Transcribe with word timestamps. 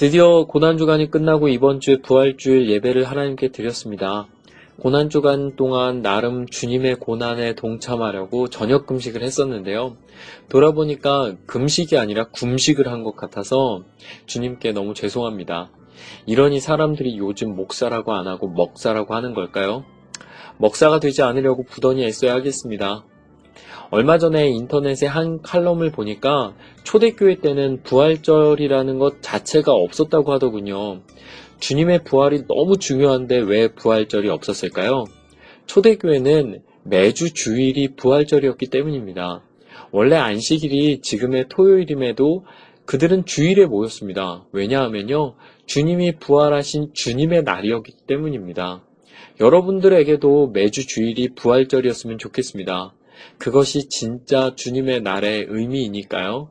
드디어 0.00 0.46
고난주간이 0.46 1.10
끝나고 1.10 1.48
이번 1.48 1.78
주에 1.78 1.98
부활주일 2.00 2.70
예배를 2.70 3.04
하나님께 3.04 3.48
드렸습니다. 3.48 4.28
고난주간 4.78 5.56
동안 5.56 6.00
나름 6.00 6.46
주님의 6.46 6.94
고난에 6.94 7.54
동참하려고 7.54 8.48
저녁 8.48 8.86
금식을 8.86 9.22
했었는데요. 9.22 9.98
돌아보니까 10.48 11.34
금식이 11.44 11.98
아니라 11.98 12.28
굶식을 12.28 12.90
한 12.90 13.04
것 13.04 13.14
같아서 13.14 13.82
주님께 14.24 14.72
너무 14.72 14.94
죄송합니다. 14.94 15.68
이러니 16.24 16.60
사람들이 16.60 17.18
요즘 17.18 17.54
목사라고 17.54 18.14
안 18.14 18.26
하고 18.26 18.48
먹사라고 18.48 19.14
하는 19.14 19.34
걸까요? 19.34 19.84
먹사가 20.56 20.98
되지 21.00 21.20
않으려고 21.20 21.64
부단히 21.64 22.04
애써야 22.04 22.32
하겠습니다. 22.36 23.04
얼마 23.90 24.18
전에 24.18 24.48
인터넷에 24.48 25.06
한 25.06 25.42
칼럼을 25.42 25.90
보니까 25.90 26.54
초대교회 26.84 27.36
때는 27.36 27.82
부활절이라는 27.82 28.98
것 28.98 29.22
자체가 29.22 29.72
없었다고 29.72 30.32
하더군요. 30.32 31.00
주님의 31.58 32.04
부활이 32.04 32.44
너무 32.48 32.78
중요한데 32.78 33.38
왜 33.38 33.68
부활절이 33.68 34.28
없었을까요? 34.28 35.04
초대교회는 35.66 36.62
매주 36.84 37.34
주일이 37.34 37.94
부활절이었기 37.94 38.66
때문입니다. 38.66 39.42
원래 39.92 40.16
안식일이 40.16 41.00
지금의 41.02 41.46
토요일임에도 41.48 42.44
그들은 42.86 43.24
주일에 43.24 43.66
모였습니다. 43.66 44.44
왜냐하면요. 44.52 45.34
주님이 45.66 46.16
부활하신 46.16 46.90
주님의 46.92 47.44
날이었기 47.44 47.92
때문입니다. 48.06 48.82
여러분들에게도 49.38 50.48
매주 50.48 50.86
주일이 50.86 51.28
부활절이었으면 51.34 52.18
좋겠습니다. 52.18 52.92
그것이 53.38 53.88
진짜 53.88 54.54
주님의 54.54 55.02
날의 55.02 55.46
의미이니까요. 55.48 56.50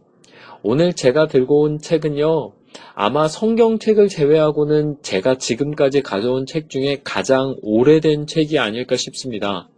오늘 0.62 0.94
제가 0.94 1.28
들고 1.28 1.62
온 1.62 1.80
책은요, 1.80 2.54
아마 2.94 3.28
성경책을 3.28 4.10
제외하고는 4.10 4.98
제가 5.02 5.38
지금까지 5.38 6.02
가져온 6.02 6.46
책 6.46 6.70
중에 6.70 7.02
가장 7.04 7.56
오래된 7.62 8.28
책이 8.28 8.60
아닐까 8.60 8.96
싶습니다. 8.98 9.70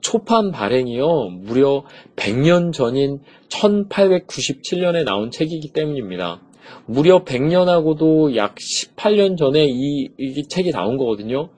초판 0.00 0.52
발행이요, 0.52 1.30
무려 1.30 1.84
100년 2.16 2.72
전인 2.72 3.20
1897년에 3.48 5.04
나온 5.04 5.30
책이기 5.30 5.72
때문입니다. 5.72 6.42
무려 6.86 7.24
100년하고도 7.24 8.36
약 8.36 8.56
18년 8.56 9.36
전에 9.36 9.66
이, 9.66 10.08
이 10.18 10.48
책이 10.48 10.72
나온 10.72 10.96
거거든요. 10.96 11.50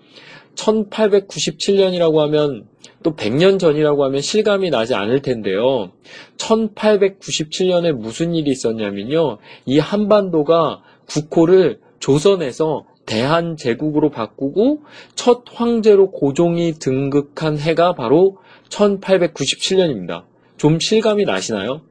1897년이라고 0.54 2.16
하면 2.16 2.66
또 3.02 3.14
100년 3.14 3.58
전이라고 3.58 4.04
하면 4.04 4.20
실감이 4.20 4.70
나지 4.70 4.94
않을 4.94 5.22
텐데요. 5.22 5.92
1897년에 6.36 7.92
무슨 7.92 8.34
일이 8.34 8.50
있었냐면요. 8.50 9.38
이 9.66 9.78
한반도가 9.78 10.82
국호를 11.06 11.80
조선에서 12.00 12.86
대한제국으로 13.06 14.10
바꾸고 14.10 14.82
첫 15.14 15.44
황제로 15.52 16.10
고종이 16.10 16.74
등극한 16.74 17.58
해가 17.58 17.94
바로 17.94 18.38
1897년입니다. 18.68 20.24
좀 20.56 20.78
실감이 20.78 21.24
나시나요? 21.24 21.82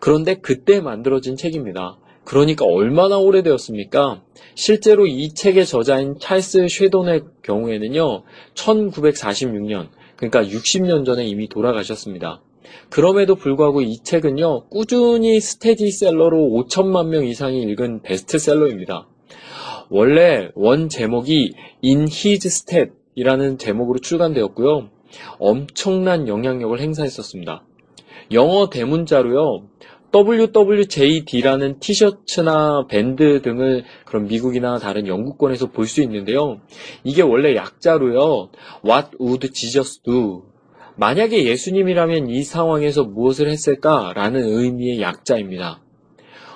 그런데 0.00 0.34
그때 0.34 0.80
만들어진 0.80 1.36
책입니다. 1.36 1.98
그러니까 2.28 2.66
얼마나 2.66 3.16
오래되었습니까? 3.16 4.20
실제로 4.54 5.06
이 5.06 5.32
책의 5.32 5.64
저자인 5.64 6.18
찰스 6.20 6.68
쉐돈의 6.68 7.22
경우에는요, 7.42 8.22
1946년, 8.52 9.88
그러니까 10.14 10.44
60년 10.44 11.06
전에 11.06 11.24
이미 11.24 11.48
돌아가셨습니다. 11.48 12.42
그럼에도 12.90 13.34
불구하고 13.34 13.80
이 13.80 14.00
책은요, 14.02 14.66
꾸준히 14.68 15.40
스테디셀러로 15.40 16.66
5천만 16.68 17.06
명 17.08 17.24
이상이 17.24 17.62
읽은 17.62 18.02
베스트셀러입니다. 18.02 19.08
원래 19.88 20.50
원 20.54 20.90
제목이 20.90 21.54
In 21.82 22.08
His 22.12 22.46
Step 22.48 22.92
이라는 23.14 23.56
제목으로 23.56 24.00
출간되었고요. 24.00 24.90
엄청난 25.38 26.28
영향력을 26.28 26.78
행사했었습니다. 26.78 27.64
영어 28.32 28.68
대문자로요. 28.68 29.62
WWJD라는 30.14 31.80
티셔츠나 31.80 32.86
밴드 32.88 33.42
등을 33.42 33.84
그런 34.06 34.26
미국이나 34.26 34.78
다른 34.78 35.06
영국권에서 35.06 35.70
볼 35.70 35.86
수 35.86 36.02
있는데요. 36.02 36.60
이게 37.04 37.22
원래 37.22 37.54
약자로요. 37.54 38.50
What 38.84 39.10
would 39.20 39.50
Jesus 39.52 40.02
do? 40.02 40.44
만약에 40.96 41.44
예수님이라면 41.44 42.28
이 42.28 42.42
상황에서 42.42 43.04
무엇을 43.04 43.48
했을까라는 43.48 44.42
의미의 44.42 45.00
약자입니다. 45.00 45.82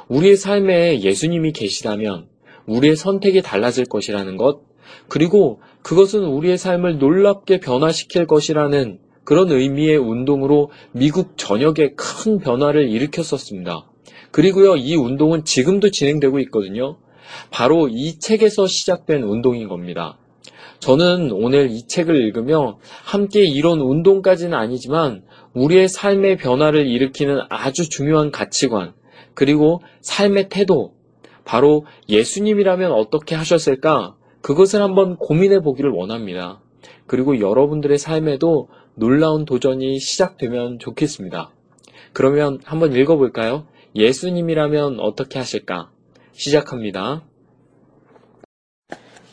우리의 0.09 0.37
삶에 0.37 1.01
예수님이 1.01 1.53
계시다면 1.53 2.27
우리의 2.67 2.97
선택이 2.97 3.43
달라질 3.43 3.85
것이라는 3.85 4.37
것, 4.37 4.63
그리고 5.09 5.61
그것은 5.83 6.25
우리의 6.25 6.59
삶을 6.59 6.99
놀랍게 6.99 7.61
변화시킬 7.61 8.27
것이라는 8.27 8.99
그런 9.25 9.51
의미의 9.51 9.97
운동으로 9.99 10.71
미국 10.93 11.37
전역에 11.37 11.95
큰 11.97 12.39
변화를 12.39 12.89
일으켰었습니다. 12.89 13.87
그리고요, 14.31 14.77
이 14.77 14.97
운동은 14.97 15.45
지금도 15.45 15.91
진행되고 15.91 16.39
있거든요. 16.41 16.97
바로 17.51 17.89
이 17.89 18.19
책에서 18.19 18.67
시작된 18.67 19.23
운동인 19.23 19.69
겁니다. 19.69 20.19
저는 20.81 21.31
오늘 21.31 21.71
이 21.71 21.87
책을 21.87 22.17
읽으며 22.17 22.79
함께 23.05 23.45
이런 23.45 23.81
운동까지는 23.81 24.55
아니지만 24.55 25.23
우리의 25.55 25.89
삶의 25.89 26.39
변화를 26.39 26.87
일으키는 26.87 27.41
아주 27.49 27.89
중요한 27.89 28.33
가치관, 28.33 28.93
그리고 29.35 29.81
삶의 30.01 30.49
태도, 30.49 30.95
바로 31.45 31.85
예수님이라면 32.09 32.93
어떻게 32.93 33.35
하셨을까? 33.35 34.17
그것을 34.41 34.83
한번 34.83 35.17
고민해 35.17 35.61
보기를 35.61 35.91
원합니다. 35.91 36.61
그리고 37.07 37.41
여러분들의 37.41 37.99
삶에도 37.99 38.69
놀라운 38.95 39.45
도전이 39.45 39.99
시작되면 39.99 40.79
좋겠습니다. 40.79 41.51
그러면 42.13 42.59
한번 42.65 42.93
읽어볼까요? 42.95 43.67
예수님이라면 43.95 45.01
어떻게 45.01 45.39
하실까? 45.39 45.91
시작합니다. 46.33 47.25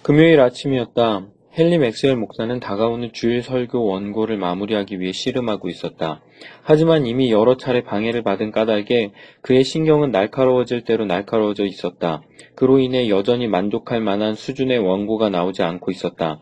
금요일 0.01 0.39
아침이었다. 0.39 1.27
헨리 1.57 1.77
맥스웰 1.77 2.15
목사는 2.15 2.59
다가오는 2.59 3.11
주일 3.11 3.43
설교 3.43 3.85
원고를 3.85 4.37
마무리하기 4.37 4.99
위해 4.99 5.11
씨름하고 5.11 5.67
있었다. 5.67 6.21
하지만 6.63 7.05
이미 7.05 7.31
여러 7.31 7.57
차례 7.57 7.83
방해를 7.83 8.22
받은 8.23 8.51
까닭에 8.51 9.11
그의 9.41 9.63
신경은 9.63 10.11
날카로워질 10.11 10.83
대로 10.85 11.05
날카로워져 11.05 11.66
있었다. 11.66 12.22
그로 12.55 12.79
인해 12.79 13.09
여전히 13.09 13.47
만족할 13.47 14.01
만한 14.01 14.35
수준의 14.35 14.79
원고가 14.79 15.29
나오지 15.29 15.63
않고 15.63 15.91
있었다. 15.91 16.39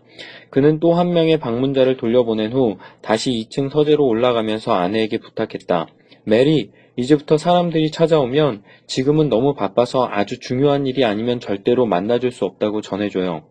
그는 0.50 0.80
또 0.80 0.94
한 0.94 1.14
명의 1.14 1.38
방문자를 1.40 1.98
돌려보낸 1.98 2.52
후 2.54 2.78
다시 3.02 3.32
2층 3.32 3.70
서재로 3.70 4.06
올라가면서 4.06 4.74
아내에게 4.74 5.20
부탁했다. 5.20 5.88
메리, 6.24 6.72
이제부터 6.98 7.38
사람들이 7.38 7.92
찾아오면 7.92 8.64
지금은 8.88 9.30
너무 9.30 9.54
바빠서 9.54 10.08
아주 10.12 10.40
중요한 10.40 10.88
일이 10.88 11.06
아니면 11.06 11.40
절대로 11.40 11.86
만나줄 11.86 12.32
수 12.32 12.46
없다고 12.46 12.82
전해줘요. 12.82 13.44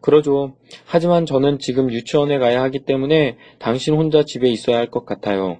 그러죠. 0.00 0.54
하지만 0.86 1.26
저는 1.26 1.58
지금 1.58 1.92
유치원에 1.92 2.38
가야 2.38 2.62
하기 2.62 2.80
때문에 2.80 3.36
당신 3.58 3.94
혼자 3.94 4.22
집에 4.24 4.48
있어야 4.48 4.78
할 4.78 4.90
것 4.90 5.04
같아요. 5.04 5.58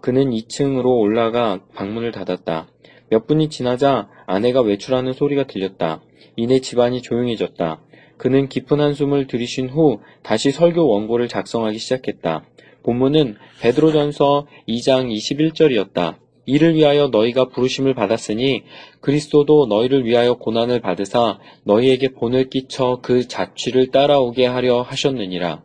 그는 0.00 0.30
2층으로 0.30 0.98
올라가 0.98 1.60
방문을 1.74 2.12
닫았다. 2.12 2.68
몇 3.08 3.26
분이 3.26 3.48
지나자 3.50 4.08
아내가 4.26 4.60
외출하는 4.62 5.12
소리가 5.12 5.44
들렸다. 5.44 6.00
이내 6.36 6.60
집안이 6.60 7.02
조용해졌다. 7.02 7.80
그는 8.16 8.48
깊은 8.48 8.80
한숨을 8.80 9.26
들이쉰 9.26 9.68
후 9.68 10.00
다시 10.22 10.50
설교 10.50 10.86
원고를 10.88 11.28
작성하기 11.28 11.78
시작했다. 11.78 12.44
본문은 12.82 13.36
베드로전서 13.60 14.46
2장 14.68 15.14
21절이었다. 15.14 16.16
이를 16.46 16.74
위하여 16.74 17.08
너희가 17.08 17.46
부르심을 17.46 17.94
받았으니 17.94 18.64
그리스도도 19.00 19.66
너희를 19.66 20.04
위하여 20.04 20.34
고난을 20.34 20.80
받으사 20.80 21.38
너희에게 21.64 22.08
본을 22.08 22.48
끼쳐 22.50 22.98
그 23.02 23.28
자취를 23.28 23.90
따라오게 23.90 24.46
하려 24.46 24.82
하셨느니라. 24.82 25.62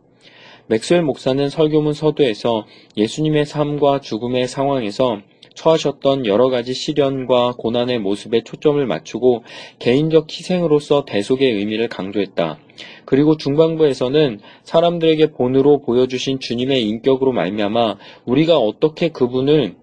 맥스웰 0.68 1.02
목사는 1.02 1.48
설교문 1.48 1.92
서두에서 1.92 2.66
예수님의 2.96 3.46
삶과 3.46 4.00
죽음의 4.00 4.48
상황에서 4.48 5.20
처하셨던 5.54 6.26
여러 6.26 6.50
가지 6.50 6.74
시련과 6.74 7.54
고난의 7.56 8.00
모습에 8.00 8.42
초점을 8.42 8.84
맞추고 8.84 9.44
개인적 9.78 10.28
희생으로서 10.28 11.04
대속의 11.04 11.52
의미를 11.52 11.88
강조했다. 11.88 12.58
그리고 13.04 13.36
중반부에서는 13.36 14.40
사람들에게 14.64 15.32
본으로 15.32 15.82
보여주신 15.82 16.40
주님의 16.40 16.82
인격으로 16.88 17.32
말미암아 17.32 17.96
우리가 18.26 18.58
어떻게 18.58 19.08
그분을 19.10 19.76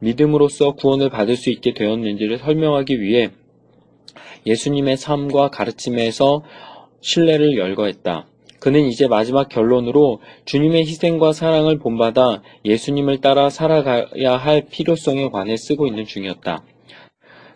믿음으로써 0.00 0.72
구원을 0.72 1.08
받을 1.08 1.36
수 1.36 1.50
있게 1.50 1.72
되었는지를 1.72 2.38
설명하기 2.38 3.00
위해 3.00 3.30
예수님의 4.46 4.98
삶과 4.98 5.48
가르침에서 5.48 6.44
신뢰를 7.00 7.56
열거했다. 7.56 8.28
그는 8.60 8.80
이제 8.80 9.06
마지막 9.08 9.48
결론으로 9.48 10.20
주님의 10.44 10.82
희생과 10.82 11.32
사랑을 11.32 11.78
본받아 11.78 12.42
예수님을 12.64 13.20
따라 13.20 13.50
살아가야 13.50 14.36
할 14.36 14.66
필요성에 14.70 15.30
관해 15.30 15.56
쓰고 15.56 15.86
있는 15.86 16.04
중이었다. 16.04 16.62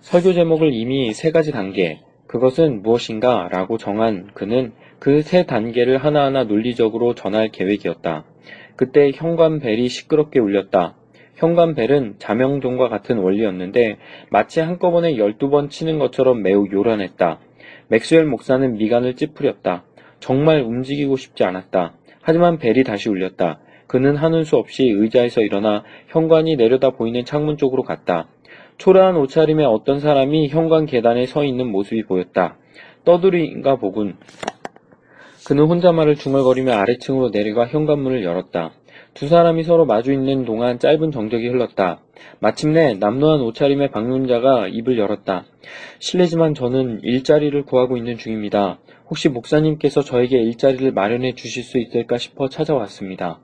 설교 0.01 0.33
제목을 0.33 0.73
이미 0.73 1.13
세 1.13 1.31
가지 1.31 1.51
단계, 1.53 2.01
그것은 2.27 2.83
무엇인가 2.83 3.49
라고 3.51 3.79
정한 3.79 4.29
그는 4.35 4.73
그 5.03 5.21
세 5.23 5.47
단계를 5.47 5.99
하나하나 5.99 6.45
논리적으로 6.45 7.15
전할 7.17 7.49
계획이었다. 7.49 8.25
그때 8.77 9.11
현관벨이 9.13 9.89
시끄럽게 9.89 10.39
울렸다. 10.39 10.95
현관벨은 11.35 12.17
자명종과 12.21 12.89
같은 12.89 13.19
원리였는데 13.19 13.99
마치 14.31 14.61
한꺼번에 14.61 15.15
12번 15.15 15.71
치는 15.71 15.99
것처럼 15.99 16.43
매우 16.43 16.69
요란했다. 16.71 17.41
맥스웰 17.89 18.27
목사는 18.27 18.77
미간을 18.77 19.17
찌푸렸다. 19.17 19.85
정말 20.23 20.63
움직이고 20.63 21.17
싶지 21.17 21.43
않았다. 21.43 21.95
하지만 22.23 22.59
벨이 22.59 22.85
다시 22.85 23.09
울렸다. 23.09 23.59
그는 23.89 24.17
하는 24.17 24.45
수 24.45 24.57
없이 24.57 24.85
의자에서 24.85 25.43
일어나 25.43 25.83
현관이 26.09 26.55
내려다 26.57 26.91
보이는 26.91 27.25
창문 27.25 27.57
쪽으로 27.57 27.83
갔다. 27.83 28.29
초라한 28.79 29.17
옷차림의 29.17 29.67
어떤 29.67 29.99
사람이 29.99 30.49
현관 30.49 30.87
계단에 30.87 31.27
서 31.27 31.45
있는 31.45 31.67
모습이 31.67 32.05
보였다. 32.05 32.57
떠들인가 33.05 33.77
보군. 33.77 34.17
그는 35.45 35.65
혼자 35.65 35.91
말을 35.91 36.15
중얼거리며 36.15 36.73
아래층으로 36.73 37.33
내려가 37.33 37.67
현관문을 37.67 38.23
열었다. 38.23 38.71
두 39.15 39.27
사람이 39.27 39.65
서로 39.65 39.85
마주 39.87 40.13
있는 40.13 40.45
동안 40.45 40.79
짧은 40.79 41.11
정적이 41.11 41.49
흘렀다. 41.49 42.01
마침내 42.39 42.95
남노한 42.95 43.41
옷차림의 43.41 43.91
방문자가 43.91 44.69
입을 44.69 44.99
열었다. 44.99 45.45
실례지만 45.99 46.55
저는 46.55 47.01
일자리를 47.03 47.61
구하고 47.65 47.97
있는 47.97 48.17
중입니다. 48.17 48.79
혹시 49.09 49.29
목사님께서 49.29 50.03
저에게 50.03 50.39
일자리를 50.39 50.93
마련해 50.93 51.35
주실 51.35 51.63
수 51.63 51.79
있을까 51.79 52.19
싶어 52.19 52.49
찾아왔습니다. 52.49 53.41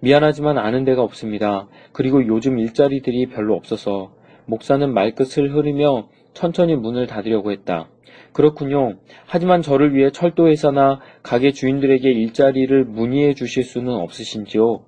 미안하지만 0.00 0.58
아는 0.58 0.84
데가 0.84 1.02
없습니다. 1.02 1.68
그리고 1.92 2.26
요즘 2.26 2.58
일자리들이 2.58 3.26
별로 3.26 3.54
없어서 3.54 4.12
목사는 4.46 4.92
말끝을 4.92 5.54
흐리며 5.54 6.08
천천히 6.34 6.74
문을 6.74 7.06
닫으려고 7.06 7.52
했다. 7.52 7.88
그렇군요. 8.32 8.96
하지만 9.26 9.62
저를 9.62 9.94
위해 9.94 10.10
철도에서나 10.10 11.00
가게 11.22 11.52
주인들에게 11.52 12.10
일자리를 12.10 12.84
문의해 12.84 13.34
주실 13.34 13.62
수는 13.62 13.94
없으신지요? 13.94 14.84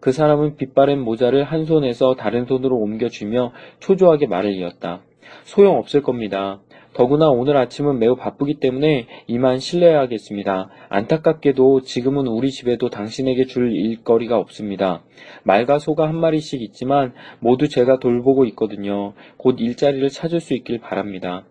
그 0.00 0.12
사람은 0.12 0.56
빗바랜 0.56 1.00
모자를 1.00 1.44
한 1.44 1.64
손에서 1.64 2.14
다른 2.14 2.46
손으로 2.46 2.76
옮겨주며 2.76 3.52
초조하게 3.78 4.26
말을 4.26 4.52
이었다. 4.54 5.02
소용없을 5.44 6.02
겁니다. 6.02 6.60
더구나 6.98 7.30
오늘 7.30 7.56
아침은 7.56 8.00
매우 8.00 8.16
바쁘기 8.16 8.54
때문에 8.54 9.06
이만 9.28 9.60
실례하겠습니다. 9.60 10.68
안타깝게도 10.88 11.82
지금은 11.82 12.26
우리 12.26 12.50
집에도 12.50 12.90
당신에게 12.90 13.44
줄 13.44 13.72
일거리가 13.72 14.36
없습니다. 14.36 15.04
말과 15.44 15.78
소가 15.78 16.08
한 16.08 16.16
마리씩 16.16 16.60
있지만 16.60 17.14
모두 17.38 17.68
제가 17.68 18.00
돌보고 18.00 18.46
있거든요. 18.46 19.12
곧 19.36 19.60
일자리를 19.60 20.08
찾을 20.08 20.40
수 20.40 20.54
있길 20.54 20.80
바랍니다. 20.80 21.44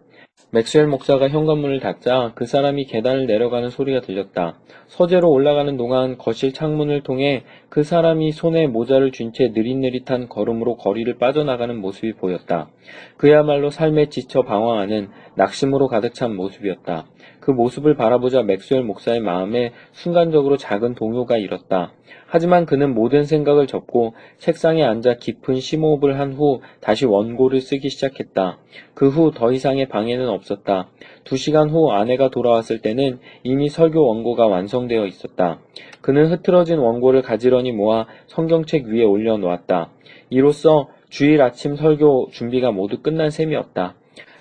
맥스웰 0.50 0.86
목사가 0.88 1.28
현관문을 1.28 1.82
닫자 1.82 2.32
그 2.36 2.46
사람이 2.46 2.86
계단을 2.86 3.26
내려가는 3.28 3.70
소리가 3.70 4.00
들렸다. 4.02 4.58
서재로 4.88 5.30
올라가는 5.30 5.76
동안 5.76 6.18
거실 6.18 6.54
창문을 6.54 7.02
통해 7.04 7.44
그 7.70 7.84
사람이 7.84 8.32
손에 8.32 8.68
모자를 8.68 9.12
쥔 9.12 9.34
채 9.34 9.50
느릿느릿한 9.50 10.30
걸음으로 10.30 10.78
거리를 10.78 11.18
빠져나가는 11.18 11.76
모습이 11.76 12.14
보였다. 12.14 12.70
그야말로 13.18 13.70
삶에 13.70 14.08
지쳐 14.08 14.44
방황하는 14.44 15.10
낙심으로 15.36 15.88
가득 15.88 16.14
찬 16.14 16.34
모습이었다. 16.36 17.08
그 17.48 17.52
모습을 17.52 17.96
바라보자 17.96 18.44
맥스웰 18.44 18.82
목사의 18.82 19.22
마음에 19.22 19.72
순간적으로 19.94 20.58
작은 20.58 20.96
동요가 20.96 21.38
일었다. 21.38 21.94
하지만 22.26 22.66
그는 22.66 22.94
모든 22.94 23.24
생각을 23.24 23.68
접고 23.68 24.16
책상에 24.38 24.84
앉아 24.84 25.14
깊은 25.14 25.62
심호흡을 25.62 26.20
한 26.20 26.34
후 26.34 26.60
다시 26.82 27.06
원고를 27.06 27.62
쓰기 27.62 27.90
시작했다. 27.90 28.58
그 28.94 29.08
후 29.08 29.32
더 29.32 29.54
이상의 29.54 29.88
방해는 29.88 30.28
없었다. 30.28 30.90
두 31.24 31.38
시간 31.38 31.70
후 31.70 31.90
아내가 31.90 32.30
돌아왔을 32.30 32.80
때는 32.80 33.20
이미 33.44 33.70
설교 33.70 34.06
원고가 34.06 34.46
완성되어 34.48 35.06
있었다. 35.06 35.62
그는 36.02 36.30
흐트러진 36.30 36.80
원고를 36.80 37.22
가지런히 37.22 37.72
모아 37.72 38.08
성경책 38.28 38.88
위에 38.88 39.04
올려놓았다. 39.04 39.90
이로써 40.32 40.90
주일 41.10 41.42
아침 41.42 41.78
설교 41.78 42.28
준비가 42.34 42.72
모두 42.72 43.02
끝난 43.02 43.30
셈이었다. 43.30 43.96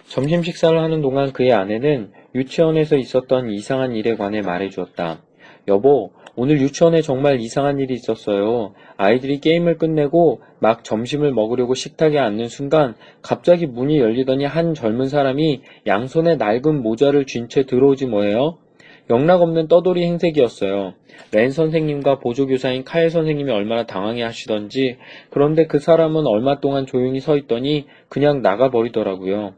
점심 0.08 0.42
식사를 0.42 0.76
하는 0.76 1.02
동안 1.02 1.32
그의 1.32 1.52
아내는 1.52 2.10
유치원에서 2.36 2.96
있었던 2.96 3.50
이상한 3.50 3.92
일에 3.92 4.14
관해 4.14 4.42
말해 4.42 4.68
주었다. 4.68 5.22
여보, 5.68 6.12
오늘 6.36 6.60
유치원에 6.60 7.00
정말 7.00 7.40
이상한 7.40 7.78
일이 7.78 7.94
있었어요. 7.94 8.74
아이들이 8.98 9.40
게임을 9.40 9.78
끝내고 9.78 10.42
막 10.58 10.84
점심을 10.84 11.32
먹으려고 11.32 11.74
식탁에 11.74 12.18
앉는 12.18 12.48
순간 12.48 12.94
갑자기 13.22 13.66
문이 13.66 13.98
열리더니 13.98 14.44
한 14.44 14.74
젊은 14.74 15.08
사람이 15.08 15.62
양손에 15.86 16.36
낡은 16.36 16.82
모자를 16.82 17.24
쥔 17.24 17.48
채 17.48 17.64
들어오지 17.64 18.06
뭐예요? 18.06 18.58
영락없는 19.08 19.68
떠돌이 19.68 20.04
행색이었어요. 20.04 20.94
렌 21.32 21.50
선생님과 21.50 22.18
보조교사인 22.18 22.84
카일 22.84 23.08
선생님이 23.08 23.50
얼마나 23.50 23.86
당황해 23.86 24.22
하시던지 24.22 24.98
그런데 25.30 25.66
그 25.66 25.78
사람은 25.78 26.26
얼마 26.26 26.60
동안 26.60 26.86
조용히 26.86 27.20
서 27.20 27.36
있더니 27.38 27.86
그냥 28.08 28.42
나가버리더라고요. 28.42 29.54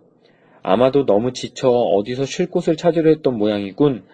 아마도 0.71 1.07
너무 1.07 1.33
지쳐 1.33 1.71
어디서 1.71 2.27
쉴 2.27 2.51
곳을 2.51 2.77
찾으려 2.77 3.09
했던 3.09 3.39
모양이군. 3.39 4.05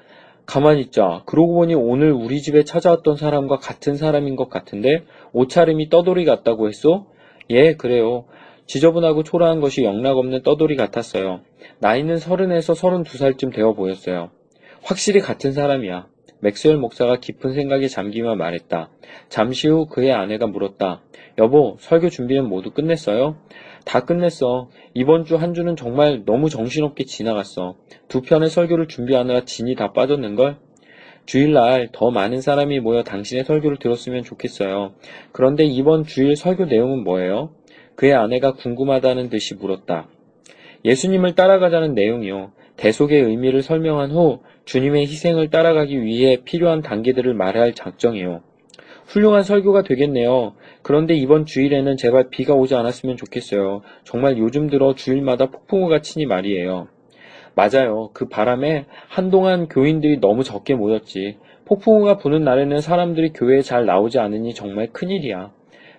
가만히 0.46 0.82
있자. 0.82 1.24
그러고 1.26 1.54
보니 1.54 1.74
오늘 1.74 2.12
우리 2.12 2.40
집에 2.40 2.62
찾아왔던 2.62 3.16
사람과 3.16 3.56
같은 3.56 3.96
사람인 3.96 4.36
것 4.36 4.50
같은데 4.50 5.02
옷차림이 5.32 5.88
떠돌이 5.88 6.24
같다고 6.24 6.68
했소? 6.68 7.06
예, 7.50 7.74
그래요. 7.74 8.26
지저분하고 8.66 9.24
초라한 9.24 9.60
것이 9.60 9.82
영락없는 9.82 10.44
떠돌이 10.44 10.76
같았어요. 10.76 11.40
나이는 11.80 12.18
서른에서 12.18 12.74
서른두 12.74 13.18
살쯤 13.18 13.50
되어 13.50 13.72
보였어요. 13.72 14.30
확실히 14.82 15.18
같은 15.18 15.50
사람이야. 15.50 16.06
맥스웰 16.38 16.76
목사가 16.76 17.16
깊은 17.16 17.54
생각에 17.54 17.88
잠기며 17.88 18.37
말했다. 18.37 18.90
잠시 19.28 19.66
후 19.66 19.87
그의 19.87 20.12
아내가 20.12 20.46
물었다. 20.46 21.00
여보, 21.38 21.76
설교 21.80 22.11
준비는 22.11 22.49
모두 22.49 22.70
끝냈어요? 22.70 23.38
다 23.85 24.05
끝냈어. 24.05 24.71
이번 24.95 25.25
주 25.25 25.37
한 25.37 25.55
주는 25.55 25.76
정말 25.76 26.25
너무 26.25 26.49
정신없게 26.49 27.05
지나갔어. 27.05 27.76
두 28.09 28.23
편의 28.23 28.49
설교를 28.49 28.88
준비하느라 28.88 29.45
진이 29.45 29.75
다 29.75 29.93
빠졌는걸? 29.93 30.57
주일날 31.26 31.88
더 31.93 32.11
많은 32.11 32.41
사람이 32.41 32.81
모여 32.81 33.03
당신의 33.03 33.45
설교를 33.45 33.79
들었으면 33.79 34.25
좋겠어요. 34.25 34.95
그런데 35.33 35.64
이번 35.64 36.05
주일 36.05 36.37
설교 36.37 36.67
내용은 36.67 37.03
뭐예요? 37.05 37.55
그의 37.97 38.14
아내가 38.14 38.53
궁금하다는 38.53 39.31
듯이 39.31 39.55
물었다. 39.55 40.09
예수님을 40.85 41.35
따라가자는 41.35 41.95
내용이요. 41.95 42.53
대속의 42.76 43.23
의미를 43.23 43.62
설명한 43.62 44.11
후 44.11 44.41
주님의 44.64 45.07
희생을 45.07 45.49
따라가기 45.49 46.03
위해 46.03 46.38
필요한 46.45 46.83
단계들을 46.83 47.33
말할 47.35 47.75
작정이요. 47.75 48.43
훌륭한 49.07 49.43
설교가 49.43 49.83
되겠네요. 49.83 50.55
그런데 50.85 51.14
이번 51.14 51.47
주일에는 51.47 51.97
제발 51.97 52.29
비가 52.29 52.53
오지 52.55 52.75
않았으면 52.75 53.17
좋겠어요. 53.17 53.81
정말 54.05 54.37
요즘 54.37 54.69
들어 54.69 54.95
주일마다 54.95 55.47
폭풍우가 55.47 56.03
치니 56.03 56.26
말이에요. 56.26 56.88
맞아요. 57.55 58.11
그 58.12 58.29
바람에 58.29 58.85
한동안 59.09 59.67
교인들이 59.69 60.21
너무 60.21 60.45
적게 60.45 60.75
모였지. 60.75 61.38
폭풍우가 61.64 62.19
부는 62.19 62.45
날에는 62.45 62.83
사람들이 62.83 63.33
교회에 63.33 63.62
잘 63.62 63.87
나오지 63.87 64.19
않으니 64.19 64.53
정말 64.53 64.93
큰일이야. 64.93 65.53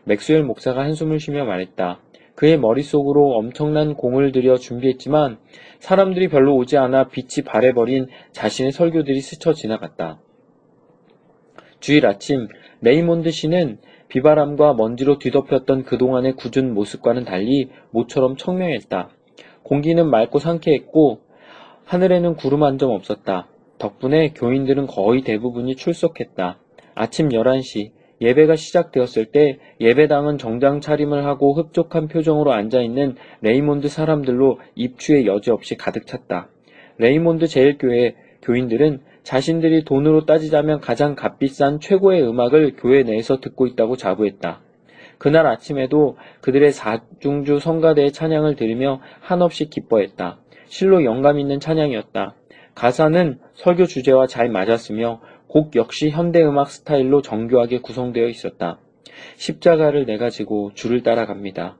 맥스웰 0.03 0.43
목사가 0.43 0.81
한숨을 0.81 1.19
쉬며 1.19 1.45
말했다. 1.45 1.99
그의 2.35 2.59
머릿속으로 2.59 3.31
엄청난 3.37 3.95
공을 3.95 4.31
들여 4.33 4.57
준비했지만 4.57 5.39
사람들이 5.79 6.27
별로 6.27 6.55
오지 6.57 6.77
않아 6.77 7.07
빛이 7.07 7.43
바래버린 7.43 8.05
자신의 8.33 8.71
설교들이 8.71 9.19
스쳐 9.21 9.51
지나갔다. 9.51 10.19
주일 11.79 12.05
아침 12.05 12.47
레이몬드 12.81 13.31
시는 13.31 13.79
비바람과 14.15 14.75
먼지로 14.75 15.19
뒤덮였던 15.19 15.83
그동안의 15.83 16.37
궂은 16.37 16.73
모습과는 16.73 17.25
달리 17.25 17.67
모처럼 17.91 18.37
청명했다. 18.37 19.09
공기는 19.61 20.09
맑고 20.09 20.39
상쾌했고 20.39 21.19
하늘에는 21.83 22.35
구름 22.35 22.63
한 22.63 22.77
점 22.77 22.91
없었다. 22.91 23.49
덕분에 23.77 24.31
교인들은 24.33 24.87
거의 24.87 25.21
대부분이 25.21 25.75
출석했다. 25.75 26.57
아침 26.95 27.27
11시 27.27 27.91
예배가 28.21 28.55
시작되었을 28.55 29.25
때 29.33 29.57
예배당은 29.81 30.37
정장 30.37 30.79
차림을 30.79 31.25
하고 31.25 31.53
흡족한 31.53 32.07
표정으로 32.07 32.53
앉아있는 32.53 33.15
레이몬드 33.41 33.89
사람들로 33.89 34.59
입추의 34.75 35.25
여지없이 35.25 35.75
가득 35.75 36.07
찼다. 36.07 36.47
레이몬드 36.99 37.47
제일교회 37.47 38.15
교인들은 38.43 39.01
자신들이 39.25 39.85
돈으로 39.85 40.25
따지자면 40.25 40.79
가장 40.81 41.15
값비싼 41.15 41.79
최고의 41.79 42.21
음악을 42.21 42.75
교회 42.77 43.01
내에서 43.01 43.39
듣고 43.39 43.65
있다고 43.65 43.97
자부했다. 43.97 44.61
그날 45.17 45.47
아침에도 45.47 46.15
그들의 46.41 46.71
사중주 46.71 47.57
성가대의 47.57 48.11
찬양을 48.11 48.55
들으며 48.55 49.01
한없이 49.21 49.65
기뻐했다. 49.65 50.37
실로 50.67 51.03
영감 51.03 51.39
있는 51.39 51.59
찬양이었다. 51.59 52.35
가사는 52.75 53.39
설교 53.55 53.85
주제와 53.87 54.27
잘 54.27 54.49
맞았으며 54.49 55.21
곡 55.47 55.75
역시 55.75 56.11
현대음악 56.11 56.69
스타일로 56.69 57.23
정교하게 57.23 57.79
구성되어 57.79 58.27
있었다. 58.27 58.77
십자가를 59.37 60.05
내가 60.05 60.29
지고 60.29 60.69
주를 60.75 61.01
따라갑니다. 61.01 61.77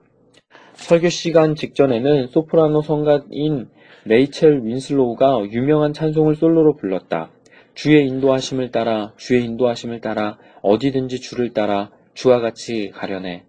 설교 0.72 1.10
시간 1.10 1.54
직전에는 1.54 2.26
소프라노 2.26 2.82
성가인 2.82 3.68
레이첼 4.04 4.62
윈슬로우가 4.64 5.44
유명한 5.52 5.92
찬송을 5.92 6.34
솔로로 6.34 6.74
불렀다. 6.74 7.35
주의 7.76 8.06
인도하심을 8.06 8.70
따라 8.70 9.12
주의 9.18 9.44
인도하심을 9.44 10.00
따라 10.00 10.38
어디든지 10.62 11.20
주를 11.20 11.52
따라 11.52 11.90
주와 12.14 12.40
같이 12.40 12.90
가려네. 12.94 13.44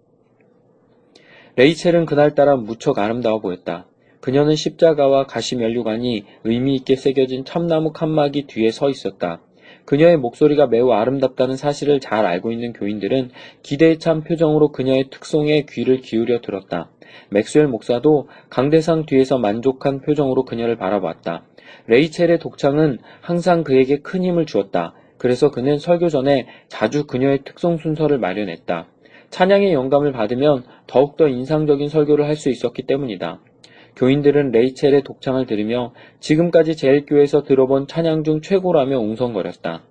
레이첼은 1.56 2.04
그날따라 2.04 2.56
무척 2.56 2.98
아름다워 2.98 3.40
보였다. 3.40 3.86
그녀는 4.20 4.54
십자가와 4.54 5.24
가시면류관이 5.24 6.24
의미 6.44 6.76
있게 6.76 6.94
새겨진 6.94 7.46
참나무 7.46 7.92
칸막이 7.92 8.46
뒤에 8.48 8.70
서 8.70 8.90
있었다. 8.90 9.40
그녀의 9.86 10.18
목소리가 10.18 10.66
매우 10.66 10.92
아름답다는 10.92 11.56
사실을 11.56 11.98
잘 11.98 12.26
알고 12.26 12.52
있는 12.52 12.74
교인들은 12.74 13.30
기대에 13.62 13.96
찬 13.96 14.24
표정으로 14.24 14.72
그녀의 14.72 15.08
특송에 15.08 15.64
귀를 15.70 16.02
기울여 16.02 16.42
들었다. 16.42 16.90
맥스웰 17.30 17.66
목사도 17.66 18.28
강대상 18.50 19.06
뒤에서 19.06 19.38
만족한 19.38 20.02
표정으로 20.02 20.44
그녀를 20.44 20.76
바라봤다. 20.76 21.46
레이첼의 21.86 22.38
독창은 22.38 22.98
항상 23.20 23.64
그에게 23.64 23.98
큰 23.98 24.22
힘을 24.24 24.46
주었다. 24.46 24.94
그래서 25.18 25.50
그는 25.50 25.78
설교 25.78 26.08
전에 26.08 26.46
자주 26.68 27.06
그녀의 27.06 27.40
특송 27.44 27.76
순서를 27.76 28.18
마련했다. 28.18 28.86
찬양의 29.30 29.72
영감을 29.72 30.12
받으면 30.12 30.64
더욱더 30.86 31.28
인상적인 31.28 31.88
설교를 31.88 32.26
할 32.26 32.36
수 32.36 32.50
있었기 32.50 32.82
때문이다. 32.82 33.40
교인들은 33.96 34.52
레이첼의 34.52 35.02
독창을 35.02 35.46
들으며 35.46 35.92
지금까지 36.20 36.76
제일교에서 36.76 37.42
들어본 37.42 37.88
찬양 37.88 38.22
중 38.22 38.40
최고라며 38.40 39.00
웅성거렸다. 39.00 39.82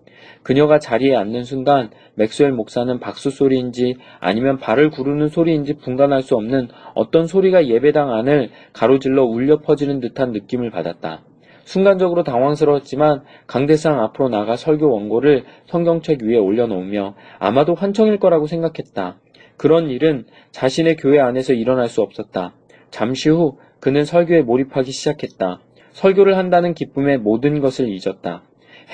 그녀가 0.43 0.79
자리에 0.79 1.13
앉는 1.13 1.43
순간 1.43 1.89
맥스웰 2.15 2.51
목사는 2.51 3.00
박수 3.00 3.29
소리인지 3.29 3.98
아니면 4.19 4.60
발을 4.60 4.91
구르는 4.91 5.27
소리인지 5.27 5.74
분간할 5.74 6.22
수 6.22 6.36
없는 6.36 6.69
어떤 6.93 7.27
소리가 7.27 7.67
예배당 7.67 8.13
안을 8.13 8.51
가로질러 8.72 9.24
울려 9.25 9.60
퍼지는 9.60 10.00
듯한 10.00 10.31
느낌을 10.31 10.72
받았다. 10.72 11.24
순간적으로 11.68 12.24
당황스러웠지만 12.24 13.24
강대상 13.46 14.02
앞으로 14.02 14.30
나가 14.30 14.56
설교 14.56 14.90
원고를 14.90 15.44
성경책 15.66 16.24
위에 16.24 16.38
올려놓으며 16.38 17.16
아마도 17.40 17.76
환청일 17.76 18.20
거라고 18.20 18.48
생각했다. 18.48 19.18
그런 19.58 19.90
일은 19.90 20.26
자신의 20.52 20.96
교회 20.96 21.20
안에서 21.20 21.52
일어날 21.52 21.90
수 21.90 22.02
없었다. 22.02 22.54
잠시 22.90 23.28
후 23.28 23.58
그는 23.82 24.06
설교에 24.06 24.44
몰입하기 24.44 24.92
시작했다. 24.92 25.60
설교를 25.92 26.38
한다는 26.38 26.74
기쁨에 26.74 27.18
모든 27.18 27.60
것을 27.60 27.90
잊었다. 27.90 28.44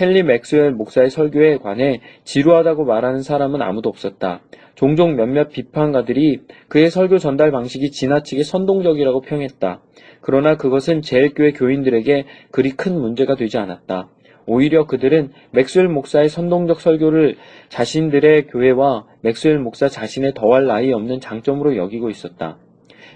헨리 0.02 0.24
맥스웰 0.24 0.72
목사의 0.72 1.12
설교에 1.12 1.58
관해 1.58 2.02
지루하다고 2.24 2.86
말하는 2.86 3.22
사람은 3.22 3.62
아무도 3.62 3.90
없었다. 3.90 4.42
종종 4.84 5.16
몇몇 5.16 5.48
비판가들이 5.48 6.42
그의 6.68 6.90
설교 6.92 7.18
전달 7.18 7.52
방식이 7.52 7.92
지나치게 7.92 8.44
선동적이라고 8.44 9.22
평했다. 9.22 9.80
그러나 10.20 10.58
그것은 10.58 11.02
제일교회 11.02 11.54
교인들에게 11.54 12.26
그리 12.52 12.72
큰 12.72 13.00
문제가 13.00 13.36
되지 13.36 13.58
않았다. 13.60 14.10
오히려 14.46 14.86
그들은 14.86 15.32
맥스웰 15.52 15.88
목사의 15.88 16.28
선동적 16.28 16.82
설교를 16.82 17.38
자신들의 17.70 18.48
교회와 18.48 19.06
맥스웰 19.22 19.58
목사 19.60 19.88
자신의 19.88 20.34
더할 20.34 20.68
나위 20.68 20.92
없는 20.92 21.22
장점으로 21.22 21.78
여기고 21.78 22.10
있었다. 22.10 22.58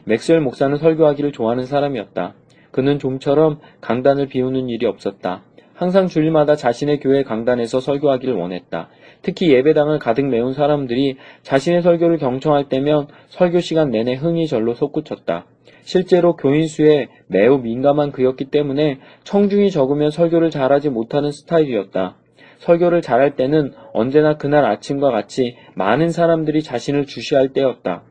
맥스웰 0.05 0.39
목사는 0.39 0.77
설교하기를 0.77 1.33
좋아하는 1.33 1.65
사람이었다. 1.65 2.35
그는 2.71 2.97
좀처럼 2.97 3.59
강단을 3.81 4.27
비우는 4.27 4.69
일이 4.69 4.85
없었다. 4.85 5.43
항상 5.77 6.07
주일마다 6.07 6.55
자신의 6.55 7.01
교회 7.01 7.21
강단에서 7.21 7.81
설교하기를 7.81 8.33
원했다. 8.33 8.89
특히 9.27 9.51
예배당을 9.51 9.99
가득 9.99 10.25
메운 10.25 10.53
사람들이 10.53 11.17
자신의 11.43 11.81
설교를 11.81 12.17
경청할 12.17 12.69
때면 12.69 13.07
설교 13.27 13.59
시간 13.59 13.91
내내 13.91 14.13
흥이 14.13 14.47
절로 14.47 14.73
솟구쳤다. 14.73 15.45
실제로 15.81 16.37
교인 16.37 16.65
수에 16.65 17.09
매우 17.27 17.57
민감한 17.57 18.13
그였기 18.13 18.45
때문에 18.45 18.99
청중이 19.25 19.69
적으면 19.69 20.11
설교를 20.11 20.49
잘하지 20.49 20.91
못하는 20.91 21.33
스타일이었다. 21.33 22.15
설교를 22.59 23.01
잘할 23.01 23.35
때는 23.35 23.73
언제나 23.91 24.37
그날 24.37 24.63
아침과 24.63 25.11
같이 25.11 25.57
많은 25.75 26.09
사람들이 26.09 26.63
자신을 26.63 27.05
주시할 27.05 27.49
때였다. 27.49 28.03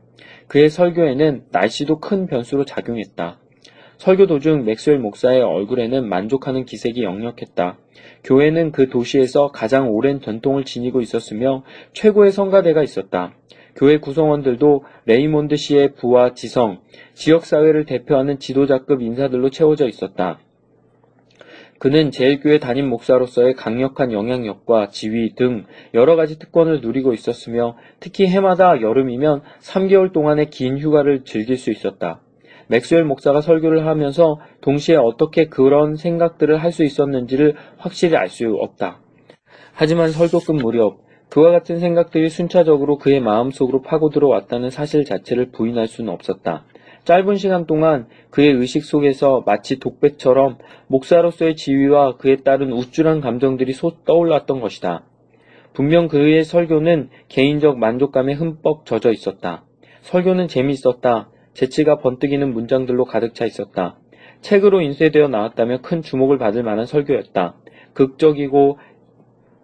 그의 0.47 0.69
설교에는 0.69 1.45
날씨도 1.51 1.99
큰 1.99 2.27
변수로 2.27 2.63
작용했다. 2.63 3.39
설교 3.97 4.27
도중 4.27 4.65
맥스웰 4.65 4.99
목사의 4.99 5.41
얼굴에는 5.41 6.07
만족하는 6.07 6.65
기색이 6.65 7.03
역력했다. 7.03 7.77
교회는 8.23 8.71
그 8.71 8.89
도시에서 8.89 9.47
가장 9.47 9.89
오랜 9.89 10.21
전통을 10.21 10.65
지니고 10.65 11.01
있었으며 11.01 11.63
최고의 11.93 12.31
성가대가 12.31 12.83
있었다. 12.83 13.33
교회 13.75 13.97
구성원들도 13.97 14.83
레이몬드 15.05 15.55
시의 15.55 15.93
부와 15.95 16.33
지성, 16.33 16.79
지역사회를 17.13 17.85
대표하는 17.85 18.39
지도자급 18.39 19.01
인사들로 19.01 19.49
채워져 19.49 19.87
있었다. 19.87 20.39
그는 21.79 22.09
제일교회 22.09 22.57
담임 22.57 22.89
목사로서의 22.89 23.53
강력한 23.53 24.11
영향력과 24.11 24.89
지위 24.89 25.35
등 25.35 25.65
여러 25.93 26.15
가지 26.15 26.39
특권을 26.39 26.81
누리고 26.81 27.13
있었으며 27.13 27.77
특히 27.99 28.25
해마다 28.25 28.81
여름이면 28.81 29.43
3개월 29.61 30.11
동안의 30.11 30.49
긴 30.49 30.79
휴가를 30.79 31.23
즐길 31.23 31.55
수 31.55 31.69
있었다. 31.69 32.21
맥스웰 32.67 33.03
목사가 33.03 33.41
설교를 33.41 33.87
하면서 33.87 34.39
동시에 34.61 34.95
어떻게 34.95 35.45
그런 35.45 35.95
생각들을 35.95 36.57
할 36.57 36.71
수 36.71 36.83
있었는지를 36.83 37.55
확실히 37.77 38.15
알 38.17 38.27
수 38.29 38.45
없다. 38.59 38.99
하지만 39.73 40.09
설교 40.09 40.39
끝 40.39 40.51
무렵 40.53 40.99
그와 41.29 41.51
같은 41.51 41.79
생각들이 41.79 42.29
순차적으로 42.29 42.97
그의 42.97 43.19
마음속으로 43.19 43.81
파고 43.81 44.09
들어왔다는 44.09 44.69
사실 44.69 45.05
자체를 45.05 45.51
부인할 45.51 45.87
수는 45.87 46.11
없었다. 46.13 46.65
짧은 47.03 47.35
시간 47.35 47.65
동안 47.65 48.07
그의 48.31 48.51
의식 48.51 48.83
속에서 48.83 49.43
마치 49.45 49.79
독백처럼 49.79 50.57
목사로서의 50.87 51.55
지위와 51.55 52.17
그에 52.17 52.37
따른 52.37 52.71
우쭐한 52.73 53.21
감정들이 53.21 53.71
솟 53.71 54.03
떠올랐던 54.03 54.59
것이다. 54.59 55.05
분명 55.73 56.07
그의 56.07 56.43
설교는 56.43 57.09
개인적 57.29 57.77
만족감에 57.77 58.33
흠뻑 58.33 58.85
젖어 58.85 59.11
있었다. 59.11 59.63
설교는 60.01 60.47
재미있었다. 60.47 61.29
재치가 61.57 61.97
번뜩이는 61.97 62.53
문장들로 62.53 63.05
가득 63.05 63.33
차 63.33 63.45
있었다. 63.45 63.97
책으로 64.41 64.81
인쇄되어 64.81 65.27
나왔다며 65.27 65.79
큰 65.81 66.03
주목을 66.03 66.37
받을 66.37 66.61
만한 66.61 66.85
설교였다. 66.85 67.55
극적이고 67.93 68.77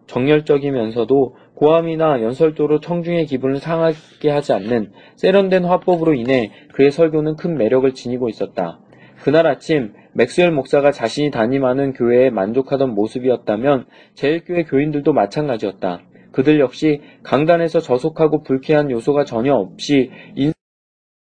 정열적이면서도 0.07 1.35
고함이나 1.53 2.23
연설도로 2.23 2.79
청중의 2.79 3.27
기분을 3.27 3.57
상하게 3.57 4.31
하지 4.31 4.53
않는 4.53 4.91
세련된 5.17 5.65
화법으로 5.65 6.15
인해 6.15 6.51
그의 6.73 6.89
설교는 6.89 7.35
큰 7.35 7.55
매력을 7.59 7.93
지니고 7.93 8.27
있었다. 8.27 8.79
그날 9.21 9.45
아침 9.45 9.93
맥스웰 10.13 10.49
목사가 10.49 10.91
자신이 10.91 11.29
담임하는 11.29 11.93
교회에 11.93 12.31
만족하던 12.31 12.95
모습이었다면 12.95 13.85
제일교회 14.15 14.63
교인들도 14.63 15.13
마찬가지였다. 15.13 16.01
그들 16.31 16.59
역시 16.59 17.01
강단에서 17.21 17.81
저속하고 17.81 18.41
불쾌한 18.41 18.89
요소가 18.89 19.25
전혀 19.25 19.53
없이 19.53 20.09
인 20.33 20.52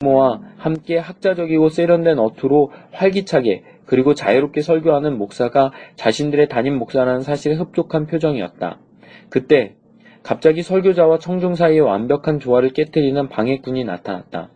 모와 0.02 0.40
함께 0.57 0.97
학자적이고 0.97 1.69
세련된 1.69 2.19
어투로 2.19 2.73
활기차게 2.90 3.64
그리고 3.85 4.14
자유롭게 4.14 4.62
설교하는 4.62 5.19
목사가 5.19 5.73
자신들의 5.97 6.49
담임 6.49 6.78
목사라는 6.78 7.21
사실에 7.21 7.54
흡족한 7.57 8.07
표정이었다. 8.07 8.78
그때 9.28 9.75
갑자기 10.23 10.62
설교자와 10.62 11.19
청중 11.19 11.54
사이의 11.54 11.80
완벽한 11.80 12.40
조화를 12.40 12.71
깨뜨리는 12.71 13.28
방해꾼이 13.28 13.85
나타났다. 13.85 14.49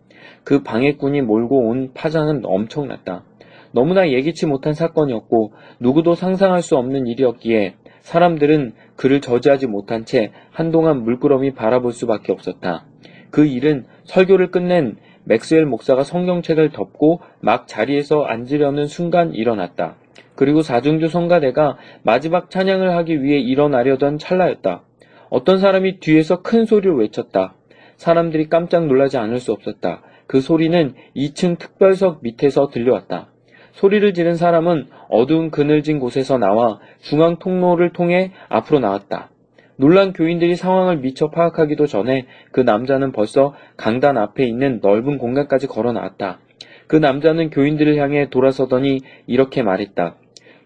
그 0.45 0.63
방해꾼이 0.63 1.21
몰고 1.21 1.69
온 1.69 1.93
파장은 1.93 2.41
엄청났다. 2.45 3.25
너무나 3.73 4.09
예기치 4.09 4.47
못한 4.47 4.73
사건이었고 4.73 5.53
누구도 5.79 6.15
상상할 6.15 6.63
수 6.63 6.77
없는 6.77 7.07
일이었기에 7.07 7.75
사람들은 8.01 8.73
그를 8.97 9.21
저지하지 9.21 9.67
못한 9.67 10.07
채 10.07 10.33
한동안 10.51 11.03
물끄러미 11.03 11.53
바라볼 11.53 11.93
수밖에 11.93 12.33
없었다. 12.33 12.87
그 13.31 13.45
일은 13.45 13.85
설교를 14.05 14.51
끝낸 14.51 14.97
맥스웰 15.25 15.65
목사가 15.65 16.05
성경책을 16.05 16.71
덮고 16.71 17.21
막 17.41 17.67
자리에서 17.67 18.25
앉으려는 18.25 18.87
순간 18.87 19.35
일어났다. 19.35 19.97
그리고 20.35 20.63
사중주 20.63 21.09
성가대가 21.09 21.77
마지막 22.03 22.51
찬양을 22.51 22.97
하기 22.97 23.23
위해 23.23 23.39
일어나려던 23.39 24.19
찰나였다. 24.19 24.83
어떤 25.31 25.59
사람이 25.59 26.01
뒤에서 26.01 26.43
큰 26.43 26.65
소리로 26.65 26.97
외쳤다. 26.97 27.55
사람들이 27.97 28.49
깜짝 28.49 28.87
놀라지 28.87 29.19
않을 29.19 29.39
수 29.39 29.53
없었다. 29.53 30.03
그 30.27 30.41
소리는 30.41 30.95
2층 31.17 31.59
특별석 31.59 32.21
밑에서 32.23 32.69
들려왔다. 32.69 33.29
소리를 33.73 34.15
지른 34.15 34.37
사람은 34.37 34.87
어두운 35.09 35.51
그늘진 35.51 35.99
곳에서 35.99 36.39
나와 36.39 36.79
중앙 37.01 37.37
통로를 37.39 37.93
통해 37.93 38.33
앞으로 38.49 38.79
나왔다. 38.81 39.31
놀란 39.77 40.13
교인들이 40.13 40.57
상황을 40.57 40.99
미처 40.99 41.31
파악하기도 41.31 41.87
전에 41.87 42.27
그 42.53 42.61
남자는 42.61 43.13
벌써 43.13 43.55
강단 43.77 44.17
앞에 44.17 44.45
있는 44.45 44.81
넓은 44.83 45.19
공간까지 45.19 45.67
걸어 45.67 45.93
나왔다. 45.93 46.41
그 46.87 46.97
남자는 46.97 47.51
교인들을 47.51 47.97
향해 47.97 48.29
돌아서더니 48.31 49.01
이렇게 49.27 49.63
말했다. 49.63 50.17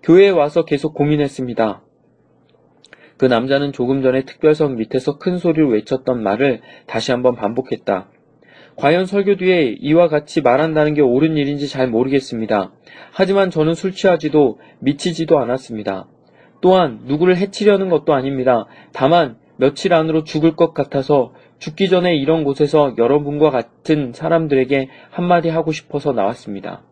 교회에 0.03 0.31
와서 0.31 0.65
계속 0.65 0.95
고민했습니다. 0.95 1.83
그 3.17 3.27
남자는 3.27 3.73
조금 3.73 4.03
전에 4.03 4.25
특별석 4.25 4.75
밑에서 4.75 5.19
큰 5.19 5.39
소리로 5.39 5.69
외쳤던 5.71 6.23
말을 6.23 6.61
다시 6.87 7.11
한번 7.11 7.35
반복했다. 7.35 8.09
과연 8.77 9.07
설교 9.07 9.37
뒤에 9.37 9.77
이와 9.81 10.07
같이 10.07 10.41
말한다는 10.41 10.95
게 10.95 11.01
옳은 11.01 11.37
일인지 11.37 11.67
잘 11.67 11.89
모르겠습니다. 11.89 12.73
하지만 13.11 13.51
저는 13.51 13.75
술 13.75 13.91
취하지도 13.91 14.61
미치지도 14.79 15.39
않았습니다. 15.39 16.07
또한 16.61 17.01
누구를 17.05 17.37
해치려는 17.37 17.89
것도 17.89 18.15
아닙니다. 18.15 18.67
다만 18.93 19.37
며칠 19.57 19.93
안으로 19.93 20.25
죽을 20.25 20.55
것 20.57 20.73
같아서 20.75 21.33
죽기 21.59 21.89
전에 21.89 22.15
이런 22.15 22.45
곳에서 22.45 22.95
여러분과 22.97 23.51
같은 23.51 24.13
사람들에게 24.13 24.89
한마디 25.11 25.49
하고 25.49 25.73
싶어서 25.73 26.13
나왔습니다. 26.13 26.83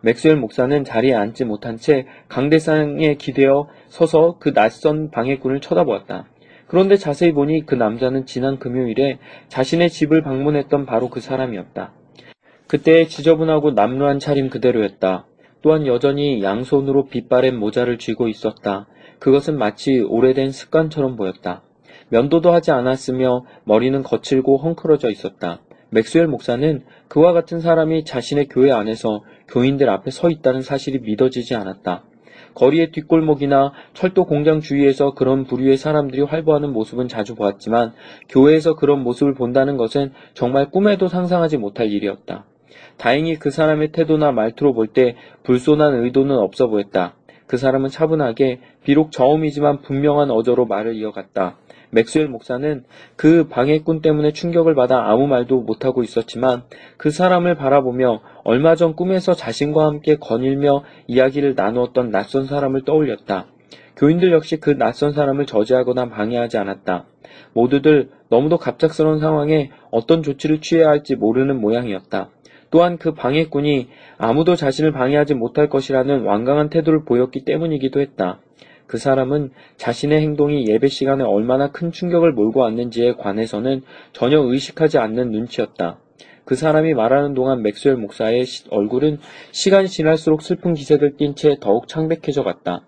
맥스웰 0.00 0.34
목사는 0.34 0.82
자리에 0.82 1.14
앉지 1.14 1.44
못한 1.44 1.76
채 1.76 2.06
강대상에 2.28 3.14
기대어 3.14 3.68
서서 3.88 4.36
그 4.40 4.52
낯선 4.52 5.10
방해꾼을 5.10 5.60
쳐다보았다. 5.60 6.26
그런데 6.66 6.96
자세히 6.96 7.32
보니 7.32 7.66
그 7.66 7.74
남자는 7.74 8.26
지난 8.26 8.58
금요일에 8.58 9.18
자신의 9.48 9.90
집을 9.90 10.22
방문했던 10.22 10.86
바로 10.86 11.08
그 11.08 11.20
사람이었다. 11.20 11.92
그때의 12.66 13.08
지저분하고 13.08 13.72
남루한 13.72 14.18
차림 14.18 14.48
그대로였다. 14.48 15.26
또한 15.62 15.86
여전히 15.86 16.42
양손으로 16.42 17.06
빗바랜 17.06 17.56
모자를 17.56 17.98
쥐고 17.98 18.28
있었다. 18.28 18.86
그것은 19.18 19.56
마치 19.56 20.00
오래된 20.00 20.50
습관처럼 20.50 21.16
보였다. 21.16 21.62
면도도 22.08 22.52
하지 22.52 22.72
않았으며 22.72 23.44
머리는 23.64 24.02
거칠고 24.02 24.58
헝클어져 24.58 25.10
있었다. 25.10 25.60
맥스웰 25.90 26.26
목사는 26.26 26.82
그와 27.08 27.32
같은 27.32 27.60
사람이 27.60 28.04
자신의 28.04 28.48
교회 28.48 28.72
안에서 28.72 29.22
교인들 29.48 29.88
앞에 29.88 30.10
서 30.10 30.30
있다는 30.30 30.62
사실이 30.62 31.00
믿어지지 31.00 31.54
않았다. 31.54 32.04
거리의 32.54 32.90
뒷골목이나 32.92 33.72
철도 33.94 34.24
공장 34.24 34.60
주위에서 34.60 35.14
그런 35.14 35.44
부류의 35.44 35.76
사람들이 35.76 36.22
활보하는 36.22 36.72
모습은 36.72 37.08
자주 37.08 37.34
보았지만 37.34 37.92
교회에서 38.28 38.74
그런 38.74 39.02
모습을 39.02 39.34
본다는 39.34 39.76
것은 39.76 40.12
정말 40.34 40.70
꿈에도 40.70 41.08
상상하지 41.08 41.58
못할 41.58 41.90
일이었다. 41.90 42.46
다행히 42.96 43.36
그 43.36 43.50
사람의 43.50 43.92
태도나 43.92 44.32
말투로 44.32 44.74
볼 44.74 44.88
때 44.88 45.16
불손한 45.44 46.04
의도는 46.04 46.36
없어 46.36 46.68
보였다. 46.68 47.14
그 47.46 47.56
사람은 47.56 47.90
차분하게 47.90 48.60
비록 48.84 49.12
저음이지만 49.12 49.82
분명한 49.82 50.30
어조로 50.30 50.66
말을 50.66 50.94
이어갔다. 50.96 51.56
맥스웰 51.90 52.26
목사는 52.26 52.84
그 53.16 53.48
방해꾼 53.48 54.00
때문에 54.00 54.32
충격을 54.32 54.74
받아 54.74 55.10
아무 55.10 55.26
말도 55.26 55.60
못하고 55.60 56.02
있었지만 56.02 56.62
그 56.96 57.10
사람을 57.10 57.54
바라보며 57.54 58.22
얼마 58.44 58.74
전 58.76 58.96
꿈에서 58.96 59.34
자신과 59.34 59.84
함께 59.84 60.16
거닐며 60.16 60.84
이야기를 61.06 61.54
나누었던 61.54 62.10
낯선 62.10 62.46
사람을 62.46 62.84
떠올렸다. 62.86 63.46
교인들 63.96 64.32
역시 64.32 64.58
그 64.58 64.70
낯선 64.78 65.12
사람을 65.12 65.44
저지하거나 65.44 66.08
방해하지 66.08 66.56
않았다. 66.56 67.04
모두들 67.52 68.08
너무도 68.30 68.56
갑작스러운 68.56 69.20
상황에 69.20 69.70
어떤 69.90 70.22
조치를 70.22 70.62
취해야 70.62 70.88
할지 70.88 71.14
모르는 71.14 71.60
모양이었다. 71.60 72.30
또한 72.72 72.96
그 72.96 73.12
방해꾼이 73.12 73.88
아무도 74.16 74.56
자신을 74.56 74.92
방해하지 74.92 75.34
못할 75.34 75.68
것이라는 75.68 76.22
완강한 76.22 76.70
태도를 76.70 77.04
보였기 77.04 77.44
때문이기도 77.44 78.00
했다. 78.00 78.40
그 78.86 78.96
사람은 78.96 79.50
자신의 79.76 80.22
행동이 80.22 80.66
예배 80.66 80.88
시간에 80.88 81.22
얼마나 81.22 81.70
큰 81.70 81.92
충격을 81.92 82.32
몰고 82.32 82.60
왔는지에 82.60 83.12
관해서는 83.12 83.82
전혀 84.12 84.40
의식하지 84.40 84.96
않는 84.98 85.30
눈치였다. 85.30 85.98
그 86.46 86.54
사람이 86.54 86.94
말하는 86.94 87.34
동안 87.34 87.62
맥스웰 87.62 87.96
목사의 87.96 88.44
얼굴은 88.70 89.18
시간이 89.52 89.88
지날수록 89.88 90.40
슬픈 90.40 90.72
기색을 90.72 91.16
띤 91.18 91.34
채 91.34 91.56
더욱 91.60 91.88
창백해져 91.88 92.42
갔다. 92.42 92.86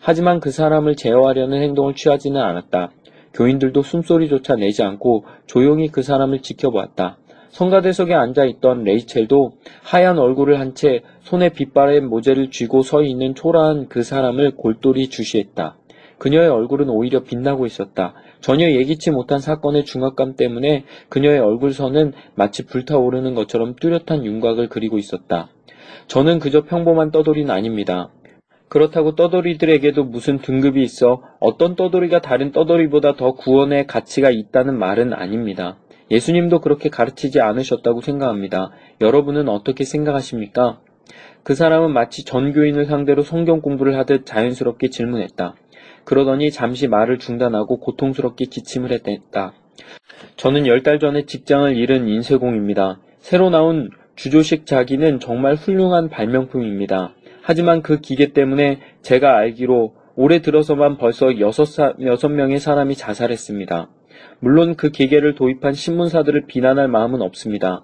하지만 0.00 0.38
그 0.38 0.52
사람을 0.52 0.94
제어하려는 0.94 1.60
행동을 1.60 1.94
취하지는 1.94 2.40
않았다. 2.40 2.92
교인들도 3.32 3.82
숨소리조차 3.82 4.54
내지 4.54 4.84
않고 4.84 5.24
조용히 5.46 5.88
그 5.88 6.02
사람을 6.02 6.40
지켜보았다. 6.40 7.18
성가대석에 7.54 8.12
앉아있던 8.14 8.82
레이첼도 8.82 9.52
하얀 9.82 10.18
얼굴을 10.18 10.58
한 10.58 10.74
채 10.74 11.02
손에 11.22 11.50
빗바랜 11.50 12.08
모재를 12.08 12.50
쥐고 12.50 12.82
서 12.82 13.04
있는 13.04 13.36
초라한 13.36 13.86
그 13.88 14.02
사람을 14.02 14.56
골똘히 14.56 15.08
주시했다. 15.08 15.76
그녀의 16.18 16.48
얼굴은 16.48 16.88
오히려 16.88 17.22
빛나고 17.22 17.64
있었다. 17.64 18.14
전혀 18.40 18.68
예기치 18.68 19.12
못한 19.12 19.38
사건의 19.38 19.84
중압감 19.84 20.34
때문에 20.34 20.84
그녀의 21.08 21.38
얼굴선은 21.38 22.12
마치 22.34 22.66
불타오르는 22.66 23.36
것처럼 23.36 23.76
뚜렷한 23.76 24.24
윤곽을 24.24 24.68
그리고 24.68 24.98
있었다. 24.98 25.48
저는 26.08 26.40
그저 26.40 26.64
평범한 26.64 27.12
떠돌이는 27.12 27.52
아닙니다. 27.52 28.10
그렇다고 28.68 29.14
떠돌이들에게도 29.14 30.02
무슨 30.02 30.38
등급이 30.38 30.82
있어 30.82 31.22
어떤 31.38 31.76
떠돌이가 31.76 32.20
다른 32.20 32.50
떠돌이보다 32.50 33.14
더 33.14 33.32
구원의 33.32 33.86
가치가 33.86 34.30
있다는 34.30 34.76
말은 34.76 35.12
아닙니다. 35.12 35.76
예수님도 36.10 36.60
그렇게 36.60 36.88
가르치지 36.88 37.40
않으셨다고 37.40 38.00
생각합니다. 38.00 38.70
여러분은 39.00 39.48
어떻게 39.48 39.84
생각하십니까? 39.84 40.80
그 41.42 41.54
사람은 41.54 41.92
마치 41.92 42.24
전교인을 42.24 42.86
상대로 42.86 43.22
성경 43.22 43.60
공부를 43.60 43.98
하듯 43.98 44.26
자연스럽게 44.26 44.88
질문했다. 44.88 45.54
그러더니 46.04 46.50
잠시 46.50 46.88
말을 46.88 47.18
중단하고 47.18 47.78
고통스럽게 47.78 48.46
기침을 48.46 48.92
했다. 48.92 49.54
저는 50.36 50.66
열 50.66 50.82
달 50.82 50.98
전에 50.98 51.24
직장을 51.24 51.76
잃은 51.76 52.08
인쇄공입니다. 52.08 53.00
새로 53.18 53.50
나온 53.50 53.90
주조식 54.16 54.66
자기는 54.66 55.18
정말 55.20 55.54
훌륭한 55.54 56.08
발명품입니다. 56.08 57.14
하지만 57.42 57.82
그 57.82 58.00
기계 58.00 58.32
때문에 58.32 58.80
제가 59.02 59.36
알기로 59.36 59.94
올해 60.16 60.40
들어서만 60.40 60.96
벌써 60.96 61.40
여섯, 61.40 61.64
사, 61.64 61.94
여섯 62.02 62.28
명의 62.28 62.58
사람이 62.58 62.94
자살했습니다. 62.94 63.88
물론 64.44 64.74
그 64.74 64.90
기계를 64.90 65.34
도입한 65.36 65.72
신문사들을 65.72 66.44
비난할 66.46 66.86
마음은 66.86 67.22
없습니다. 67.22 67.82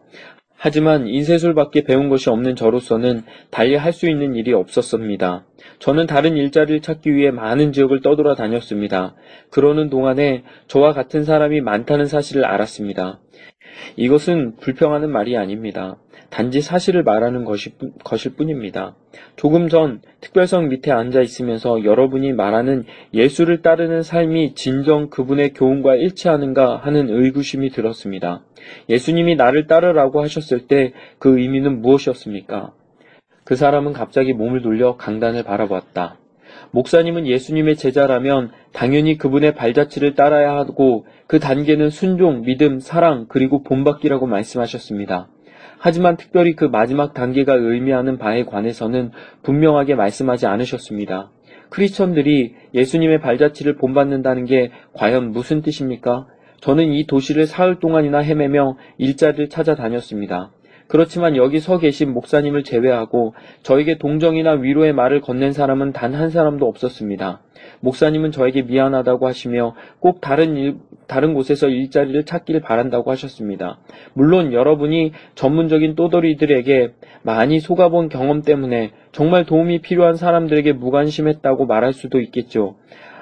하지만 0.54 1.06
인쇄술밖에 1.06 1.84
배운 1.84 2.10
것이 2.10 2.28
없는 2.28 2.54
저로서는 2.54 3.22
달리 3.50 3.76
할 3.76 3.94
수 3.94 4.06
있는 4.10 4.36
일이 4.36 4.52
없었습니다. 4.52 5.46
저는 5.78 6.06
다른 6.06 6.36
일자리를 6.36 6.82
찾기 6.82 7.14
위해 7.14 7.30
많은 7.30 7.72
지역을 7.72 8.02
떠돌아 8.02 8.34
다녔습니다. 8.34 9.14
그러는 9.50 9.88
동안에 9.88 10.42
저와 10.68 10.92
같은 10.92 11.24
사람이 11.24 11.62
많다는 11.62 12.04
사실을 12.04 12.44
알았습니다. 12.44 13.20
이것은 13.96 14.56
불평하는 14.56 15.10
말이 15.10 15.36
아닙니다. 15.36 15.96
단지 16.30 16.60
사실을 16.60 17.02
말하는 17.02 17.44
것일 17.44 18.34
뿐입니다. 18.36 18.94
조금 19.34 19.68
전 19.68 20.00
특별성 20.20 20.68
밑에 20.68 20.92
앉아 20.92 21.22
있으면서 21.22 21.82
여러분이 21.82 22.32
말하는 22.32 22.84
예수를 23.12 23.62
따르는 23.62 24.02
삶이 24.04 24.54
진정 24.54 25.10
그분의 25.10 25.54
교훈과 25.54 25.96
일치하는가 25.96 26.76
하는 26.76 27.08
의구심이 27.10 27.70
들었습니다. 27.70 28.44
예수님이 28.88 29.34
나를 29.34 29.66
따르라고 29.66 30.22
하셨을 30.22 30.68
때 30.68 30.92
그 31.18 31.38
의미는 31.38 31.82
무엇이었습니까? 31.82 32.72
그 33.44 33.56
사람은 33.56 33.92
갑자기 33.92 34.32
몸을 34.32 34.62
돌려 34.62 34.96
강단을 34.96 35.42
바라보았다. 35.42 36.19
목사님은 36.72 37.26
예수님의 37.26 37.76
제자라면 37.76 38.50
당연히 38.72 39.18
그분의 39.18 39.54
발자취를 39.54 40.14
따라야 40.14 40.52
하고 40.52 41.06
그 41.26 41.38
단계는 41.38 41.90
순종, 41.90 42.42
믿음, 42.42 42.80
사랑, 42.80 43.26
그리고 43.28 43.62
본받기라고 43.62 44.26
말씀하셨습니다. 44.26 45.28
하지만 45.78 46.16
특별히 46.16 46.54
그 46.54 46.66
마지막 46.66 47.14
단계가 47.14 47.54
의미하는 47.54 48.18
바에 48.18 48.44
관해서는 48.44 49.12
분명하게 49.42 49.94
말씀하지 49.94 50.46
않으셨습니다. 50.46 51.30
크리스천들이 51.70 52.54
예수님의 52.74 53.20
발자취를 53.20 53.76
본받는다는 53.76 54.44
게 54.44 54.70
과연 54.92 55.30
무슨 55.32 55.62
뜻입니까? 55.62 56.26
저는 56.60 56.92
이 56.92 57.06
도시를 57.06 57.46
사흘 57.46 57.78
동안이나 57.78 58.18
헤매며 58.18 58.76
일자리를 58.98 59.48
찾아다녔습니다. 59.48 60.50
그렇지만 60.90 61.36
여기 61.36 61.60
서 61.60 61.78
계신 61.78 62.12
목사님을 62.12 62.64
제외하고 62.64 63.34
저에게 63.62 63.96
동정이나 63.96 64.54
위로의 64.54 64.92
말을 64.92 65.20
건넨 65.20 65.52
사람은 65.52 65.92
단 65.92 66.10
한 66.10 66.30
사람도 66.30 66.66
없었습니다. 66.66 67.40
목사님은 67.80 68.32
저에게 68.32 68.62
미안하다고 68.62 69.28
하시며 69.28 69.74
꼭 70.00 70.20
다른 70.20 70.56
일, 70.56 70.78
다른 71.06 71.32
곳에서 71.32 71.68
일자리를 71.68 72.24
찾기를 72.24 72.60
바란다고 72.60 73.12
하셨습니다. 73.12 73.78
물론 74.14 74.52
여러분이 74.52 75.12
전문적인 75.36 75.94
또돌이들에게 75.94 76.94
많이 77.22 77.60
속아본 77.60 78.08
경험 78.08 78.42
때문에 78.42 78.90
정말 79.12 79.46
도움이 79.46 79.82
필요한 79.82 80.16
사람들에게 80.16 80.72
무관심했다고 80.72 81.66
말할 81.66 81.92
수도 81.92 82.20
있겠죠. 82.20 82.76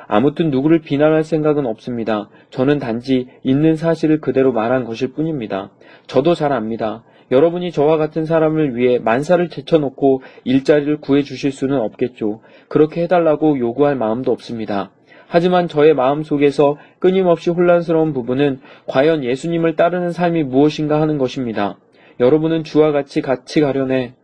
아무튼 0.07 0.50
누구를 0.50 0.81
비난할 0.81 1.22
생각은 1.22 1.66
없습니다. 1.66 2.31
저는 2.48 2.78
단지 2.78 3.28
있는 3.42 3.76
사실을 3.76 4.20
그대로 4.20 4.52
말한 4.52 4.85
것일 4.85 5.12
뿐입니다. 5.12 5.70
저도 6.07 6.35
잘 6.35 6.52
압니다. 6.52 7.04
여러분이 7.30 7.72
저와 7.72 7.96
같은 7.96 8.24
사람을 8.24 8.76
위해 8.76 8.98
만사를 8.98 9.48
제쳐놓고 9.48 10.22
일자리를 10.44 10.98
구해 11.00 11.22
주실 11.22 11.52
수는 11.52 11.78
없겠죠. 11.78 12.40
그렇게 12.68 13.02
해달라고 13.02 13.58
요구할 13.58 13.96
마음도 13.96 14.32
없습니다. 14.32 14.90
하지만 15.26 15.68
저의 15.68 15.94
마음 15.94 16.22
속에서 16.22 16.78
끊임없이 16.98 17.50
혼란스러운 17.50 18.14
부분은 18.14 18.60
과연 18.86 19.24
예수님을 19.24 19.76
따르는 19.76 20.12
삶이 20.12 20.44
무엇인가 20.44 21.00
하는 21.02 21.18
것입니다. 21.18 21.78
여러분은 22.18 22.64
주와 22.64 22.92
같이 22.92 23.20
같이 23.20 23.60
가려네. 23.60 24.14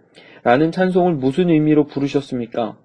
라는 0.42 0.72
찬송을 0.72 1.14
무슨 1.14 1.50
의미로 1.50 1.84
부르셨습니까? 1.84 2.76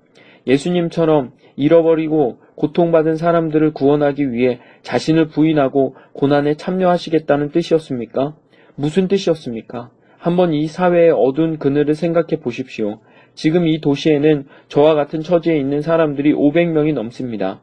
예수님처럼 0.48 1.32
잃어버리고 1.56 2.40
고통받은 2.56 3.16
사람들을 3.16 3.74
구원하기 3.74 4.32
위해 4.32 4.60
자신을 4.82 5.28
부인하고 5.28 5.96
고난에 6.14 6.56
참여하시겠다는 6.56 7.52
뜻이었습니까? 7.52 8.36
무슨 8.76 9.08
뜻이었습니까? 9.08 9.92
한번 10.20 10.54
이 10.54 10.68
사회의 10.68 11.12
어두운 11.12 11.58
그늘을 11.58 11.96
생각해 11.96 12.42
보십시오. 12.42 13.00
지금 13.36 13.68
이 13.68 13.80
도시에는 13.80 14.46
저와 14.68 14.94
같은 14.94 15.22
처지에 15.22 15.58
있는 15.58 15.82
사람들이 15.82 16.34
500명이 16.34 16.94
넘습니다. 16.94 17.62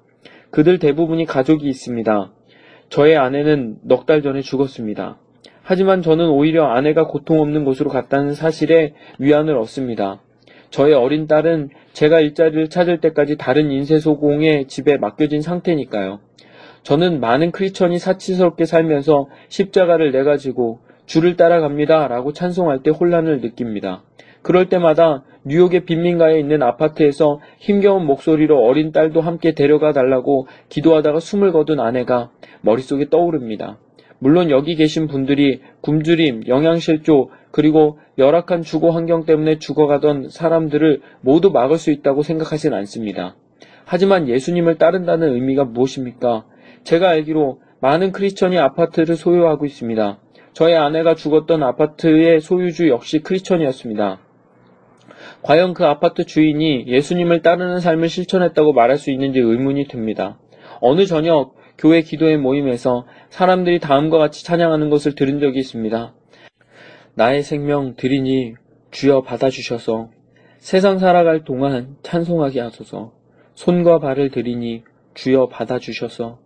그들 0.50 0.78
대부분이 0.78 1.26
가족이 1.26 1.68
있습니다. 1.68 2.32
저의 2.88 3.16
아내는 3.18 3.76
넉 3.82 4.06
달 4.06 4.22
전에 4.22 4.40
죽었습니다. 4.40 5.18
하지만 5.62 6.00
저는 6.00 6.30
오히려 6.30 6.64
아내가 6.66 7.06
고통 7.06 7.40
없는 7.40 7.64
곳으로 7.64 7.90
갔다는 7.90 8.32
사실에 8.32 8.94
위안을 9.18 9.54
얻습니다. 9.56 10.22
저의 10.70 10.94
어린 10.94 11.26
딸은 11.26 11.68
제가 11.92 12.20
일자리를 12.20 12.70
찾을 12.70 13.00
때까지 13.00 13.36
다른 13.36 13.70
인쇄소공의 13.70 14.66
집에 14.68 14.96
맡겨진 14.96 15.42
상태니까요. 15.42 16.20
저는 16.84 17.20
많은 17.20 17.50
크리천이 17.50 17.98
사치스럽게 17.98 18.64
살면서 18.64 19.28
십자가를 19.48 20.12
내가지고 20.12 20.78
주를 21.06 21.36
따라갑니다 21.36 22.08
라고 22.08 22.32
찬송할 22.32 22.82
때 22.82 22.90
혼란을 22.90 23.40
느낍니다. 23.40 24.02
그럴 24.42 24.68
때마다 24.68 25.24
뉴욕의 25.44 25.84
빈민가에 25.86 26.38
있는 26.38 26.62
아파트에서 26.62 27.40
힘겨운 27.58 28.04
목소리로 28.06 28.64
어린 28.64 28.92
딸도 28.92 29.20
함께 29.20 29.54
데려가 29.54 29.92
달라고 29.92 30.46
기도하다가 30.68 31.20
숨을 31.20 31.52
거둔 31.52 31.80
아내가 31.80 32.30
머릿속에 32.60 33.08
떠오릅니다. 33.08 33.78
물론 34.18 34.50
여기 34.50 34.76
계신 34.76 35.08
분들이 35.08 35.60
굶주림, 35.82 36.42
영양실조, 36.46 37.30
그리고 37.50 37.98
열악한 38.18 38.62
주거 38.62 38.90
환경 38.90 39.24
때문에 39.24 39.58
죽어가던 39.58 40.30
사람들을 40.30 41.00
모두 41.20 41.50
막을 41.50 41.78
수 41.78 41.90
있다고 41.90 42.22
생각하진 42.22 42.72
않습니다. 42.72 43.36
하지만 43.84 44.28
예수님을 44.28 44.78
따른다는 44.78 45.32
의미가 45.34 45.64
무엇입니까? 45.64 46.44
제가 46.84 47.08
알기로 47.08 47.60
많은 47.80 48.12
크리스천이 48.12 48.58
아파트를 48.58 49.16
소유하고 49.16 49.64
있습니다. 49.64 50.18
저의 50.56 50.74
아내가 50.74 51.14
죽었던 51.14 51.62
아파트의 51.62 52.40
소유주 52.40 52.88
역시 52.88 53.18
크리스천이었습니다. 53.18 54.20
과연 55.42 55.74
그 55.74 55.84
아파트 55.84 56.24
주인이 56.24 56.86
예수님을 56.86 57.42
따르는 57.42 57.80
삶을 57.80 58.08
실천했다고 58.08 58.72
말할 58.72 58.96
수 58.96 59.10
있는지 59.10 59.38
의문이 59.38 59.86
듭니다. 59.88 60.38
어느 60.80 61.04
저녁 61.04 61.56
교회 61.76 62.00
기도회 62.00 62.38
모임에서 62.38 63.06
사람들이 63.28 63.80
다음과 63.80 64.16
같이 64.16 64.46
찬양하는 64.46 64.88
것을 64.88 65.14
들은 65.14 65.40
적이 65.40 65.58
있습니다. 65.58 66.14
나의 67.12 67.42
생명 67.42 67.94
드리니 67.94 68.54
주여 68.92 69.24
받아주셔서 69.24 70.08
세상 70.56 70.98
살아갈 70.98 71.44
동안 71.44 71.96
찬송하게 72.02 72.60
하소서 72.60 73.12
손과 73.52 73.98
발을 73.98 74.30
드리니 74.30 74.84
주여 75.12 75.48
받아주셔서 75.48 76.38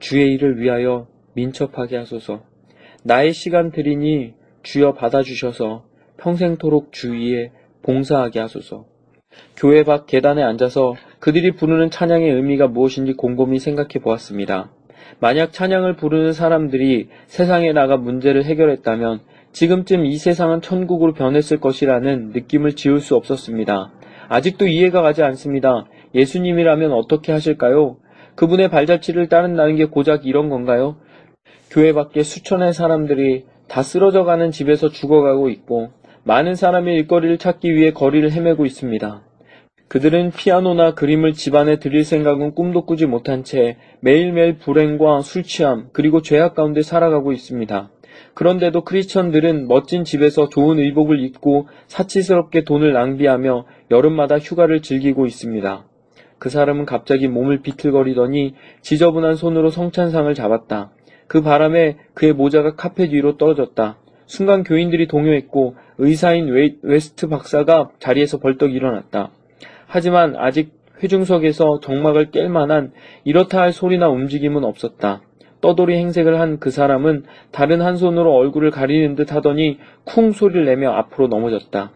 주의 0.00 0.34
일을 0.34 0.60
위하여 0.60 1.06
민첩하게 1.32 1.96
하소서 1.96 2.42
나의 3.06 3.34
시간 3.34 3.70
드리니 3.70 4.32
주여 4.62 4.94
받아주셔서 4.94 5.84
평생토록 6.16 6.90
주위에 6.90 7.50
봉사하게 7.82 8.40
하소서. 8.40 8.86
교회 9.56 9.84
밖 9.84 10.06
계단에 10.06 10.42
앉아서 10.42 10.94
그들이 11.18 11.50
부르는 11.50 11.90
찬양의 11.90 12.30
의미가 12.30 12.68
무엇인지 12.68 13.12
곰곰이 13.12 13.58
생각해 13.58 14.00
보았습니다. 14.02 14.70
만약 15.20 15.52
찬양을 15.52 15.96
부르는 15.96 16.32
사람들이 16.32 17.08
세상에 17.26 17.74
나가 17.74 17.98
문제를 17.98 18.44
해결했다면 18.44 19.20
지금쯤 19.52 20.06
이 20.06 20.16
세상은 20.16 20.62
천국으로 20.62 21.12
변했을 21.12 21.60
것이라는 21.60 22.30
느낌을 22.30 22.72
지울 22.72 23.00
수 23.00 23.16
없었습니다. 23.16 23.92
아직도 24.28 24.66
이해가 24.66 25.02
가지 25.02 25.22
않습니다. 25.22 25.84
예수님이라면 26.14 26.92
어떻게 26.92 27.32
하실까요? 27.32 27.98
그분의 28.34 28.70
발자취를 28.70 29.28
따른다는 29.28 29.76
게 29.76 29.84
고작 29.84 30.26
이런 30.26 30.48
건가요? 30.48 30.96
교회 31.74 31.92
밖에 31.92 32.22
수천의 32.22 32.72
사람들이 32.72 33.46
다 33.66 33.82
쓰러져가는 33.82 34.52
집에서 34.52 34.90
죽어가고 34.90 35.48
있고 35.48 35.90
많은 36.22 36.54
사람이 36.54 36.94
일거리를 36.94 37.36
찾기 37.38 37.74
위해 37.74 37.90
거리를 37.90 38.30
헤매고 38.30 38.64
있습니다. 38.64 39.22
그들은 39.88 40.30
피아노나 40.30 40.94
그림을 40.94 41.32
집안에 41.32 41.80
드릴 41.80 42.04
생각은 42.04 42.54
꿈도 42.54 42.86
꾸지 42.86 43.06
못한 43.06 43.42
채 43.42 43.76
매일매일 43.98 44.58
불행과 44.58 45.20
술 45.22 45.42
취함 45.42 45.88
그리고 45.92 46.22
죄악 46.22 46.54
가운데 46.54 46.80
살아가고 46.80 47.32
있습니다. 47.32 47.90
그런데도 48.34 48.84
크리스천들은 48.84 49.66
멋진 49.66 50.04
집에서 50.04 50.48
좋은 50.48 50.78
의복을 50.78 51.18
입고 51.24 51.66
사치스럽게 51.88 52.62
돈을 52.62 52.92
낭비하며 52.92 53.66
여름마다 53.90 54.38
휴가를 54.38 54.80
즐기고 54.80 55.26
있습니다. 55.26 55.84
그 56.38 56.50
사람은 56.50 56.84
갑자기 56.84 57.26
몸을 57.26 57.62
비틀거리더니 57.62 58.54
지저분한 58.82 59.34
손으로 59.34 59.70
성찬상을 59.70 60.32
잡았다. 60.34 60.92
그 61.26 61.42
바람에 61.42 61.96
그의 62.14 62.32
모자가 62.32 62.74
카펫 62.74 63.08
위로 63.08 63.36
떨어졌다. 63.36 63.96
순간 64.26 64.64
교인들이 64.64 65.06
동요했고 65.06 65.76
의사인 65.98 66.48
웨스트 66.48 67.28
박사가 67.28 67.90
자리에서 67.98 68.38
벌떡 68.38 68.72
일어났다. 68.74 69.30
하지만 69.86 70.34
아직 70.36 70.72
회중석에서 71.02 71.80
적막을 71.80 72.30
깰 72.30 72.48
만한 72.48 72.92
이렇다 73.24 73.60
할 73.60 73.72
소리나 73.72 74.08
움직임은 74.08 74.64
없었다. 74.64 75.22
떠돌이 75.60 75.96
행색을 75.96 76.40
한 76.40 76.58
그 76.58 76.70
사람은 76.70 77.24
다른 77.50 77.80
한 77.80 77.96
손으로 77.96 78.34
얼굴을 78.34 78.70
가리는 78.70 79.14
듯 79.14 79.32
하더니 79.32 79.78
쿵 80.04 80.32
소리를 80.32 80.64
내며 80.64 80.92
앞으로 80.92 81.28
넘어졌다. 81.28 81.90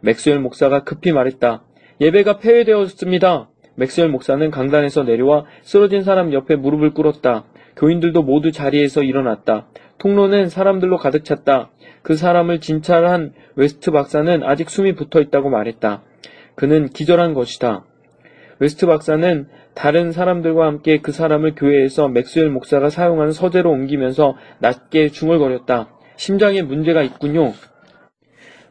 맥스웰 0.00 0.38
목사가 0.38 0.84
급히 0.84 1.12
말했다. 1.12 1.62
예배가 2.00 2.38
폐회되었습니다. 2.38 3.48
맥스웰 3.76 4.08
목사는 4.08 4.50
강단에서 4.50 5.04
내려와 5.04 5.46
쓰러진 5.62 6.02
사람 6.02 6.32
옆에 6.32 6.56
무릎을 6.56 6.92
꿇었다. 6.92 7.44
교인들도 7.76 8.22
모두 8.22 8.52
자리에서 8.52 9.02
일어났다. 9.02 9.66
통로는 9.98 10.48
사람들로 10.48 10.96
가득 10.96 11.24
찼다. 11.24 11.70
그 12.02 12.16
사람을 12.16 12.60
진찰한 12.60 13.32
웨스트 13.56 13.90
박사는 13.90 14.42
아직 14.42 14.70
숨이 14.70 14.94
붙어 14.94 15.20
있다고 15.20 15.50
말했다. 15.50 16.02
그는 16.54 16.88
기절한 16.88 17.34
것이다. 17.34 17.84
웨스트 18.58 18.86
박사는 18.86 19.48
다른 19.74 20.12
사람들과 20.12 20.66
함께 20.66 20.98
그 20.98 21.10
사람을 21.12 21.54
교회에서 21.56 22.08
맥스웰 22.08 22.48
목사가 22.48 22.90
사용하는 22.90 23.32
서재로 23.32 23.70
옮기면서 23.70 24.36
낮게 24.60 25.08
중얼거렸다. 25.08 25.88
심장에 26.16 26.62
문제가 26.62 27.02
있군요. 27.02 27.52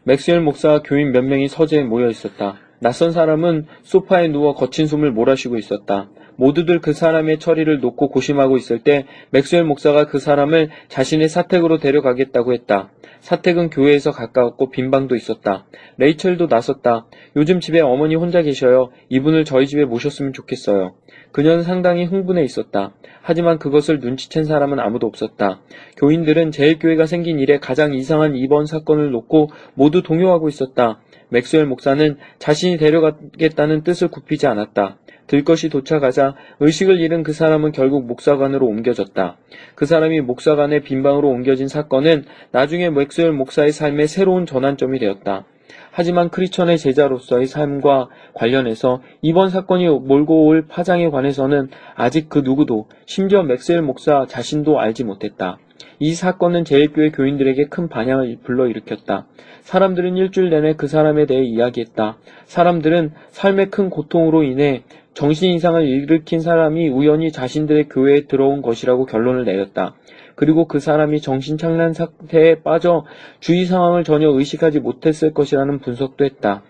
맥스웰 0.06 0.40
목사와 0.40 0.82
교인 0.84 1.12
몇 1.12 1.24
명이 1.24 1.48
서재에 1.48 1.84
모여 1.84 2.08
있었다. 2.08 2.56
낯선 2.80 3.12
사람은 3.12 3.66
소파에 3.84 4.28
누워 4.28 4.54
거친 4.54 4.88
숨을 4.88 5.12
몰아쉬고 5.12 5.58
있었다. 5.58 6.10
모두들 6.36 6.82
그 6.82 6.94
사람의 6.94 7.40
처리를 7.40 7.80
놓고 7.80 8.10
고심하고 8.10 8.58
있을 8.58 8.80
때 8.80 9.06
맥스웰 9.32 9.64
목사가 9.64 10.06
그 10.06 10.20
사람을 10.20 10.70
자신의 10.88 11.30
사택으로 11.30 11.78
데려가겠다고 11.78 12.54
했다. 12.54 12.92
사택은 13.20 13.70
교회에서 13.70 14.12
가까웠고 14.12 14.70
빈 14.70 14.92
방도 14.92 15.16
있었다. 15.16 15.66
레이첼도 15.98 16.48
나섰다. 16.48 17.06
요즘 17.38 17.60
집에 17.62 17.80
어머니 17.80 18.16
혼자 18.16 18.42
계셔요. 18.42 18.90
이분을 19.10 19.46
저희 19.46 19.66
집에 19.66 19.86
모셨으면 19.86 20.34
좋겠어요. 20.34 20.96
그녀는 21.32 21.64
상당히 21.64 22.04
흥분해 22.04 22.44
있었다. 22.44 22.94
하지만 23.22 23.60
그것을 23.60 24.00
눈치챈 24.02 24.46
사람은 24.46 24.80
아무도 24.80 25.08
없었다. 25.08 25.62
교인들은 25.98 26.52
제일교회가 26.52 27.06
생긴 27.06 27.40
이래 27.40 27.60
가장 27.60 27.94
이상한 27.94 28.36
이번 28.36 28.66
사건을 28.66 29.12
놓고 29.12 29.50
모두 29.74 30.04
동요하고 30.04 30.50
있었다. 30.50 31.00
맥스웰 31.30 31.66
목사는 31.66 32.18
자신이 32.38 32.78
데려가겠다는 32.78 33.84
뜻을 33.84 34.10
굽히지 34.10 34.46
않았다. 34.48 34.98
들것이 35.28 35.70
도착하자 35.70 36.36
의식을 36.60 37.00
잃은 37.00 37.24
그 37.24 37.34
사람은 37.34 37.72
결국 37.72 38.06
목사관으로 38.06 38.66
옮겨졌다. 38.66 39.38
그 39.76 39.86
사람이 39.86 40.22
목사관의 40.22 40.82
빈방으로 40.82 41.30
옮겨진 41.30 41.68
사건은 41.68 42.26
나중에 42.52 42.90
맥스웰 42.90 43.32
목사의 43.32 43.72
삶의 43.72 44.08
새로운 44.08 44.46
전환점이 44.46 45.00
되었다. 45.00 45.46
하지만 45.92 46.30
크리천의 46.30 46.78
제자로서의 46.78 47.46
삶과 47.46 48.10
관련해서 48.34 49.02
이번 49.22 49.50
사건이 49.50 49.88
몰고 49.88 50.46
올 50.48 50.66
파장에 50.68 51.10
관해서는 51.10 51.70
아직 51.96 52.30
그 52.30 52.40
누구도 52.40 52.88
심지어 53.06 53.44
맥스웰 53.44 53.82
목사 53.82 54.26
자신도 54.28 54.80
알지 54.80 55.04
못했다. 55.04 55.60
이 56.00 56.14
사건은 56.14 56.66
제일교회 56.66 57.12
교인들에게 57.12 57.66
큰 57.66 57.88
반향을 57.88 58.40
불러일으켰다. 58.44 59.28
사람들은 59.62 60.18
일주일 60.18 60.50
내내 60.50 60.74
그 60.74 60.88
사람에 60.88 61.26
대해 61.26 61.44
이야기했다. 61.44 62.18
사람들은 62.46 63.12
삶의 63.30 63.70
큰 63.70 63.90
고통으로 63.90 64.44
인해 64.44 64.84
정신 65.14 65.54
이상을 65.54 65.86
일으킨 65.86 66.40
사람이 66.40 66.90
우연히 66.90 67.32
자신들의 67.32 67.90
교회에 67.90 68.26
들어온 68.26 68.62
것이라고 68.62 69.06
결론을 69.06 69.46
내렸다. 69.46 69.96
그리고 70.36 70.66
그 70.68 70.80
사람이 70.80 71.22
정신착란 71.22 71.94
상태에 71.94 72.62
빠져 72.62 73.06
주위 73.40 73.66
상황을 73.66 74.04
전혀 74.04 74.30
의식하지 74.30 74.80
못했을 74.80 75.34
것이라는 75.34 75.80
분석도 75.80 76.26
했다. 76.26 76.64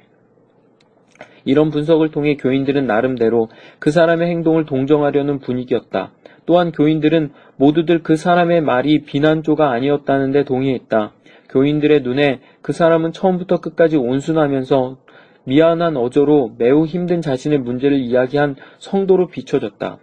이런 1.45 1.69
분석을 1.69 2.11
통해 2.11 2.35
교인들은 2.35 2.85
나름대로 2.85 3.49
그 3.79 3.91
사람의 3.91 4.29
행동을 4.29 4.65
동정하려는 4.65 5.39
분위기였다. 5.39 6.11
또한 6.45 6.71
교인들은 6.71 7.31
모두들 7.55 8.03
그 8.03 8.15
사람의 8.15 8.61
말이 8.61 9.03
비난조가 9.03 9.71
아니었다는데 9.71 10.43
동의했다. 10.43 11.13
교인들의 11.49 12.01
눈에 12.01 12.39
그 12.61 12.73
사람은 12.73 13.11
처음부터 13.13 13.59
끝까지 13.61 13.97
온순하면서 13.97 14.97
미안한 15.45 15.97
어조로 15.97 16.55
매우 16.57 16.85
힘든 16.85 17.21
자신의 17.21 17.59
문제를 17.59 17.97
이야기한 17.97 18.55
성도로 18.79 19.27
비춰졌다. 19.27 19.97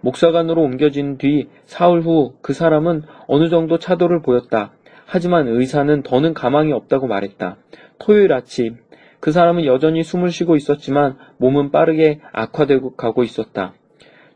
목사관으로 0.00 0.62
옮겨진 0.62 1.18
뒤 1.18 1.48
사흘 1.64 2.02
후 2.02 2.34
그 2.42 2.52
사람은 2.52 3.02
어느 3.26 3.48
정도 3.48 3.78
차도를 3.78 4.22
보였다. 4.22 4.72
하지만 5.04 5.48
의사는 5.48 6.02
더는 6.02 6.34
가망이 6.34 6.72
없다고 6.72 7.06
말했다. 7.06 7.56
토요일 7.98 8.32
아침 8.32 8.76
그 9.20 9.32
사람은 9.32 9.64
여전히 9.64 10.02
숨을 10.02 10.30
쉬고 10.30 10.56
있었지만 10.56 11.16
몸은 11.38 11.70
빠르게 11.70 12.20
악화되고 12.32 12.94
가고 12.96 13.22
있었다. 13.24 13.74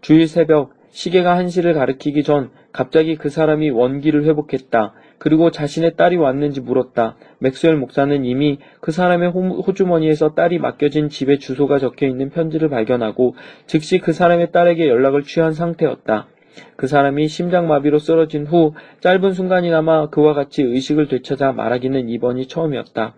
주일 0.01 0.27
새벽 0.27 0.73
시계가 0.91 1.37
한시를 1.37 1.75
가리키기 1.75 2.25
전 2.25 2.51
갑자기 2.73 3.15
그 3.15 3.29
사람이 3.29 3.71
원기를 3.71 4.25
회복했다. 4.25 4.95
그리고 5.21 5.51
자신의 5.51 5.97
딸이 5.97 6.17
왔는지 6.17 6.63
물었다. 6.63 7.15
맥스웰 7.41 7.77
목사는 7.77 8.25
이미 8.25 8.59
그 8.81 8.91
사람의 8.91 9.29
호주머니에서 9.31 10.35
딸이 10.35 10.59
맡겨진 10.59 11.11
집의 11.11 11.39
주소가 11.39 11.79
적혀 11.79 12.07
있는 12.07 12.31
편지를 12.31 12.71
발견하고 12.71 13.35
즉시 13.67 13.99
그 13.99 14.15
사람의 14.15 14.51
딸에게 14.51 14.89
연락을 14.89 15.23
취한 15.23 15.53
상태였다. 15.53 16.29
그 16.77 16.87
사람이 16.87 17.29
심장마비로 17.29 17.99
쓰러진 17.99 18.47
후 18.47 18.73
짧은 19.01 19.35
순간이나마 19.35 20.09
그와 20.09 20.33
같이 20.33 20.63
의식을 20.63 21.09
되찾아 21.09 21.53
말하기는 21.53 22.09
이번이 22.09 22.49
처음이었다. 22.49 23.15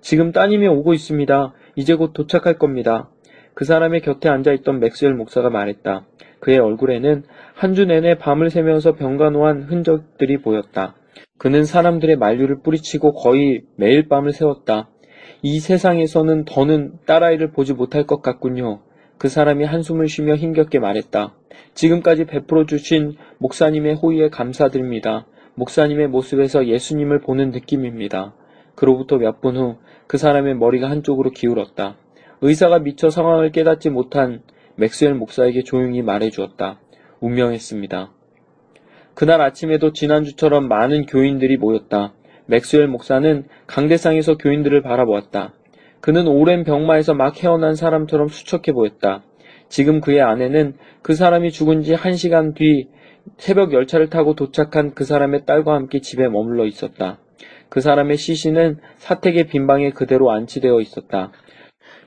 지금 0.00 0.32
따님이 0.32 0.66
오고 0.66 0.92
있습니다. 0.92 1.52
이제 1.76 1.94
곧 1.94 2.12
도착할 2.14 2.58
겁니다. 2.58 3.10
그 3.54 3.64
사람의 3.64 4.00
곁에 4.00 4.28
앉아있던 4.28 4.80
맥스웰 4.80 5.12
목사가 5.14 5.50
말했다. 5.50 6.04
그의 6.40 6.58
얼굴에는 6.58 7.22
한 7.54 7.74
주 7.74 7.84
내내 7.86 8.18
밤을 8.18 8.50
새면서 8.50 8.96
병간호한 8.96 9.62
흔적들이 9.62 10.38
보였다. 10.38 10.96
그는 11.38 11.64
사람들의 11.64 12.16
만류를 12.16 12.60
뿌리치고 12.62 13.14
거의 13.14 13.62
매일 13.76 14.08
밤을 14.08 14.32
새웠다. 14.32 14.88
이 15.42 15.60
세상에서는 15.60 16.44
더는 16.44 16.94
딸아이를 17.06 17.50
보지 17.50 17.74
못할 17.74 18.06
것 18.06 18.22
같군요. 18.22 18.82
그 19.18 19.28
사람이 19.28 19.64
한숨을 19.64 20.08
쉬며 20.08 20.36
힘겹게 20.36 20.78
말했다. 20.78 21.34
지금까지 21.74 22.24
베풀어 22.24 22.66
주신 22.66 23.14
목사님의 23.38 23.94
호의에 23.96 24.28
감사드립니다. 24.28 25.26
목사님의 25.54 26.08
모습에서 26.08 26.66
예수님을 26.66 27.20
보는 27.20 27.50
느낌입니다. 27.50 28.34
그로부터 28.74 29.18
몇 29.18 29.40
분 29.40 29.56
후 29.56 29.76
그 30.06 30.18
사람의 30.18 30.56
머리가 30.56 30.90
한쪽으로 30.90 31.30
기울었다. 31.30 31.96
의사가 32.42 32.80
미처 32.80 33.08
상황을 33.10 33.52
깨닫지 33.52 33.88
못한 33.90 34.42
맥스웰 34.76 35.14
목사에게 35.14 35.62
조용히 35.62 36.02
말해 36.02 36.30
주었다. 36.30 36.80
운명했습니다. 37.20 38.12
그날 39.14 39.40
아침에도 39.40 39.92
지난주처럼 39.92 40.68
많은 40.68 41.06
교인들이 41.06 41.56
모였다. 41.56 42.12
맥스웰 42.46 42.86
목사는 42.88 43.44
강대상에서 43.66 44.36
교인들을 44.36 44.82
바라보았다. 44.82 45.54
그는 46.00 46.26
오랜 46.26 46.64
병마에서 46.64 47.14
막 47.14 47.42
헤어난 47.42 47.74
사람처럼 47.74 48.28
수척해 48.28 48.72
보였다. 48.72 49.22
지금 49.68 50.00
그의 50.00 50.20
아내는 50.20 50.74
그 51.02 51.14
사람이 51.14 51.50
죽은 51.50 51.82
지 51.82 51.94
한 51.94 52.14
시간 52.14 52.54
뒤 52.54 52.88
새벽 53.38 53.72
열차를 53.72 54.10
타고 54.10 54.34
도착한 54.34 54.94
그 54.94 55.04
사람의 55.04 55.46
딸과 55.46 55.74
함께 55.74 56.00
집에 56.00 56.28
머물러 56.28 56.66
있었다. 56.66 57.18
그 57.70 57.80
사람의 57.80 58.18
시신은 58.18 58.78
사택의 58.96 59.44
빈방에 59.46 59.90
그대로 59.90 60.30
안치되어 60.30 60.80
있었다. 60.80 61.32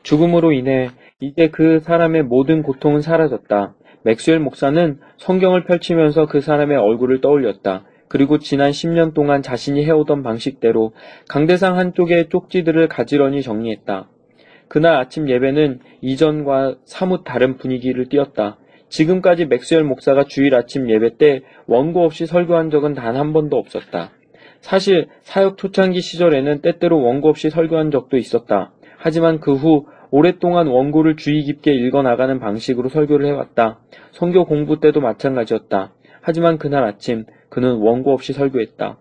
죽음으로 0.04 0.52
인해 0.52 0.90
이제 1.20 1.50
그 1.50 1.80
사람의 1.80 2.24
모든 2.24 2.62
고통은 2.62 3.02
사라졌다. 3.02 3.74
맥스웰 4.08 4.40
목사는 4.40 5.00
성경을 5.18 5.66
펼치면서 5.66 6.28
그 6.28 6.40
사람의 6.40 6.78
얼굴을 6.78 7.20
떠올렸다. 7.20 7.84
그리고 8.08 8.40
지난 8.40 8.72
10년 8.72 9.14
동안 9.14 9.42
자신이 9.42 9.84
해오던 9.84 10.24
방식대로 10.24 10.94
강대상 11.28 11.78
한쪽의 11.78 12.30
쪽지들을 12.30 12.88
가지런히 12.88 13.42
정리했다. 13.42 14.08
그날 14.70 14.96
아침 14.96 15.30
예배는 15.30 15.80
이전과 16.00 16.78
사뭇 16.86 17.26
다른 17.26 17.58
분위기를 17.58 18.08
띄었다. 18.08 18.58
지금까지 18.88 19.48
맥스웰 19.48 19.84
목사가 19.84 20.24
주일 20.24 20.56
아침 20.56 20.90
예배 20.90 21.18
때 21.18 21.42
원고 21.66 22.06
없이 22.06 22.26
설교한 22.26 22.70
적은 22.70 22.94
단 22.94 23.18
한 23.18 23.34
번도 23.34 23.58
없었다. 23.58 24.12
사실 24.62 25.08
사역 25.24 25.58
초창기 25.58 26.00
시절에는 26.00 26.62
때때로 26.62 27.02
원고 27.02 27.28
없이 27.28 27.50
설교한 27.50 27.92
적도 27.92 28.16
있었다. 28.16 28.72
하지만 28.98 29.42
그 29.42 29.54
후 29.54 29.86
오랫동안 30.10 30.68
원고를 30.68 31.18
주의 31.18 31.44
깊게 31.44 31.74
읽어 31.74 32.02
나가는 32.02 32.40
방식으로 32.40 32.90
설교를 32.90 33.28
해왔다. 33.28 33.80
성교 34.12 34.46
공부 34.46 34.80
때도 34.80 35.02
마찬가지였다. 35.02 35.94
하지만 36.22 36.58
그날 36.58 36.84
아침 36.84 37.26
그는 37.50 37.78
원고 37.78 38.14
없이 38.14 38.34
설교했다. 38.34 38.98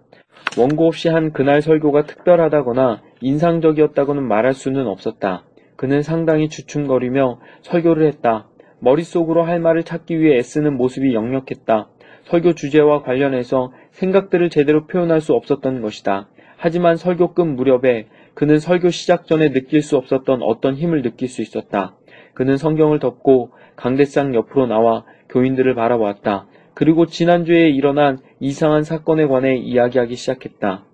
원고 0.59 0.87
없이 0.87 1.09
한 1.09 1.33
그날 1.33 1.63
설교가 1.63 2.05
특별하다거나 2.05 3.03
인상적이었다고는 3.21 4.27
말할 4.27 4.55
수는 4.55 4.87
없었다. 4.87 5.45
그는 5.77 6.03
상당히 6.03 6.49
주춤거리며 6.49 7.39
설교를 7.63 8.07
했다. 8.09 8.49
머릿속으로 8.81 9.43
할 9.43 9.61
말을 9.61 9.83
찾기 9.83 10.21
위해 10.21 10.37
애쓰는 10.39 10.77
모습이 10.77 11.15
역력했다. 11.15 11.89
설교 12.25 12.55
주제와 12.55 13.03
관련해서 13.03 13.73
생각들을 13.93 14.51
제대로 14.51 14.87
표현할 14.87 15.21
수 15.21 15.33
없었던 15.35 15.81
것이다. 15.81 16.29
하지만 16.57 16.97
설교 16.97 17.35
끝 17.35 17.43
무렵에 17.43 18.07
그는 18.37 18.59
설교 18.59 18.91
시작 18.91 19.27
전에 19.27 19.51
느낄 19.51 19.81
수 19.81 19.97
없었던 19.97 20.43
어떤 20.43 20.75
힘을 20.75 21.01
느낄 21.01 21.27
수 21.27 21.41
있었다. 21.41 21.97
그는 22.35 22.59
성경을 22.59 22.99
덮고 22.99 23.53
강대상 23.77 24.35
옆으로 24.35 24.67
나와 24.67 25.07
교인들을 25.31 25.75
바라보았다. 25.75 26.47
그리고 26.75 27.07
지난주에 27.07 27.71
일어난 27.71 28.19
이상한 28.39 28.83
사건에 28.83 29.27
관해 29.27 29.57
이야기하기 29.57 30.15
시작했다. 30.17 30.85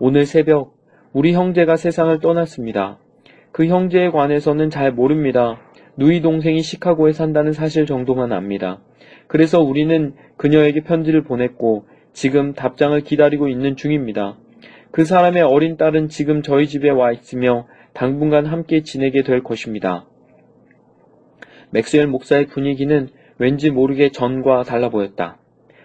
오늘 0.00 0.26
새벽 0.26 0.74
우리 1.14 1.32
형제가 1.32 1.76
세상을 1.76 2.20
떠났습니다. 2.20 2.98
그 3.52 3.64
형제에 3.64 4.10
관해서는 4.10 4.68
잘 4.68 4.92
모릅니다. 4.92 5.58
누이 5.96 6.20
동생이 6.20 6.60
시카고에 6.60 7.12
산다는 7.12 7.54
사실 7.54 7.86
정도만 7.86 8.32
압니다. 8.32 8.82
그래서 9.28 9.62
우리는 9.62 10.12
그녀에게 10.36 10.82
편지를 10.82 11.24
보냈고 11.24 11.86
지금 12.12 12.52
답장을 12.52 13.00
기다리고 13.00 13.48
있는 13.48 13.76
중입니다. 13.76 14.36
그 14.92 15.06
사람의 15.06 15.42
어린 15.42 15.78
딸은 15.78 16.08
지금 16.08 16.42
저희 16.42 16.66
집에 16.68 16.90
와 16.90 17.12
있으며 17.12 17.66
당분간 17.94 18.44
함께 18.44 18.82
지내게 18.82 19.22
될 19.22 19.42
것입니다. 19.42 20.04
맥스웰 21.70 22.06
목사의 22.06 22.48
분위기는 22.48 23.08
왠지 23.38 23.70
모르게 23.70 24.10
전과 24.10 24.64
달라 24.64 24.90
보였다. 24.90 25.38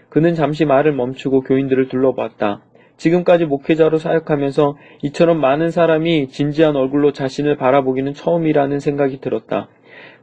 그는 0.10 0.36
잠시 0.36 0.66
말을 0.66 0.92
멈추고 0.92 1.42
교인들을 1.42 1.88
둘러봤다. 1.88 2.64
지금까지 2.98 3.46
목회자로 3.46 3.98
사역하면서 3.98 4.76
이처럼 5.04 5.40
많은 5.40 5.70
사람이 5.70 6.28
진지한 6.28 6.76
얼굴로 6.76 7.14
자신을 7.14 7.56
바라보기는 7.56 8.14
처음이라는 8.14 8.80
생각이 8.80 9.22
들었다. 9.22 9.70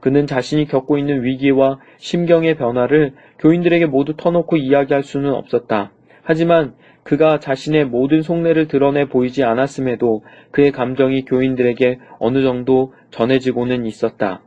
그는 0.01 0.27
자신이 0.27 0.66
겪고 0.66 0.99
있는 0.99 1.25
위기와 1.25 1.79
심경의 1.97 2.57
변화를 2.57 3.14
교인들에게 3.38 3.87
모두 3.87 4.14
터놓고 4.14 4.59
이야기할 4.59 5.03
수는 5.03 5.33
없었다. 5.33 5.92
하지만 6.23 6.75
그가 7.05 7.38
자신의 7.38 7.85
모든 7.85 8.23
속내를 8.23 8.67
드러내 8.67 9.07
보이지 9.07 9.45
않았음에도 9.45 10.25
그의 10.51 10.73
감정이 10.73 11.25
교인들에게 11.27 11.99
어느 12.19 12.43
정도 12.43 12.95
전해지고는 13.11 13.87
있었다. 13.87 14.43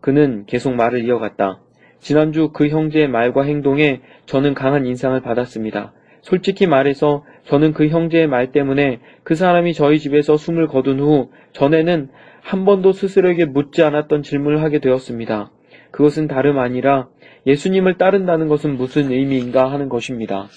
그는 0.00 0.44
계속 0.46 0.74
말을 0.74 1.04
이어갔다. 1.04 1.60
지난주 2.00 2.50
그 2.52 2.68
형제의 2.68 3.08
말과 3.08 3.44
행동에 3.44 4.00
저는 4.26 4.54
강한 4.54 4.86
인상을 4.86 5.20
받았습니다. 5.20 5.92
솔직히 6.22 6.66
말해서 6.66 7.24
저는 7.44 7.72
그 7.72 7.88
형제의 7.88 8.26
말 8.26 8.52
때문에 8.52 9.00
그 9.22 9.34
사람이 9.34 9.74
저희 9.74 9.98
집에서 9.98 10.36
숨을 10.36 10.68
거둔 10.68 10.98
후 10.98 11.30
전에는 11.52 12.08
한 12.40 12.64
번도 12.64 12.92
스스로에게 12.92 13.44
묻지 13.44 13.82
않았던 13.82 14.22
질문을 14.22 14.62
하게 14.62 14.80
되었습니다. 14.80 15.50
그것은 15.90 16.26
다름 16.26 16.58
아니라 16.58 17.08
예수님을 17.46 17.98
따른다는 17.98 18.48
것은 18.48 18.76
무슨 18.76 19.10
의미인가 19.10 19.70
하는 19.70 19.88
것입니다. 19.88 20.48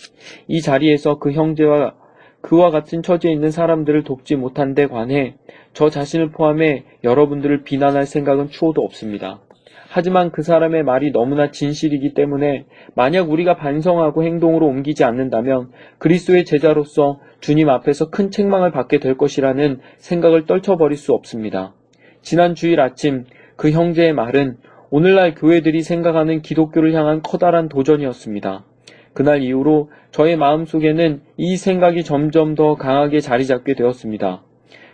이 0.47 0.61
자리에서 0.61 1.17
그 1.17 1.31
형제와 1.31 1.95
그와 2.41 2.69
같은 2.69 3.01
처지에 3.01 3.31
있는 3.31 3.49
사람들을 3.49 4.03
돕지 4.03 4.35
못한 4.35 4.75
데 4.75 4.85
관해 4.85 5.35
저 5.73 5.89
자신을 5.89 6.29
포함해 6.29 6.83
여러분들을 7.03 7.63
비난할 7.63 8.05
생각은 8.05 8.49
추호도 8.49 8.81
없습니다. 8.81 9.41
하지만 9.89 10.29
그 10.31 10.43
사람의 10.43 10.83
말이 10.83 11.11
너무나 11.11 11.51
진실이기 11.51 12.13
때문에 12.13 12.65
만약 12.95 13.31
우리가 13.31 13.55
반성하고 13.55 14.23
행동으로 14.23 14.67
옮기지 14.67 15.03
않는다면 15.03 15.71
그리스도의 15.99 16.45
제자로서 16.45 17.19
주님 17.39 17.69
앞에서 17.69 18.09
큰 18.09 18.29
책망을 18.29 18.71
받게 18.71 18.99
될 18.99 19.15
것이라는 19.17 19.79
생각을 19.97 20.45
떨쳐버릴 20.45 20.97
수 20.97 21.13
없습니다. 21.13 21.73
지난 22.21 22.55
주일 22.55 22.81
아침 22.81 23.23
그 23.55 23.71
형제의 23.71 24.13
말은 24.13 24.57
오늘날 24.89 25.33
교회들이 25.33 25.81
생각하는 25.81 26.41
기독교를 26.41 26.93
향한 26.93 27.21
커다란 27.21 27.69
도전이었습니다. 27.69 28.65
그날 29.13 29.41
이후로 29.41 29.89
저의 30.11 30.35
마음속에는 30.35 31.21
이 31.37 31.57
생각이 31.57 32.03
점점 32.03 32.53
더 32.53 32.75
강하게 32.75 33.19
자리 33.19 33.45
잡게 33.45 33.73
되었습니다. 33.73 34.43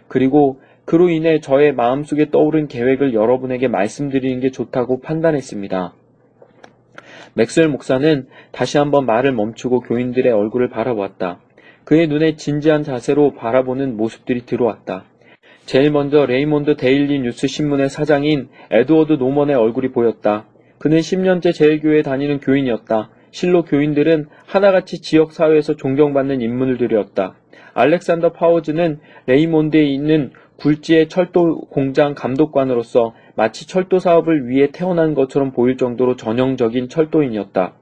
그리고 0.07 0.61
그로 0.85 1.09
인해 1.09 1.39
저의 1.39 1.73
마음속에 1.73 2.29
떠오른 2.29 2.67
계획을 2.67 3.13
여러분에게 3.13 3.67
말씀드리는 3.67 4.39
게 4.39 4.51
좋다고 4.51 5.01
판단했습니다. 5.01 5.93
맥스웰 7.33 7.67
목사는 7.67 8.27
다시 8.51 8.77
한번 8.77 9.05
말을 9.05 9.31
멈추고 9.31 9.81
교인들의 9.81 10.31
얼굴을 10.31 10.69
바라보았다. 10.69 11.39
그의 11.83 12.07
눈에 12.07 12.35
진지한 12.35 12.83
자세로 12.83 13.33
바라보는 13.33 13.97
모습들이 13.97 14.45
들어왔다. 14.45 15.05
제일 15.65 15.91
먼저 15.91 16.25
레이몬드 16.25 16.75
데일리 16.75 17.19
뉴스 17.19 17.47
신문의 17.47 17.89
사장인 17.89 18.49
에드워드 18.71 19.13
노먼의 19.13 19.55
얼굴이 19.55 19.91
보였다. 19.91 20.45
그는 20.79 20.97
10년째 20.97 21.53
제일교회에 21.53 22.01
다니는 22.01 22.39
교인이었다. 22.39 23.09
실로 23.31 23.63
교인들은 23.63 24.27
하나같이 24.45 25.01
지역사회에서 25.01 25.75
존경받는 25.75 26.41
인물들이었다. 26.41 27.35
알렉산더 27.73 28.33
파워즈는 28.33 28.99
레이몬드에 29.27 29.83
있는 29.83 30.31
굴지의 30.57 31.07
철도 31.07 31.61
공장 31.69 32.13
감독관으로서 32.13 33.13
마치 33.35 33.67
철도 33.67 33.99
사업을 33.99 34.47
위해 34.49 34.69
태어난 34.71 35.13
것처럼 35.13 35.51
보일 35.51 35.77
정도로 35.77 36.17
전형적인 36.17 36.89
철도인이었다. 36.89 37.73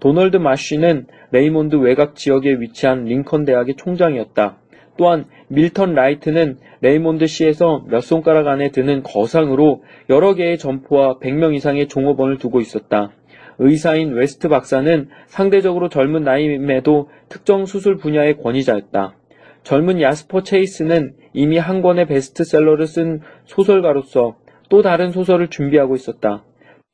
도널드 0.00 0.38
마쉬는 0.38 1.06
레이몬드 1.30 1.76
외곽 1.76 2.16
지역에 2.16 2.54
위치한 2.60 3.04
링컨 3.04 3.44
대학의 3.44 3.74
총장이었다. 3.76 4.58
또한 4.96 5.24
밀턴 5.48 5.94
라이트는 5.94 6.58
레이몬드 6.80 7.26
시에서 7.26 7.84
몇 7.88 8.00
손가락 8.00 8.48
안에 8.48 8.70
드는 8.70 9.02
거상으로 9.02 9.82
여러 10.10 10.34
개의 10.34 10.58
점포와 10.58 11.18
100명 11.18 11.54
이상의 11.54 11.88
종업원을 11.88 12.38
두고 12.38 12.60
있었다. 12.60 13.10
의사인 13.58 14.12
웨스트 14.12 14.48
박사는 14.48 15.08
상대적으로 15.26 15.88
젊은 15.88 16.22
나이임에도 16.22 17.08
특정 17.28 17.66
수술 17.66 17.96
분야의 17.96 18.38
권위자였다. 18.38 19.14
젊은 19.62 20.00
야스퍼 20.00 20.42
체이스는 20.42 21.14
이미 21.32 21.58
한 21.58 21.80
권의 21.80 22.06
베스트셀러를 22.06 22.86
쓴 22.86 23.20
소설가로서 23.44 24.36
또 24.68 24.82
다른 24.82 25.10
소설을 25.10 25.48
준비하고 25.48 25.94
있었다. 25.94 26.44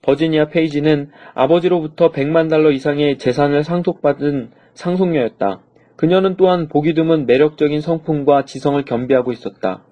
버지니아 0.02 0.48
페이지는 0.48 1.10
아버지로부터 1.34 2.10
100만 2.10 2.48
달러 2.48 2.70
이상의 2.70 3.18
재산을 3.18 3.64
상속받은 3.64 4.50
상속녀였다. 4.74 5.62
그녀는 6.00 6.36
또한 6.38 6.66
보기 6.66 6.94
드문 6.94 7.26
매력적인 7.26 7.82
성품과 7.82 8.46
지성을 8.46 8.82
겸비하고 8.86 9.32
있었다. 9.32 9.84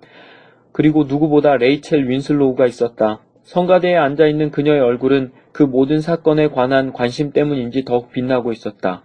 그리고 0.72 1.04
누구보다 1.04 1.58
레이첼 1.58 2.08
윈슬로우가 2.08 2.64
있었다. 2.64 3.20
성가대에 3.42 3.94
앉아있는 3.94 4.50
그녀의 4.50 4.80
얼굴은 4.80 5.32
그 5.52 5.64
모든 5.64 6.00
사건에 6.00 6.48
관한 6.48 6.94
관심 6.94 7.32
때문인지 7.32 7.84
더욱 7.84 8.10
빛나고 8.10 8.52
있었다. 8.52 9.02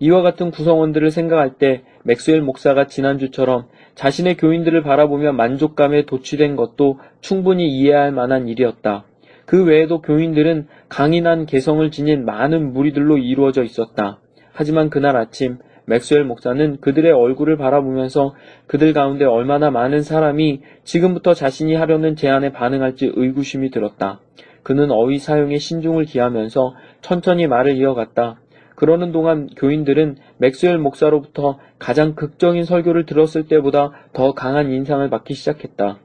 이와 0.00 0.22
같은 0.22 0.50
구성원들을 0.50 1.10
생각할 1.10 1.58
때 1.58 1.82
맥스웰 2.04 2.40
목사가 2.40 2.86
지난주처럼 2.86 3.66
자신의 3.94 4.38
교인들을 4.38 4.82
바라보며 4.82 5.32
만족감에 5.32 6.06
도취된 6.06 6.56
것도 6.56 7.00
충분히 7.20 7.68
이해할 7.68 8.12
만한 8.12 8.48
일이었다. 8.48 9.04
그 9.44 9.62
외에도 9.62 10.00
교인들은 10.00 10.68
강인한 10.88 11.44
개성을 11.44 11.90
지닌 11.90 12.24
많은 12.24 12.72
무리들로 12.72 13.18
이루어져 13.18 13.62
있었다. 13.62 14.20
하지만 14.54 14.88
그날 14.88 15.18
아침 15.18 15.58
맥스웰 15.86 16.24
목사는 16.24 16.78
그들의 16.80 17.12
얼굴을 17.12 17.56
바라보면서 17.56 18.34
그들 18.66 18.92
가운데 18.92 19.24
얼마나 19.24 19.70
많은 19.70 20.02
사람이 20.02 20.60
지금부터 20.84 21.34
자신이 21.34 21.74
하려는 21.74 22.16
제안에 22.16 22.52
반응할지 22.52 23.12
의구심이 23.14 23.70
들었다. 23.70 24.20
그는 24.62 24.90
어휘 24.90 25.18
사용에 25.18 25.58
신중을 25.58 26.04
기하면서 26.04 26.74
천천히 27.00 27.46
말을 27.46 27.76
이어갔다. 27.76 28.40
그러는 28.74 29.10
동안 29.10 29.48
교인들은 29.56 30.16
맥스웰 30.38 30.76
목사로부터 30.78 31.58
가장 31.78 32.14
극적인 32.14 32.64
설교를 32.64 33.06
들었을 33.06 33.46
때보다 33.46 33.92
더 34.12 34.32
강한 34.32 34.70
인상을 34.72 35.08
받기 35.08 35.34
시작했다. 35.34 35.98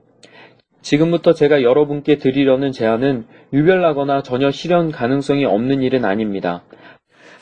지금부터 0.81 1.33
제가 1.33 1.63
여러분께 1.63 2.17
드리려는 2.17 2.71
제안은 2.71 3.25
유별나거나 3.53 4.23
전혀 4.23 4.51
실현 4.51 4.91
가능성이 4.91 5.45
없는 5.45 5.81
일은 5.81 6.05
아닙니다. 6.05 6.63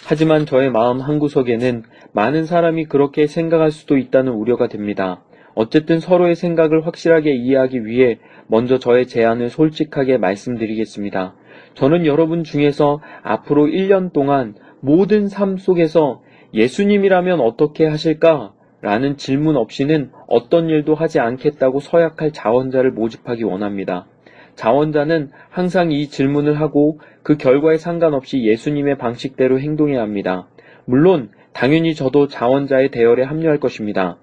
하지만 0.06 0.46
저의 0.46 0.72
마음 0.72 1.00
한구석에는 1.00 1.84
많은 2.14 2.46
사람이 2.46 2.86
그렇게 2.86 3.28
생각할 3.28 3.72
수도 3.72 3.98
있다는 3.98 4.34
우려가 4.34 4.68
됩니다. 4.68 5.22
어쨌든 5.56 6.00
서로의 6.00 6.36
생각을 6.36 6.86
확실하게 6.86 7.34
이해하기 7.34 7.86
위해 7.86 8.20
먼저 8.48 8.80
저의 8.80 9.08
제안을 9.08 9.50
솔직하게 9.50 10.18
말씀드리겠습니다. 10.18 11.36
저는 11.76 12.06
여러분 12.06 12.44
중에서 12.44 13.00
앞으로 13.24 13.68
1년 13.68 14.14
동안 14.14 14.56
모든 14.80 15.28
삶 15.28 15.58
속에서 15.58 16.22
예수님이라면 16.54 17.42
어떻게 17.42 17.86
하실까? 17.86 18.54
라는 18.82 19.18
질문 19.18 19.58
없이는 19.58 20.12
어떤 20.28 20.70
일도 20.70 20.96
하지 20.96 21.20
않겠다고 21.20 21.82
서약할 21.82 22.32
자원자를 22.32 22.92
모집하기 22.92 23.44
원합니다. 23.44 24.08
자원자는 24.56 25.32
항상 25.50 25.92
이 25.92 26.08
질문을 26.08 26.60
하고 26.60 27.00
그 27.30 27.38
결과에 27.38 27.78
상관없이 27.78 28.44
예수님의 28.44 28.98
방식대로 28.98 29.60
행동해야 29.60 30.02
합니다. 30.02 30.48
물론 30.86 31.30
당연히 31.54 31.94
저도 31.94 32.28
자원자의 32.28 32.90
대열에 32.90 33.22
합류할 33.22 33.60
것입니다. 33.60 34.18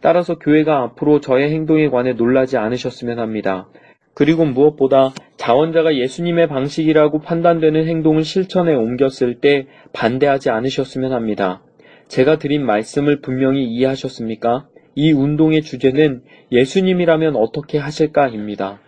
따라서 0.00 0.38
교회가 0.38 0.82
앞으로 0.82 1.20
저의 1.20 1.50
행동에 1.50 1.90
관해 1.90 2.14
놀라지 2.14 2.56
않으셨으면 2.56 3.18
합니다. 3.18 3.68
그리고 4.14 4.46
무엇보다 4.46 5.12
자원자가 5.36 5.94
예수님의 5.94 6.48
방식이라고 6.48 7.20
판단되는 7.20 7.86
행동을 7.86 8.24
실천에 8.24 8.74
옮겼을 8.74 9.40
때 9.40 9.66
반대하지 9.92 10.48
않으셨으면 10.48 11.12
합니다. 11.12 11.60
제가 12.08 12.38
드린 12.38 12.64
말씀을 12.64 13.20
분명히 13.20 13.62
이해하셨습니까? 13.64 14.68
이 14.94 15.12
운동의 15.12 15.60
주제는 15.60 16.22
예수님이라면 16.50 17.36
어떻게 17.36 17.76
하실까입니다. 17.76 18.80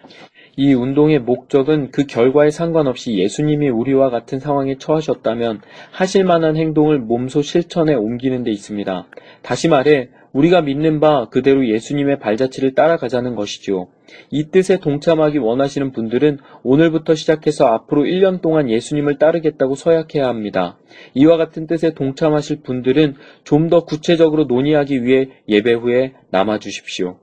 이 0.56 0.72
운동의 0.72 1.20
목적은 1.20 1.90
그 1.90 2.06
결과에 2.06 2.50
상관없이 2.50 3.14
예수님이 3.14 3.68
우리와 3.68 4.10
같은 4.10 4.38
상황에 4.38 4.76
처하셨다면 4.78 5.60
하실 5.90 6.24
만한 6.24 6.56
행동을 6.56 6.98
몸소 6.98 7.42
실천에 7.42 7.94
옮기는 7.94 8.44
데 8.44 8.50
있습니다. 8.50 9.06
다시 9.42 9.68
말해 9.68 10.10
우리가 10.32 10.62
믿는 10.62 11.00
바 11.00 11.28
그대로 11.28 11.66
예수님의 11.66 12.18
발자취를 12.18 12.74
따라가자는 12.74 13.36
것이지요. 13.36 13.88
이 14.30 14.50
뜻에 14.50 14.78
동참하기 14.78 15.38
원하시는 15.38 15.92
분들은 15.92 16.38
오늘부터 16.62 17.14
시작해서 17.14 17.66
앞으로 17.68 18.02
1년 18.02 18.42
동안 18.42 18.68
예수님을 18.68 19.18
따르겠다고 19.18 19.76
서약해야 19.76 20.26
합니다. 20.26 20.76
이와 21.14 21.36
같은 21.36 21.66
뜻에 21.66 21.94
동참하실 21.94 22.62
분들은 22.62 23.14
좀 23.44 23.64
더 23.64 23.84
구체적으로 23.84 24.44
논의하기 24.44 25.04
위해 25.04 25.28
예배 25.48 25.72
후에 25.72 26.12
남아 26.30 26.58
주십시오. 26.58 27.16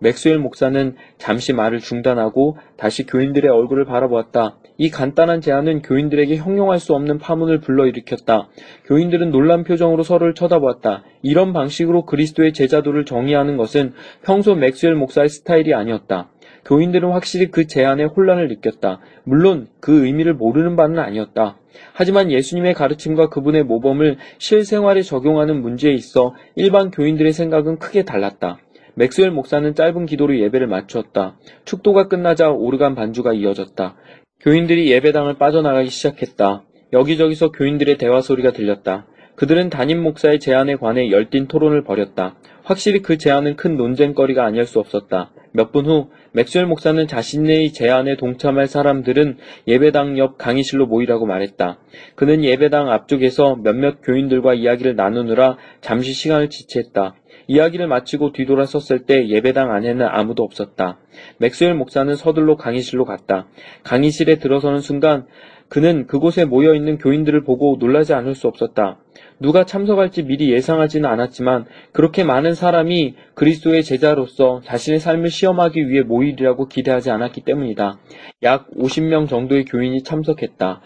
맥스웰 0.00 0.38
목사는 0.38 0.94
잠시 1.18 1.52
말을 1.52 1.80
중단하고 1.80 2.58
다시 2.76 3.04
교인들의 3.04 3.50
얼굴을 3.50 3.84
바라보았다. 3.84 4.56
이 4.76 4.90
간단한 4.90 5.40
제안은 5.40 5.82
교인들에게 5.82 6.36
형용할 6.36 6.78
수 6.78 6.94
없는 6.94 7.18
파문을 7.18 7.60
불러일으켰다. 7.60 8.48
교인들은 8.84 9.30
놀란 9.30 9.64
표정으로 9.64 10.02
서로를 10.02 10.34
쳐다보았다. 10.34 11.04
이런 11.22 11.52
방식으로 11.52 12.06
그리스도의 12.06 12.52
제자도를 12.52 13.04
정의하는 13.04 13.56
것은 13.56 13.92
평소 14.22 14.54
맥스웰 14.54 14.94
목사의 14.94 15.28
스타일이 15.28 15.74
아니었다. 15.74 16.30
교인들은 16.64 17.10
확실히 17.10 17.50
그 17.50 17.66
제안에 17.66 18.04
혼란을 18.04 18.48
느꼈다. 18.48 19.00
물론 19.24 19.68
그 19.80 20.04
의미를 20.04 20.34
모르는 20.34 20.76
바는 20.76 20.98
아니었다. 20.98 21.58
하지만 21.92 22.30
예수님의 22.30 22.74
가르침과 22.74 23.28
그분의 23.28 23.64
모범을 23.64 24.16
실생활에 24.38 25.02
적용하는 25.02 25.60
문제에 25.62 25.92
있어 25.92 26.34
일반 26.56 26.90
교인들의 26.90 27.32
생각은 27.32 27.78
크게 27.78 28.04
달랐다. 28.04 28.58
맥스웰 28.98 29.30
목사는 29.30 29.76
짧은 29.76 30.06
기도로 30.06 30.36
예배를 30.40 30.66
마쳤다. 30.66 31.38
축도가 31.64 32.08
끝나자 32.08 32.50
오르간 32.50 32.96
반주가 32.96 33.32
이어졌다. 33.32 33.94
교인들이 34.40 34.90
예배당을 34.90 35.38
빠져나가기 35.38 35.88
시작했다. 35.88 36.64
여기저기서 36.92 37.52
교인들의 37.52 37.96
대화 37.96 38.20
소리가 38.20 38.50
들렸다. 38.50 39.06
그들은 39.36 39.70
담임 39.70 40.02
목사의 40.02 40.40
제안에 40.40 40.74
관해 40.74 41.12
열띤 41.12 41.46
토론을 41.46 41.84
벌였다. 41.84 42.34
확실히 42.64 43.00
그 43.00 43.18
제안은 43.18 43.54
큰 43.54 43.76
논쟁거리가 43.76 44.44
아닐 44.44 44.66
수 44.66 44.80
없었다. 44.80 45.30
몇 45.52 45.70
분 45.70 45.86
후 45.86 46.10
맥스웰 46.32 46.66
목사는 46.66 47.06
자신의 47.06 47.72
제안에 47.72 48.16
동참할 48.16 48.66
사람들은 48.66 49.38
예배당 49.68 50.18
옆 50.18 50.38
강의실로 50.38 50.86
모이라고 50.86 51.24
말했다. 51.24 51.78
그는 52.16 52.44
예배당 52.44 52.90
앞쪽에서 52.90 53.56
몇몇 53.62 54.00
교인들과 54.02 54.54
이야기를 54.54 54.96
나누느라 54.96 55.56
잠시 55.80 56.12
시간을 56.12 56.50
지체했다. 56.50 57.14
이야기를 57.48 57.88
마치고 57.88 58.32
뒤돌아섰을 58.32 59.06
때 59.06 59.26
예배당 59.26 59.72
안에는 59.72 60.06
아무도 60.06 60.42
없었다. 60.44 60.98
맥스웰 61.38 61.74
목사는 61.74 62.14
서둘러 62.14 62.56
강의실로 62.56 63.04
갔다. 63.04 63.48
강의실에 63.82 64.36
들어서는 64.36 64.80
순간 64.80 65.26
그는 65.68 66.06
그곳에 66.06 66.44
모여 66.44 66.74
있는 66.74 66.98
교인들을 66.98 67.44
보고 67.44 67.76
놀라지 67.78 68.14
않을 68.14 68.34
수 68.34 68.48
없었다. 68.48 68.98
누가 69.40 69.64
참석할지 69.64 70.24
미리 70.24 70.52
예상하지는 70.52 71.08
않았지만 71.08 71.66
그렇게 71.92 72.22
많은 72.22 72.54
사람이 72.54 73.16
그리스도의 73.34 73.82
제자로서 73.82 74.60
자신의 74.64 75.00
삶을 75.00 75.30
시험하기 75.30 75.88
위해 75.88 76.02
모이리라고 76.02 76.68
기대하지 76.68 77.10
않았기 77.10 77.42
때문이다. 77.42 77.98
약 78.42 78.70
50명 78.72 79.28
정도의 79.28 79.64
교인이 79.64 80.02
참석했다. 80.02 80.80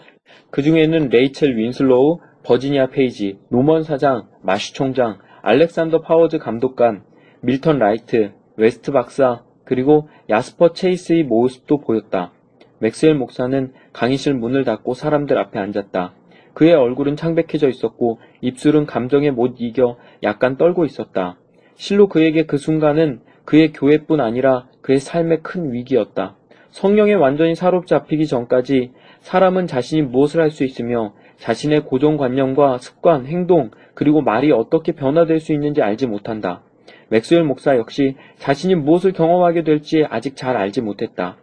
그 0.49 0.61
중에는 0.61 1.09
레이첼 1.09 1.57
윈슬로우, 1.57 2.19
버지니아 2.43 2.87
페이지, 2.87 3.37
노먼 3.49 3.83
사장, 3.83 4.27
마시 4.41 4.73
총장, 4.73 5.17
알렉산더 5.45 5.99
파워즈 6.03 6.37
감독관, 6.37 7.03
밀턴 7.41 7.77
라이트, 7.77 8.31
웨스트 8.55 8.93
박사, 8.93 9.43
그리고 9.65 10.07
야스퍼 10.29 10.71
체이스의 10.71 11.23
모습도 11.23 11.81
보였다. 11.81 12.31
맥스웰 12.79 13.13
목사는 13.15 13.73
강의실 13.91 14.35
문을 14.35 14.63
닫고 14.63 14.93
사람들 14.93 15.37
앞에 15.37 15.59
앉았다. 15.59 16.13
그의 16.53 16.73
얼굴은 16.73 17.17
창백해져 17.17 17.67
있었고 17.67 18.19
입술은 18.39 18.85
감정에 18.85 19.31
못 19.31 19.55
이겨 19.57 19.97
약간 20.23 20.55
떨고 20.55 20.85
있었다. 20.85 21.37
실로 21.75 22.07
그에게 22.07 22.45
그 22.45 22.55
순간은 22.55 23.19
그의 23.43 23.73
교회뿐 23.73 24.21
아니라 24.21 24.67
그의 24.81 24.99
삶의 24.99 25.41
큰 25.43 25.73
위기였다. 25.73 26.37
성령에 26.69 27.15
완전히 27.15 27.53
사로잡히기 27.53 28.27
전까지 28.27 28.93
사람은 29.19 29.67
자신이 29.67 30.03
무엇을 30.03 30.39
할 30.39 30.51
수 30.51 30.63
있으며 30.63 31.13
자신의 31.37 31.81
고정관념과 31.81 32.77
습관, 32.77 33.25
행동, 33.25 33.71
그리고 33.93 34.21
말이 34.21 34.51
어떻게 34.51 34.91
변화될 34.91 35.39
수 35.39 35.53
있는지 35.53 35.81
알지 35.81 36.07
못한다. 36.07 36.61
맥스웰 37.09 37.43
목사 37.43 37.77
역시 37.77 38.15
자신이 38.37 38.75
무엇을 38.75 39.13
경험하게 39.13 39.63
될지 39.63 40.05
아직 40.09 40.35
잘 40.35 40.57
알지 40.57 40.81
못했다. 40.81 41.37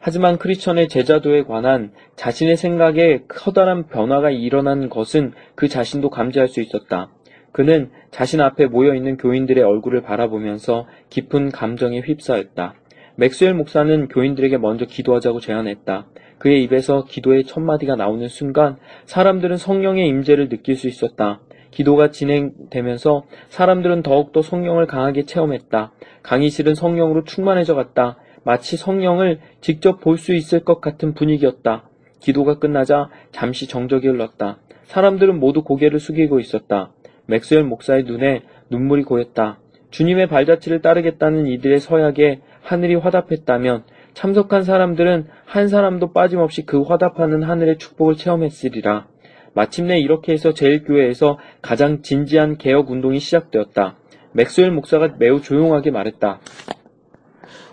하지만 0.00 0.36
크리스천의 0.36 0.88
제자도에 0.88 1.44
관한 1.44 1.92
자신의 2.16 2.56
생각에 2.56 3.20
커다란 3.28 3.86
변화가 3.86 4.30
일어난 4.30 4.88
것은 4.88 5.32
그 5.54 5.68
자신도 5.68 6.10
감지할 6.10 6.48
수 6.48 6.60
있었다. 6.60 7.10
그는 7.52 7.90
자신 8.10 8.40
앞에 8.40 8.66
모여있는 8.66 9.16
교인들의 9.18 9.62
얼굴을 9.62 10.02
바라보면서 10.02 10.88
깊은 11.10 11.50
감정에 11.50 12.00
휩싸였다. 12.00 12.74
맥스웰 13.14 13.52
목사는 13.52 14.08
교인들에게 14.08 14.58
먼저 14.58 14.86
기도하자고 14.86 15.38
제안했다. 15.38 16.06
그의 16.38 16.64
입에서 16.64 17.04
기도의 17.04 17.44
첫 17.44 17.60
마디가 17.60 17.94
나오는 17.94 18.26
순간 18.26 18.78
사람들은 19.04 19.56
성령의 19.58 20.08
임재를 20.08 20.48
느낄 20.48 20.74
수 20.74 20.88
있었다. 20.88 21.40
기도가 21.72 22.10
진행되면서 22.10 23.24
사람들은 23.48 24.02
더욱더 24.02 24.42
성령을 24.42 24.86
강하게 24.86 25.24
체험했다. 25.24 25.92
강의실은 26.22 26.74
성령으로 26.76 27.24
충만해져 27.24 27.74
갔다. 27.74 28.18
마치 28.44 28.76
성령을 28.76 29.40
직접 29.60 30.00
볼 30.00 30.16
수 30.16 30.32
있을 30.34 30.60
것 30.60 30.80
같은 30.80 31.14
분위기였다. 31.14 31.88
기도가 32.20 32.58
끝나자 32.58 33.08
잠시 33.32 33.66
정적이 33.66 34.08
흘렀다. 34.08 34.58
사람들은 34.84 35.40
모두 35.40 35.64
고개를 35.64 35.98
숙이고 35.98 36.38
있었다. 36.38 36.92
맥스웰 37.26 37.62
목사의 37.64 38.04
눈에 38.04 38.42
눈물이 38.70 39.02
고였다. 39.02 39.58
주님의 39.90 40.26
발자취를 40.28 40.82
따르겠다는 40.82 41.46
이들의 41.46 41.80
서약에 41.80 42.40
하늘이 42.62 42.94
화답했다면 42.96 43.84
참석한 44.14 44.62
사람들은 44.62 45.26
한 45.44 45.68
사람도 45.68 46.12
빠짐없이 46.12 46.66
그 46.66 46.82
화답하는 46.82 47.42
하늘의 47.42 47.78
축복을 47.78 48.16
체험했으리라. 48.16 49.06
마침내 49.54 49.98
이렇게 49.98 50.32
해서 50.32 50.52
제일교회에서 50.52 51.38
가장 51.60 52.02
진지한 52.02 52.56
개혁 52.56 52.90
운동이 52.90 53.18
시작되었다. 53.18 53.96
맥스웰 54.32 54.70
목사가 54.70 55.14
매우 55.18 55.40
조용하게 55.40 55.90
말했다. 55.90 56.40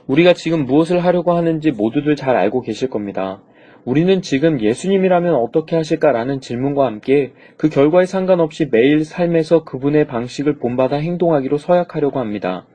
우리가 0.08 0.34
지금 0.34 0.66
무엇을 0.66 1.04
하려고 1.04 1.34
하는지 1.34 1.72
모두들 1.72 2.16
잘 2.16 2.36
알고 2.36 2.62
계실 2.62 2.90
겁니다. 2.90 3.42
우리는 3.86 4.22
지금 4.22 4.60
예수님이라면 4.60 5.36
어떻게 5.36 5.76
하실까라는 5.76 6.42
질문과 6.42 6.86
함께 6.86 7.32
그 7.58 7.70
결과에 7.70 8.06
상관없이 8.06 8.68
매일 8.70 9.06
삶에서 9.06 9.64
그분의 9.64 10.06
방식을 10.08 10.58
본받아 10.58 10.98
행동하기로 10.98 11.58
서약하려고 11.58 12.20
합니다. 12.20 12.66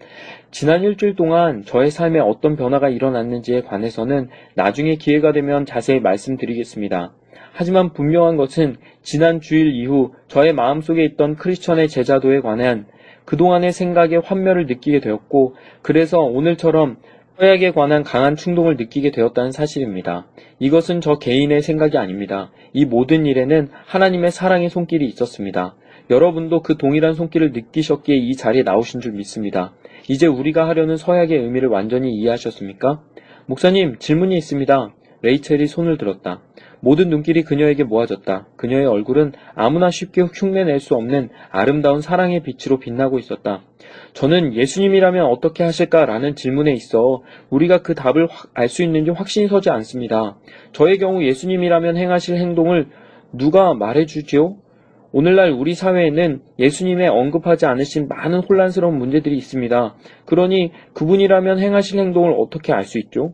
지난 0.50 0.82
일주일 0.82 1.14
동안 1.14 1.62
저의 1.64 1.90
삶에 1.90 2.20
어떤 2.20 2.56
변화가 2.56 2.88
일어났는지에 2.88 3.62
관해서는 3.62 4.28
나중에 4.54 4.94
기회가 4.94 5.32
되면 5.32 5.66
자세히 5.66 6.00
말씀드리겠습니다. 6.00 7.12
하지만 7.56 7.92
분명한 7.92 8.36
것은 8.36 8.76
지난 9.02 9.40
주일 9.40 9.68
이후 9.68 10.12
저의 10.26 10.52
마음속에 10.52 11.04
있던 11.04 11.36
크리스천의 11.36 11.88
제자도에 11.88 12.40
관한 12.40 12.86
그동안의 13.24 13.70
생각에 13.72 14.16
환멸을 14.16 14.66
느끼게 14.66 14.98
되었고 14.98 15.54
그래서 15.80 16.18
오늘처럼 16.18 16.96
서약에 17.38 17.70
관한 17.70 18.02
강한 18.02 18.34
충동을 18.34 18.76
느끼게 18.76 19.12
되었다는 19.12 19.52
사실입니다. 19.52 20.26
이것은 20.58 21.00
저 21.00 21.18
개인의 21.18 21.62
생각이 21.62 21.96
아닙니다. 21.96 22.50
이 22.72 22.84
모든 22.84 23.24
일에는 23.24 23.68
하나님의 23.86 24.32
사랑의 24.32 24.68
손길이 24.68 25.06
있었습니다. 25.06 25.76
여러분도 26.10 26.62
그 26.62 26.76
동일한 26.76 27.14
손길을 27.14 27.52
느끼셨기에 27.52 28.16
이 28.16 28.34
자리에 28.34 28.62
나오신 28.64 29.00
줄 29.00 29.12
믿습니다. 29.12 29.72
이제 30.08 30.26
우리가 30.26 30.68
하려는 30.68 30.96
서약의 30.96 31.38
의미를 31.38 31.68
완전히 31.68 32.12
이해하셨습니까? 32.14 33.00
목사님, 33.46 33.98
질문이 33.98 34.36
있습니다. 34.36 34.92
레이첼이 35.22 35.66
손을 35.66 35.96
들었다. 35.96 36.42
모든 36.84 37.08
눈길이 37.08 37.44
그녀에게 37.44 37.82
모아졌다. 37.82 38.46
그녀의 38.56 38.84
얼굴은 38.84 39.32
아무나 39.54 39.90
쉽게 39.90 40.20
흉내낼 40.20 40.80
수 40.80 40.94
없는 40.94 41.30
아름다운 41.50 42.02
사랑의 42.02 42.42
빛으로 42.42 42.78
빛나고 42.78 43.18
있었다. 43.18 43.62
저는 44.12 44.52
예수님이라면 44.52 45.24
어떻게 45.24 45.64
하실까라는 45.64 46.34
질문에 46.34 46.72
있어 46.72 47.22
우리가 47.48 47.78
그 47.78 47.94
답을 47.94 48.28
알 48.52 48.68
수 48.68 48.82
있는지 48.82 49.10
확신이 49.10 49.48
서지 49.48 49.70
않습니다. 49.70 50.36
저의 50.72 50.98
경우 50.98 51.24
예수님이라면 51.24 51.96
행하실 51.96 52.36
행동을 52.36 52.88
누가 53.32 53.72
말해주지요? 53.72 54.56
오늘날 55.10 55.52
우리 55.52 55.74
사회에는 55.74 56.42
예수님이 56.58 57.08
언급하지 57.08 57.64
않으신 57.64 58.08
많은 58.08 58.40
혼란스러운 58.40 58.98
문제들이 58.98 59.36
있습니다. 59.38 59.94
그러니 60.26 60.72
그분이라면 60.92 61.60
행하실 61.60 61.98
행동을 61.98 62.34
어떻게 62.36 62.74
알 62.74 62.82
수 62.82 62.98
있죠? 62.98 63.32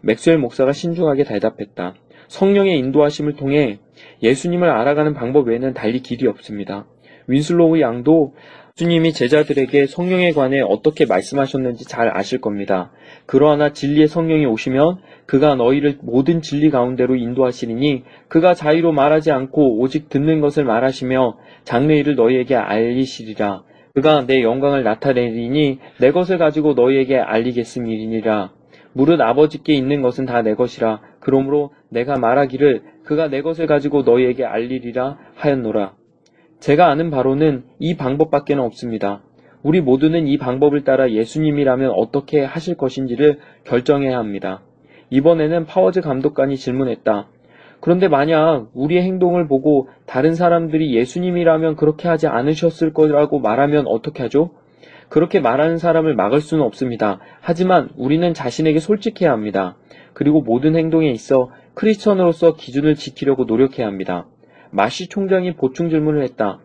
맥스웰 0.00 0.36
목사가 0.38 0.72
신중하게 0.72 1.24
대답했다. 1.24 1.94
성령의 2.28 2.78
인도하심을 2.78 3.34
통해 3.34 3.78
예수님을 4.22 4.68
알아가는 4.70 5.14
방법 5.14 5.48
외에는 5.48 5.74
달리 5.74 6.00
길이 6.00 6.26
없습니다. 6.26 6.86
윈슬로우 7.26 7.80
양도 7.80 8.34
주님이 8.76 9.12
제자들에게 9.12 9.86
성령에 9.86 10.30
관해 10.30 10.60
어떻게 10.60 11.04
말씀하셨는지 11.04 11.84
잘 11.84 12.16
아실 12.16 12.40
겁니다. 12.40 12.92
그러하나 13.26 13.72
진리의 13.72 14.06
성령이 14.06 14.46
오시면 14.46 14.98
그가 15.26 15.56
너희를 15.56 15.98
모든 16.00 16.42
진리 16.42 16.70
가운데로 16.70 17.16
인도하시리니 17.16 18.04
그가 18.28 18.54
자유로 18.54 18.92
말하지 18.92 19.32
않고 19.32 19.80
오직 19.80 20.08
듣는 20.08 20.40
것을 20.40 20.62
말하시며 20.64 21.38
장래일을 21.64 22.14
너희에게 22.14 22.54
알리시리라. 22.54 23.64
그가 23.94 24.26
내 24.26 24.42
영광을 24.42 24.84
나타내리니 24.84 25.80
내 25.98 26.12
것을 26.12 26.38
가지고 26.38 26.74
너희에게 26.74 27.18
알리겠음이니라. 27.18 28.52
무릇 28.92 29.20
아버지께 29.20 29.74
있는 29.74 30.02
것은 30.02 30.24
다 30.24 30.42
내 30.42 30.54
것이라. 30.54 31.00
그러므로 31.28 31.72
내가 31.90 32.16
말하기를 32.16 32.80
그가 33.04 33.28
내 33.28 33.42
것을 33.42 33.66
가지고 33.66 34.00
너희에게 34.00 34.46
알리리라 34.46 35.18
하였노라. 35.34 35.92
제가 36.58 36.88
아는 36.88 37.10
바로는 37.10 37.64
이 37.78 37.98
방법밖에 37.98 38.54
없습니다. 38.54 39.20
우리 39.62 39.82
모두는 39.82 40.26
이 40.26 40.38
방법을 40.38 40.84
따라 40.84 41.10
예수님이라면 41.10 41.90
어떻게 41.90 42.42
하실 42.42 42.76
것인지를 42.76 43.40
결정해야 43.64 44.16
합니다. 44.16 44.62
이번에는 45.10 45.66
파워즈 45.66 46.00
감독관이 46.00 46.56
질문했다. 46.56 47.28
그런데 47.80 48.08
만약 48.08 48.70
우리의 48.72 49.02
행동을 49.02 49.48
보고 49.48 49.90
다른 50.06 50.34
사람들이 50.34 50.96
예수님이라면 50.96 51.76
그렇게 51.76 52.08
하지 52.08 52.26
않으셨을 52.26 52.94
거라고 52.94 53.38
말하면 53.38 53.86
어떻게 53.86 54.22
하죠? 54.22 54.52
그렇게 55.10 55.40
말하는 55.40 55.76
사람을 55.76 56.14
막을 56.14 56.40
수는 56.40 56.64
없습니다. 56.64 57.18
하지만 57.40 57.90
우리는 57.96 58.32
자신에게 58.32 58.78
솔직해야 58.78 59.30
합니다. 59.30 59.76
그리고 60.18 60.40
모든 60.40 60.74
행동에 60.74 61.08
있어 61.12 61.52
크리스천으로서 61.74 62.56
기준을 62.56 62.96
지키려고 62.96 63.44
노력해야 63.44 63.86
합니다. 63.86 64.26
마시 64.72 65.08
총장이 65.08 65.54
보충 65.54 65.90
질문을 65.90 66.24
했다. 66.24 66.58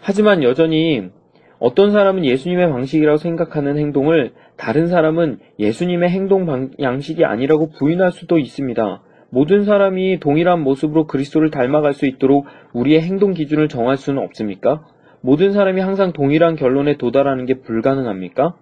하지만 0.00 0.42
여전히 0.42 1.10
어떤 1.58 1.92
사람은 1.92 2.24
예수님의 2.24 2.70
방식이라고 2.70 3.18
생각하는 3.18 3.76
행동을 3.76 4.32
다른 4.56 4.86
사람은 4.86 5.40
예수님의 5.58 6.08
행동 6.08 6.46
방, 6.46 6.70
양식이 6.80 7.22
아니라고 7.22 7.68
부인할 7.72 8.12
수도 8.12 8.38
있습니다. 8.38 9.02
모든 9.28 9.64
사람이 9.64 10.18
동일한 10.20 10.62
모습으로 10.62 11.06
그리스도를 11.06 11.50
닮아갈 11.50 11.92
수 11.92 12.06
있도록 12.06 12.46
우리의 12.72 13.02
행동 13.02 13.34
기준을 13.34 13.68
정할 13.68 13.98
수는 13.98 14.22
없습니까? 14.22 14.86
모든 15.20 15.52
사람이 15.52 15.82
항상 15.82 16.14
동일한 16.14 16.56
결론에 16.56 16.96
도달하는 16.96 17.44
게 17.44 17.60
불가능합니까? 17.60 18.54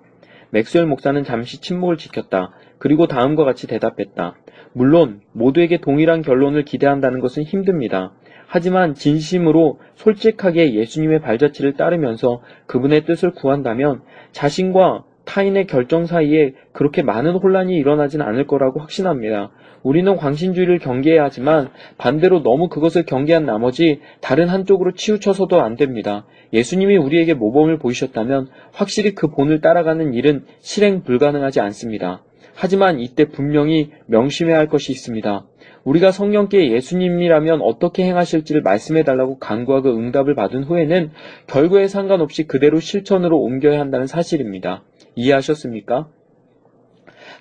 맥스웰 0.51 0.87
목사는 0.87 1.23
잠시 1.23 1.61
침묵을 1.61 1.99
지켰다. 1.99 2.51
그리고 2.79 3.07
다음과 3.07 3.45
같이 3.45 3.67
대답했다. 3.67 4.37
물론 4.73 5.21
모두에게 5.33 5.79
동일한 5.79 6.23
결론을 6.23 6.65
기대한다는 6.65 7.21
것은 7.21 7.43
힘듭니다. 7.43 8.13
하지만 8.47 8.95
진심으로 8.95 9.79
솔직하게 9.95 10.75
예수님의 10.75 11.21
발자취를 11.21 11.75
따르면서 11.75 12.41
그분의 12.67 13.05
뜻을 13.05 13.33
구한다면 13.33 14.01
자신과 14.33 15.05
타인의 15.27 15.67
결정 15.67 16.07
사이에 16.07 16.55
그렇게 16.73 17.03
많은 17.03 17.33
혼란이 17.33 17.77
일어나진 17.77 18.23
않을 18.23 18.47
거라고 18.47 18.81
확신합니다. 18.81 19.51
우리는 19.83 20.17
광신주의를 20.17 20.79
경계해야 20.79 21.25
하지만 21.25 21.69
반대로 21.99 22.43
너무 22.43 22.69
그것을 22.69 23.05
경계한 23.05 23.45
나머지 23.45 24.01
다른 24.23 24.49
한쪽으로 24.49 24.93
치우쳐서도 24.93 25.61
안 25.61 25.77
됩니다. 25.77 26.25
예수님이 26.55 26.97
우리에게 26.97 27.35
모범을 27.35 27.79
보이셨다면 27.79 28.49
확실히 28.73 29.15
그 29.15 29.29
본을 29.29 29.61
따라가는 29.61 30.15
일은 30.15 30.47
실행 30.61 31.03
불가능하지 31.03 31.61
않습니다. 31.61 32.23
하지만 32.55 33.01
이때 33.01 33.27
분명히 33.27 33.91
명심해야 34.07 34.59
할 34.59 34.67
것이 34.69 34.93
있습니다. 34.93 35.47
우리가 35.85 36.11
성령께 36.11 36.73
예수님이라면 36.73 37.63
어떻게 37.63 38.05
행하실지를 38.05 38.63
말씀해 38.63 39.05
달라고 39.05 39.39
간구하고 39.39 39.97
응답을 39.97 40.35
받은 40.35 40.65
후에는 40.65 41.11
결과에 41.47 41.89
상관없이 41.89 42.47
그대로 42.47 42.81
실천으로 42.81 43.39
옮겨야 43.39 43.81
한다는 43.81 44.07
사실입니다. 44.07 44.83
이해하셨습니까? 45.15 46.09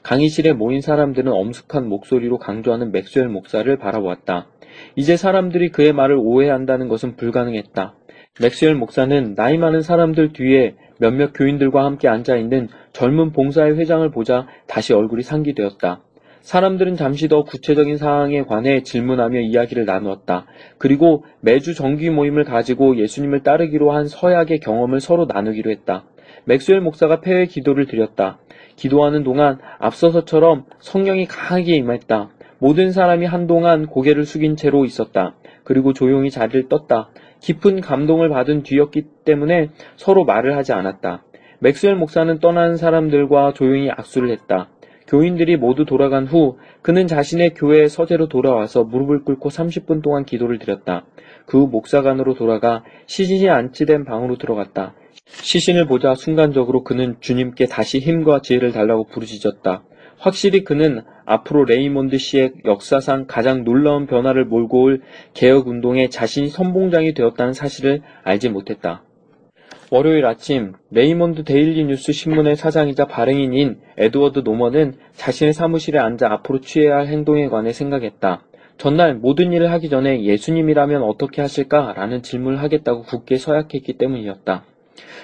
강의실에 0.03 0.53
모인 0.53 0.81
사람들은 0.81 1.31
엄숙한 1.31 1.87
목소리로 1.87 2.37
강조하는 2.37 2.91
맥스웰 2.91 3.27
목사를 3.27 3.75
바라보았다. 3.77 4.47
이제 4.95 5.17
사람들이 5.17 5.69
그의 5.69 5.93
말을 5.93 6.17
오해한다는 6.17 6.87
것은 6.87 7.15
불가능했다. 7.15 7.95
맥스웰 8.39 8.75
목사는 8.75 9.35
나이 9.35 9.57
많은 9.57 9.81
사람들 9.81 10.33
뒤에 10.33 10.75
몇몇 10.99 11.31
교인들과 11.33 11.83
함께 11.83 12.07
앉아 12.07 12.37
있는 12.37 12.69
젊은 12.97 13.31
봉사회 13.31 13.73
회장을 13.73 14.09
보자 14.09 14.47
다시 14.65 14.91
얼굴이 14.91 15.21
상기되었다. 15.21 16.01
사람들은 16.41 16.95
잠시 16.95 17.27
더 17.27 17.43
구체적인 17.43 17.97
사항에 17.97 18.41
관해 18.41 18.81
질문하며 18.81 19.39
이야기를 19.41 19.85
나누었다. 19.85 20.47
그리고 20.79 21.23
매주 21.39 21.75
정기 21.75 22.09
모임을 22.09 22.43
가지고 22.43 22.97
예수님을 22.97 23.43
따르기로 23.43 23.91
한 23.91 24.07
서약의 24.07 24.61
경험을 24.61 24.99
서로 24.99 25.25
나누기로 25.25 25.69
했다. 25.69 26.05
맥스웰 26.45 26.79
목사가 26.79 27.21
폐회 27.21 27.45
기도를 27.45 27.85
드렸다. 27.85 28.39
기도하는 28.75 29.23
동안 29.23 29.59
앞서서처럼 29.77 30.65
성령이 30.79 31.27
강하게 31.27 31.75
임했다. 31.75 32.31
모든 32.57 32.91
사람이 32.91 33.27
한동안 33.27 33.85
고개를 33.85 34.25
숙인 34.25 34.55
채로 34.55 34.85
있었다. 34.85 35.35
그리고 35.63 35.93
조용히 35.93 36.31
자리를 36.31 36.67
떴다. 36.67 37.09
깊은 37.41 37.81
감동을 37.81 38.29
받은 38.29 38.63
뒤였기 38.63 39.03
때문에 39.23 39.69
서로 39.97 40.25
말을 40.25 40.57
하지 40.57 40.73
않았다. 40.73 41.26
맥스웰 41.59 41.95
목사는 41.95 42.39
떠난 42.39 42.77
사람들과 42.77 43.53
조용히 43.53 43.89
악수를 43.89 44.29
했다. 44.29 44.69
교인들이 45.07 45.57
모두 45.57 45.85
돌아간 45.85 46.27
후 46.27 46.57
그는 46.81 47.07
자신의 47.07 47.53
교회 47.55 47.87
서재로 47.87 48.27
돌아와서 48.27 48.83
무릎을 48.83 49.23
꿇고 49.23 49.49
30분 49.49 50.03
동안 50.03 50.25
기도를 50.25 50.59
드렸다. 50.59 51.05
그후 51.45 51.67
목사관으로 51.67 52.35
돌아가 52.35 52.83
시신이 53.07 53.49
안치된 53.49 54.05
방으로 54.05 54.37
들어갔다. 54.37 54.93
시신을 55.25 55.87
보자 55.87 56.13
순간적으로 56.13 56.83
그는 56.83 57.15
주님께 57.21 57.65
다시 57.65 57.99
힘과 57.99 58.41
지혜를 58.41 58.71
달라고 58.71 59.05
부르짖었다. 59.05 59.83
확실히 60.19 60.63
그는 60.63 61.01
앞으로 61.25 61.65
레이몬드 61.65 62.17
시의 62.17 62.53
역사상 62.65 63.25
가장 63.27 63.63
놀라운 63.63 64.07
변화를 64.07 64.45
몰고 64.45 64.83
올 64.83 65.01
개혁운동에 65.33 66.09
자신이 66.09 66.49
선봉장이 66.49 67.13
되었다는 67.13 67.53
사실을 67.53 68.01
알지 68.23 68.49
못했다. 68.49 69.03
월요일 69.89 70.25
아침 70.25 70.73
레이몬드 70.91 71.45
데일리 71.45 71.85
뉴스 71.85 72.11
신문의 72.11 72.57
사장이자 72.57 73.05
발행인인 73.05 73.79
에드워드 73.97 74.39
노먼은 74.39 74.95
자신의 75.13 75.53
사무실에 75.53 75.97
앉아 75.97 76.29
앞으로 76.29 76.59
취해야 76.59 76.97
할 76.97 77.07
행동에 77.07 77.47
관해 77.47 77.71
생각했다. 77.71 78.43
전날 78.77 79.15
모든 79.15 79.53
일을 79.53 79.71
하기 79.71 79.87
전에 79.87 80.23
예수님이라면 80.23 81.03
어떻게 81.03 81.41
하실까라는 81.41 82.21
질문을 82.21 82.61
하겠다고 82.61 83.03
굳게 83.03 83.37
서약했기 83.37 83.97
때문이었다. 83.97 84.65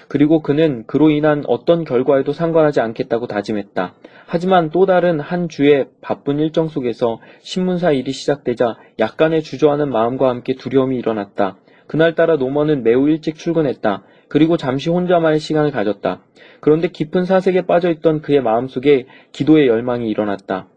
그리고 0.07 0.41
그는 0.41 0.85
그로 0.87 1.09
인한 1.09 1.43
어떤 1.47 1.83
결과에도 1.83 2.31
상관하지 2.31 2.79
않겠다고 2.79 3.27
다짐했다. 3.27 3.95
하지만 4.27 4.69
또 4.69 4.85
다른 4.85 5.19
한 5.19 5.49
주의 5.49 5.87
바쁜 5.99 6.39
일정 6.39 6.69
속에서 6.69 7.19
신문사 7.41 7.91
일이 7.91 8.13
시작되자 8.13 8.77
약간의 8.97 9.41
주저하는 9.41 9.91
마음과 9.91 10.29
함께 10.29 10.53
두려움이 10.53 10.97
일어났다. 10.97 11.57
그날따라 11.87 12.37
노먼은 12.37 12.83
매우 12.83 13.09
일찍 13.09 13.35
출근했다. 13.35 14.03
그리고 14.33 14.57
잠시 14.57 14.89
혼자만의 14.89 15.39
시간을 15.39 15.69
가졌다. 15.69 16.23
그런데 16.59 16.87
깊은 16.87 17.25
사색에 17.25 17.67
빠져있던 17.67 18.23
그의 18.23 18.41
마음속에 18.41 19.05
기도의 19.31 19.67
열망이 19.67 20.09
일어났다. 20.09 20.69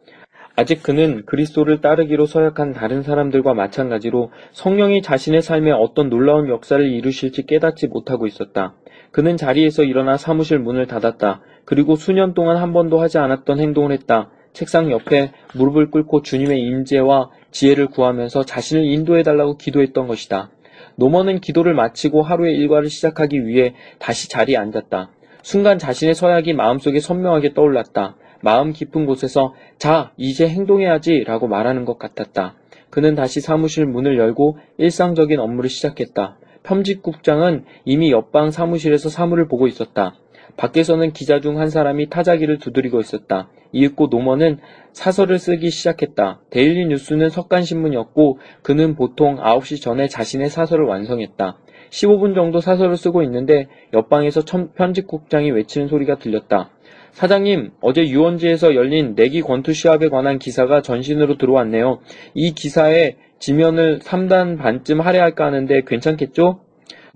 아직 0.57 0.83
그는 0.83 1.25
그리스도를 1.25 1.81
따르기로 1.81 2.27
서약한 2.27 2.75
다른 2.75 3.03
사람들과 3.03 3.55
마찬가지로 3.55 4.31
성령이 4.53 5.01
자신의 5.01 5.41
삶에 5.41 5.71
어떤 5.71 6.11
놀라운 6.11 6.51
역사를 6.51 6.87
이루실지 6.87 7.47
깨닫지 7.47 7.87
못하고 7.87 8.27
있었다. 8.27 8.75
그는 9.11 9.39
자리에서 9.39 9.85
일어나 9.85 10.19
사무실 10.19 10.59
문을 10.59 10.87
닫았다. 10.87 11.41
그리고 11.65 11.97
수년 11.97 12.35
동안 12.35 12.59
한 12.59 12.75
번도 12.75 13.01
하지 13.01 13.17
않았던 13.17 13.59
행동을 13.59 13.91
했다. 13.93 14.29
책상 14.53 14.91
옆에 14.91 15.33
무릎을 15.55 15.91
꿇고 15.91 16.21
주님의 16.21 16.61
임재와 16.61 17.31
지혜를 17.53 17.87
구하면서 17.87 18.45
자신을 18.45 18.85
인도해달라고 18.85 19.57
기도했던 19.57 20.09
것이다. 20.09 20.51
노먼은 20.97 21.41
기도를 21.41 21.75
마치고 21.75 22.23
하루의 22.23 22.57
일과를 22.57 22.89
시작하기 22.91 23.47
위해 23.47 23.75
다시 23.99 24.29
자리에 24.29 24.57
앉았다. 24.57 25.11
순간 25.43 25.79
자신의 25.79 26.15
서약이 26.15 26.55
마음속에 26.55 26.99
선명하게 26.99 27.55
떠올랐다. 27.55 28.17
마음 28.43 28.73
깊은 28.73 29.07
곳에서 29.07 29.55
자, 29.79 30.13
이제 30.17 30.49
행동해야지 30.49 31.25
라고 31.25 31.49
말하는 31.49 31.85
것 31.85 31.99
같았다. 31.99 32.55
그는 32.91 33.15
다시 33.15 33.41
사무실 33.41 33.87
문을 33.87 34.19
열고 34.19 34.59
일상적인 34.79 35.39
업무를 35.39 35.71
시작했다. 35.71 36.39
편집국장은 36.63 37.65
이미 37.85 38.11
옆방 38.11 38.51
사무실에서 38.51 39.09
사무를 39.09 39.47
보고 39.49 39.67
있었다. 39.67 40.15
밖에서는 40.57 41.13
기자 41.13 41.41
중 41.41 41.59
한 41.59 41.71
사람이 41.71 42.09
타자기를 42.09 42.59
두드리고 42.59 43.01
있었다. 43.01 43.49
이윽고 43.73 44.09
노먼은 44.09 44.59
사설을 44.93 45.39
쓰기 45.39 45.71
시작했다. 45.71 46.41
데일리 46.51 46.87
뉴스는 46.87 47.29
석간신문이었고 47.31 48.39
그는 48.63 48.95
보통 48.95 49.37
9시 49.37 49.83
전에 49.83 50.09
자신의 50.09 50.49
사설을 50.51 50.85
완성했다. 50.85 51.59
15분 51.91 52.35
정도 52.35 52.61
사설을 52.61 52.97
쓰고 52.97 53.23
있는데 53.23 53.69
옆방에서 53.93 54.43
편집국장이 54.75 55.51
외치는 55.51 55.89
소리가 55.89 56.19
들렸다. 56.19 56.71
사장님, 57.13 57.71
어제 57.81 58.07
유원지에서 58.07 58.75
열린 58.75 59.15
내기 59.15 59.41
권투 59.41 59.73
시합에 59.73 60.09
관한 60.09 60.39
기사가 60.39 60.83
전신으로 60.83 61.39
들어왔네요. 61.39 62.01
이 62.35 62.53
기사에 62.53 63.17
지면을 63.39 64.01
3단 64.01 64.59
반쯤 64.59 65.01
할애할까 65.01 65.47
하는데 65.47 65.83
괜찮겠죠? 65.87 66.61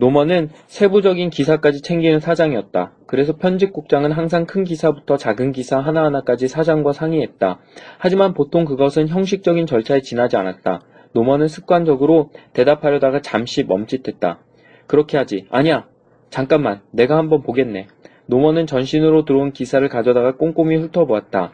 노먼은 0.01 0.49
세부적인 0.67 1.29
기사까지 1.29 1.83
챙기는 1.83 2.21
사장이었다. 2.21 2.93
그래서 3.07 3.37
편집국장은 3.37 4.13
항상 4.13 4.47
큰 4.47 4.65
기사부터 4.65 5.19
작은 5.19 5.53
기사 5.53 5.79
하나하나까지 5.79 6.49
사장과 6.49 6.95
상의했다. 6.95 7.61
하지만 7.99 8.33
보통 8.33 8.65
그것은 8.65 9.09
형식적인 9.09 9.67
절차에 9.67 10.01
지나지 10.01 10.39
않았다. 10.39 10.81
노먼은 11.13 11.49
습관적으로 11.49 12.31
대답하려다가 12.55 13.21
잠시 13.21 13.63
멈칫했다. 13.65 14.41
그렇게 14.87 15.19
하지. 15.19 15.47
아니야. 15.51 15.87
잠깐만. 16.31 16.81
내가 16.93 17.19
한번 17.19 17.43
보겠네. 17.43 17.87
노먼은 18.25 18.67
전신으로 18.67 19.27
들어온 19.27 19.53
기사를 19.53 19.87
가져다가 19.87 20.37
꼼꼼히 20.37 20.77
훑어보았다. 20.77 21.53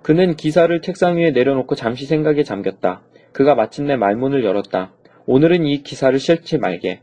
그는 0.00 0.34
기사를 0.36 0.80
책상 0.80 1.18
위에 1.18 1.30
내려놓고 1.32 1.74
잠시 1.74 2.06
생각에 2.06 2.42
잠겼다. 2.42 3.02
그가 3.32 3.54
마침내 3.54 3.96
말문을 3.96 4.44
열었다. 4.44 4.94
오늘은 5.26 5.66
이 5.66 5.82
기사를 5.82 6.18
싫지 6.18 6.56
말게. 6.56 7.00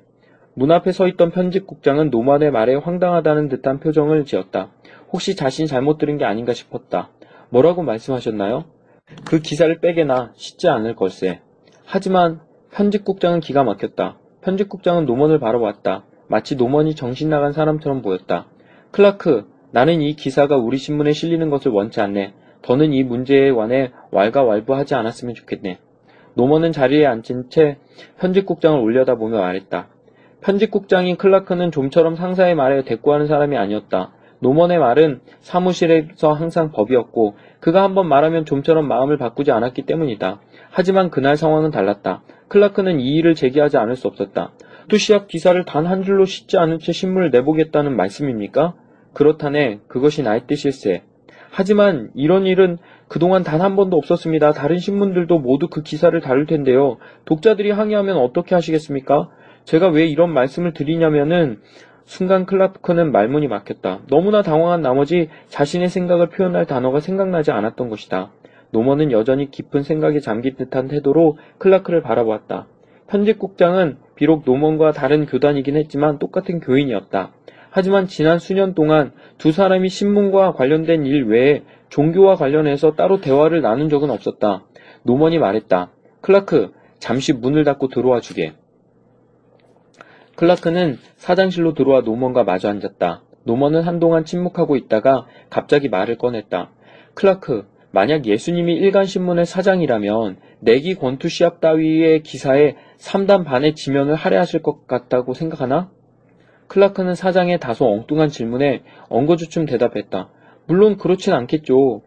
문 0.56 0.72
앞에 0.72 0.92
서 0.92 1.08
있던 1.08 1.32
편집국장은 1.32 2.12
노만의 2.12 2.52
말에 2.52 2.76
황당하다는 2.76 3.50
듯한 3.50 3.80
표정을 3.80 4.26
지었다. 4.26 4.72
혹시 5.12 5.36
자신이 5.36 5.68
잘못 5.68 5.98
들은 5.98 6.18
게 6.18 6.26
아닌가 6.26 6.54
싶었다. 6.54 7.10
뭐라고 7.50 7.82
말씀하셨나요? 7.82 8.66
그 9.26 9.40
기사를 9.40 9.76
빼게나 9.80 10.34
쉽지 10.36 10.70
않을 10.70 10.96
걸세. 10.96 11.42
하지만 11.86 12.40
편집국장은 12.72 13.40
기가 13.40 13.64
막혔다. 13.64 14.20
편집국장은 14.42 15.06
노먼을 15.06 15.40
바라보았다. 15.40 16.06
마치 16.28 16.56
노먼이 16.56 16.96
정신 16.96 17.30
나간 17.30 17.52
사람처럼 17.52 18.02
보였다. 18.02 18.48
클라크, 18.92 19.48
나는 19.72 20.02
이 20.02 20.16
기사가 20.16 20.58
우리 20.58 20.78
신문에 20.78 21.14
실리는 21.14 21.50
것을 21.50 21.72
원치 21.72 22.00
않네. 22.00 22.34
더는 22.62 22.94
이 22.94 23.04
문제에 23.04 23.52
관해 23.52 23.92
왈가왈부하지 24.12 24.94
않았으면 24.96 25.34
좋겠네. 25.34 25.80
노먼은 26.36 26.72
자리에 26.72 27.06
앉은 27.06 27.50
채 27.50 27.78
편집국장을 28.20 28.80
올려다보며 28.80 29.40
말했다. 29.40 29.90
편집국장인 30.44 31.16
클라크는 31.16 31.72
좀처럼 31.72 32.16
상사의 32.16 32.56
말에 32.56 32.84
대꾸하는 32.84 33.28
사람이 33.28 33.58
아니었다. 33.58 34.12
노먼의 34.40 34.78
말은 34.78 35.22
사무실에서 35.40 36.34
항상 36.34 36.72
법이었고 36.72 37.36
그가 37.62 37.82
한번 37.82 38.08
말하면 38.08 38.44
좀처럼 38.46 38.88
마음을 38.88 39.18
바꾸지 39.18 39.52
않았기 39.52 39.84
때문이다. 39.84 40.42
하지만 40.70 41.10
그날 41.10 41.38
상황은 41.38 41.72
달랐다. 41.72 42.24
클라크는 42.50 43.00
이 43.00 43.16
일을 43.16 43.36
제기하지 43.36 43.78
않을 43.78 43.96
수 43.96 44.08
없었다. 44.08 44.52
투시합 44.90 45.30
기사를 45.30 45.64
단 45.64 45.86
한 45.88 46.04
줄로 46.04 46.26
씻지 46.26 46.58
않은 46.58 46.80
채 46.80 46.92
신문을 46.92 47.32
내보겠다는 47.32 47.96
말씀입니까? 47.96 48.74
그렇다네. 49.14 49.80
그것이 49.88 50.24
나의 50.24 50.42
뜻일세. 50.46 51.04
하지만 51.52 52.10
이런 52.16 52.46
일은 52.46 52.80
그동안 53.08 53.44
단 53.44 53.62
한 53.62 53.76
번도 53.78 53.96
없었습니다. 53.96 54.52
다른 54.52 54.78
신문들도 54.78 55.40
모두 55.40 55.70
그 55.70 55.84
기사를 55.84 56.20
다룰 56.20 56.48
텐데요. 56.48 56.98
독자들이 57.26 57.72
항의하면 57.72 58.18
어떻게 58.18 58.56
하시겠습니까? 58.56 59.30
제가 59.66 59.88
왜 59.90 60.06
이런 60.06 60.32
말씀을 60.34 60.74
드리냐면은 60.74 61.60
순간 62.06 62.46
클라크는 62.46 63.12
말문이 63.12 63.48
막혔다. 63.48 64.02
너무나 64.08 64.42
당황한 64.42 64.82
나머지 64.82 65.30
자신의 65.48 65.90
생각을 65.90 66.30
표현할 66.30 66.66
단어가 66.66 67.00
생각나지 67.00 67.52
않았던 67.52 67.90
것이다. 67.90 68.32
노먼은 68.72 69.12
여전히 69.12 69.50
깊은 69.52 69.84
생각에 69.84 70.20
잠긴 70.20 70.56
듯한 70.56 70.88
태도로 70.88 71.38
클라크를 71.60 72.02
바라보았다. 72.02 72.68
편집국장은 73.08 73.98
비록 74.16 74.44
노먼과 74.46 74.92
다른 74.92 75.26
교단이긴 75.26 75.78
했지만 75.78 76.20
똑같은 76.20 76.60
교인이었다. 76.60 77.32
하지만 77.70 78.08
지난 78.08 78.40
수년 78.40 78.74
동안 78.74 79.12
두 79.38 79.52
사람이 79.52 79.90
신문과 79.90 80.54
관련된 80.54 81.06
일 81.06 81.26
외에 81.26 81.64
종교와 81.90 82.36
관련해서 82.36 82.94
따로 82.96 83.22
대화를 83.22 83.62
나눈 83.62 83.90
적은 83.90 84.10
없었다. 84.10 84.64
노먼이 85.04 85.38
말했다. 85.40 85.92
클라크, 86.22 86.72
잠시 87.00 87.34
문을 87.34 87.64
닫고 87.64 87.90
들어와 87.90 88.20
주게. 88.20 88.54
클라크는 90.36 90.98
사장실로 91.16 91.74
들어와 91.74 92.02
노먼과 92.02 92.44
마주 92.44 92.68
앉았다. 92.68 93.24
노먼은 93.44 93.82
한동안 93.82 94.26
침묵하고 94.26 94.76
있다가 94.76 95.26
갑자기 95.50 95.90
말을 95.90 96.18
꺼냈다. 96.18 96.72
클라크, 97.14 97.66
만약 97.92 98.26
예수님이 98.26 98.74
일간신문의 98.76 99.46
사장이라면 99.46 100.38
내기 100.60 100.96
권투 100.96 101.30
시합 101.30 101.62
따위의 101.62 102.24
기사에 102.24 102.76
3단 102.98 103.46
반의 103.46 103.76
지면을 103.76 104.16
할애하실 104.16 104.64
것 104.64 104.88
같다고 104.88 105.34
생각하나? 105.34 105.92
클라크는 106.68 107.14
사장의 107.14 107.60
다소 107.60 107.86
엉뚱한 107.86 108.30
질문에 108.30 108.82
엉거주춤 109.10 109.66
대답했다. 109.66 110.30
물론 110.66 110.98
그렇진 110.98 111.34
않겠죠. 111.34 112.02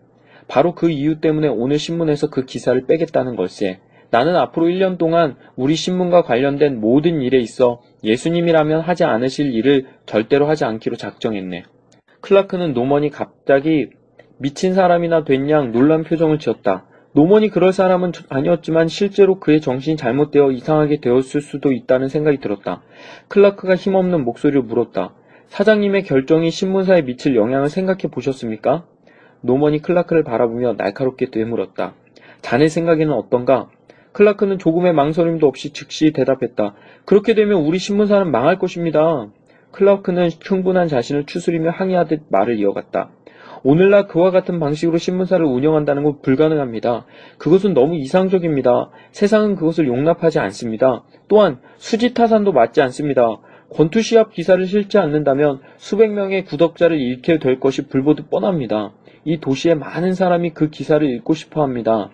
바로 0.48 0.74
그 0.74 0.90
이유 0.90 1.20
때문에 1.20 1.48
오늘 1.48 1.78
신문에서 1.78 2.30
그 2.30 2.44
기사를 2.44 2.84
빼겠다는 2.86 3.36
걸세. 3.36 3.78
나는 4.10 4.36
앞으로 4.36 4.66
1년 4.66 4.98
동안 4.98 5.36
우리 5.56 5.74
신문과 5.74 6.22
관련된 6.22 6.80
모든 6.80 7.20
일에 7.22 7.38
있어 7.38 7.80
예수님이라면 8.04 8.80
하지 8.80 9.04
않으실 9.04 9.52
일을 9.54 9.86
절대로 10.06 10.48
하지 10.48 10.64
않기로 10.64 10.96
작정했네. 10.96 11.64
클라크는 12.20 12.72
노먼이 12.72 13.10
갑자기 13.10 13.90
미친 14.38 14.74
사람이나 14.74 15.24
된 15.24 15.48
양 15.50 15.72
놀란 15.72 16.02
표정을 16.04 16.38
지었다. 16.38 16.86
노먼이 17.12 17.48
그럴 17.48 17.72
사람은 17.72 18.12
아니었지만 18.28 18.88
실제로 18.88 19.40
그의 19.40 19.60
정신이 19.62 19.96
잘못되어 19.96 20.50
이상하게 20.50 21.00
되었을 21.00 21.40
수도 21.40 21.72
있다는 21.72 22.08
생각이 22.08 22.38
들었다. 22.38 22.82
클라크가 23.28 23.74
힘없는 23.74 24.22
목소리로 24.24 24.64
물었다. 24.64 25.14
사장님의 25.48 26.02
결정이 26.02 26.50
신문사에 26.50 27.02
미칠 27.02 27.34
영향을 27.34 27.70
생각해 27.70 28.02
보셨습니까? 28.10 28.84
노먼이 29.40 29.80
클라크를 29.80 30.24
바라보며 30.24 30.74
날카롭게 30.74 31.30
되물었다. 31.30 31.94
자네 32.42 32.68
생각에는 32.68 33.12
어떤가? 33.14 33.70
클라크는 34.16 34.58
조금의 34.58 34.94
망설임도 34.94 35.46
없이 35.46 35.74
즉시 35.74 36.10
대답했다. 36.10 36.74
그렇게 37.04 37.34
되면 37.34 37.60
우리 37.60 37.78
신문사는 37.78 38.30
망할 38.30 38.58
것입니다. 38.58 39.28
클라크는 39.72 40.30
흥분한 40.42 40.88
자신을 40.88 41.26
추스리며 41.26 41.68
항의하듯 41.72 42.22
말을 42.30 42.58
이어갔다. 42.58 43.10
오늘날 43.62 44.06
그와 44.06 44.30
같은 44.30 44.58
방식으로 44.58 44.96
신문사를 44.96 45.44
운영한다는 45.44 46.02
건 46.02 46.22
불가능합니다. 46.22 47.04
그것은 47.36 47.74
너무 47.74 47.94
이상적입니다. 47.96 48.88
세상은 49.10 49.54
그것을 49.54 49.86
용납하지 49.86 50.38
않습니다. 50.38 51.04
또한 51.28 51.58
수지 51.76 52.14
타산도 52.14 52.52
맞지 52.52 52.80
않습니다. 52.80 53.36
권투시합 53.68 54.32
기사를 54.32 54.64
실지 54.64 54.96
않는다면 54.96 55.60
수백 55.76 56.10
명의 56.10 56.46
구독자를 56.46 56.98
잃게 56.98 57.38
될 57.38 57.60
것이 57.60 57.86
불보듯 57.88 58.30
뻔합니다. 58.30 58.94
이 59.26 59.40
도시의 59.40 59.74
많은 59.74 60.14
사람이 60.14 60.54
그 60.54 60.70
기사를 60.70 61.06
읽고 61.06 61.34
싶어 61.34 61.62
합니다. 61.62 62.08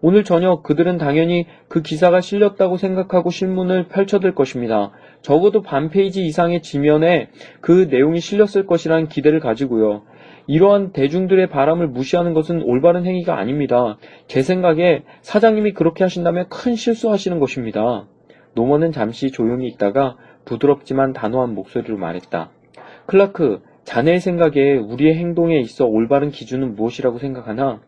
오늘 0.00 0.24
저녁 0.24 0.62
그들은 0.62 0.96
당연히 0.98 1.46
그 1.68 1.82
기사가 1.82 2.20
실렸다고 2.20 2.76
생각하고 2.76 3.30
신문을 3.30 3.88
펼쳐들 3.88 4.34
것입니다. 4.34 4.92
적어도 5.22 5.62
반 5.62 5.90
페이지 5.90 6.24
이상의 6.24 6.62
지면에 6.62 7.30
그 7.60 7.88
내용이 7.90 8.20
실렸을 8.20 8.66
것이라는 8.66 9.08
기대를 9.08 9.40
가지고요. 9.40 10.02
이러한 10.46 10.92
대중들의 10.92 11.48
바람을 11.48 11.88
무시하는 11.88 12.32
것은 12.32 12.62
올바른 12.62 13.04
행위가 13.04 13.36
아닙니다. 13.36 13.98
제 14.28 14.42
생각에 14.42 15.02
사장님이 15.20 15.72
그렇게 15.72 16.04
하신다면 16.04 16.48
큰 16.48 16.74
실수하시는 16.74 17.38
것입니다. 17.38 18.06
노먼은 18.54 18.92
잠시 18.92 19.30
조용히 19.30 19.68
있다가 19.68 20.16
부드럽지만 20.44 21.12
단호한 21.12 21.54
목소리로 21.54 21.98
말했다. 21.98 22.50
클라크, 23.06 23.60
자네의 23.84 24.20
생각에 24.20 24.76
우리의 24.76 25.16
행동에 25.16 25.58
있어 25.60 25.86
올바른 25.86 26.30
기준은 26.30 26.74
무엇이라고 26.74 27.18
생각하나? 27.18 27.80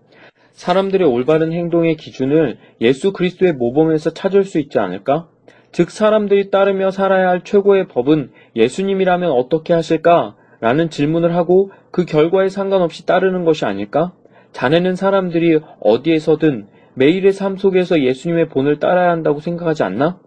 사람들의 0.52 1.06
올바른 1.06 1.52
행동의 1.52 1.96
기준을 1.96 2.58
예수 2.80 3.12
그리스도의 3.12 3.54
모범에서 3.54 4.10
찾을 4.10 4.44
수 4.44 4.58
있지 4.58 4.78
않을까? 4.78 5.28
즉 5.72 5.90
사람들이 5.90 6.50
따르며 6.50 6.90
살아야 6.90 7.28
할 7.28 7.42
최고의 7.44 7.88
법은 7.88 8.32
예수님이라면 8.56 9.30
어떻게 9.30 9.72
하실까? 9.72 10.36
라는 10.60 10.90
질문을 10.90 11.34
하고 11.34 11.70
그 11.90 12.04
결과에 12.04 12.48
상관없이 12.48 13.06
따르는 13.06 13.44
것이 13.44 13.64
아닐까? 13.64 14.12
자네는 14.52 14.96
사람들이 14.96 15.60
어디에서든 15.80 16.66
매일의 16.94 17.32
삶 17.32 17.56
속에서 17.56 18.00
예수님의 18.00 18.48
본을 18.48 18.78
따라야 18.78 19.10
한다고 19.10 19.40
생각하지 19.40 19.84
않나? 19.84 20.18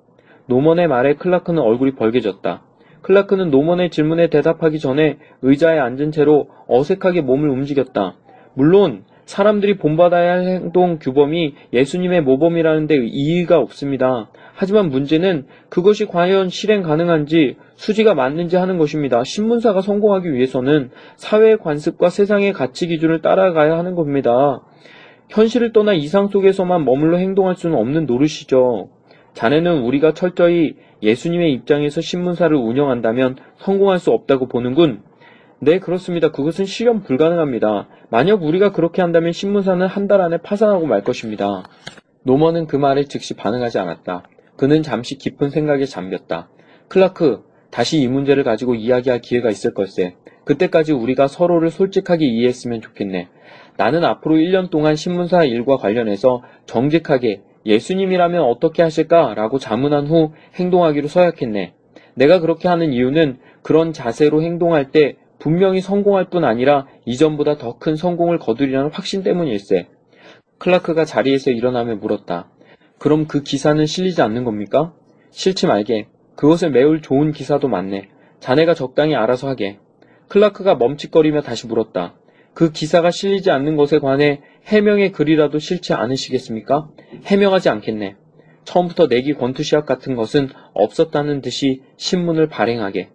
노먼의 0.47 0.87
말에 0.87 1.15
클라크는 1.15 1.61
얼굴이 1.61 1.95
벌개졌다. 1.95 2.63
클라크는 3.01 3.51
노먼의 3.51 3.91
질문에 3.91 4.29
대답하기 4.29 4.79
전에 4.79 5.17
의자에 5.41 5.77
앉은 5.77 6.11
채로 6.11 6.49
어색하게 6.67 7.21
몸을 7.21 7.49
움직였다. 7.49 8.15
물론 8.55 9.03
사람들이 9.25 9.77
본받아야 9.77 10.33
할 10.33 10.47
행동 10.47 10.99
규범이 10.99 11.55
예수님의 11.73 12.21
모범이라는데 12.21 13.05
이의가 13.05 13.57
없습니다. 13.59 14.29
하지만 14.53 14.89
문제는 14.89 15.45
그것이 15.69 16.05
과연 16.05 16.49
실행 16.49 16.83
가능한지 16.83 17.55
수지가 17.75 18.13
맞는지 18.13 18.57
하는 18.57 18.77
것입니다. 18.77 19.23
신문사가 19.23 19.81
성공하기 19.81 20.31
위해서는 20.33 20.91
사회의 21.15 21.57
관습과 21.57 22.09
세상의 22.09 22.53
가치 22.53 22.87
기준을 22.87 23.21
따라가야 23.21 23.77
하는 23.77 23.95
겁니다. 23.95 24.61
현실을 25.29 25.73
떠나 25.73 25.93
이상 25.93 26.27
속에서만 26.27 26.85
머물러 26.85 27.17
행동할 27.17 27.55
수는 27.55 27.77
없는 27.77 28.05
노릇이죠. 28.05 28.89
자네는 29.33 29.81
우리가 29.81 30.13
철저히 30.13 30.75
예수님의 31.01 31.51
입장에서 31.53 32.01
신문사를 32.01 32.55
운영한다면 32.55 33.37
성공할 33.57 33.99
수 33.99 34.11
없다고 34.11 34.47
보는군. 34.47 35.01
네, 35.63 35.79
그렇습니다. 35.79 36.29
그것은 36.29 36.65
실현 36.65 37.03
불가능합니다. 37.03 37.87
만약 38.09 38.43
우리가 38.43 38.73
그렇게 38.73 39.01
한다면 39.01 39.31
신문사는 39.31 39.87
한 39.87 40.07
달 40.09 40.19
안에 40.19 40.39
파산하고 40.39 40.85
말 40.87 41.03
것입니다. 41.05 41.63
노먼은 42.23 42.67
그 42.67 42.75
말에 42.75 43.05
즉시 43.05 43.33
반응하지 43.33 43.79
않았다. 43.79 44.23
그는 44.57 44.83
잠시 44.83 45.17
깊은 45.17 45.51
생각에 45.51 45.85
잠겼다. 45.85 46.49
클라크, 46.89 47.43
다시 47.71 48.01
이 48.01 48.09
문제를 48.09 48.43
가지고 48.43 48.75
이야기할 48.75 49.21
기회가 49.21 49.49
있을 49.49 49.73
걸세. 49.73 50.17
그때까지 50.43 50.91
우리가 50.91 51.29
서로를 51.29 51.69
솔직하게 51.69 52.25
이해했으면 52.25 52.81
좋겠네. 52.81 53.29
나는 53.77 54.03
앞으로 54.03 54.35
1년 54.35 54.69
동안 54.69 54.97
신문사 54.97 55.45
일과 55.45 55.77
관련해서 55.77 56.41
정직하게 56.65 57.41
예수님이라면 57.65 58.43
어떻게 58.43 58.83
하실까? 58.83 59.33
라고 59.35 59.59
자문한 59.59 60.07
후 60.07 60.33
행동하기로 60.55 61.07
서약했네. 61.07 61.73
내가 62.15 62.39
그렇게 62.41 62.67
하는 62.67 62.91
이유는 62.91 63.37
그런 63.61 63.93
자세로 63.93 64.43
행동할 64.43 64.91
때 64.91 65.15
분명히 65.43 65.81
성공할 65.81 66.29
뿐 66.29 66.45
아니라 66.45 66.87
이전보다 67.03 67.57
더 67.57 67.77
큰 67.77 67.97
성공을 67.97 68.39
거두리라는 68.39 68.91
확신 68.93 69.23
때문일세. 69.23 69.89
클라크가 70.57 71.03
자리에서 71.03 71.51
일어나며 71.51 71.97
물었다. 71.97 72.49
그럼 72.97 73.27
그 73.27 73.43
기사는 73.43 73.85
실리지 73.85 74.21
않는 74.21 74.45
겁니까? 74.45 74.93
싫지 75.31 75.67
말게. 75.67 76.07
그것을 76.37 76.71
매울 76.71 77.01
좋은 77.01 77.33
기사도 77.33 77.67
많네. 77.67 78.07
자네가 78.39 78.73
적당히 78.73 79.15
알아서 79.15 79.49
하게. 79.49 79.79
클라크가 80.29 80.75
멈칫거리며 80.75 81.41
다시 81.41 81.67
물었다. 81.67 82.15
그 82.53 82.71
기사가 82.71 83.11
실리지 83.11 83.51
않는 83.51 83.75
것에 83.75 83.99
관해 83.99 84.39
해명의 84.67 85.11
글이라도 85.11 85.59
싫지 85.59 85.93
않으시겠습니까? 85.93 86.87
해명하지 87.25 87.67
않겠네. 87.67 88.15
처음부터 88.63 89.07
내기 89.07 89.33
권투 89.33 89.61
시합 89.63 89.85
같은 89.85 90.15
것은 90.15 90.47
없었다는 90.73 91.41
듯이 91.41 91.81
신문을 91.97 92.47
발행하게. 92.47 93.09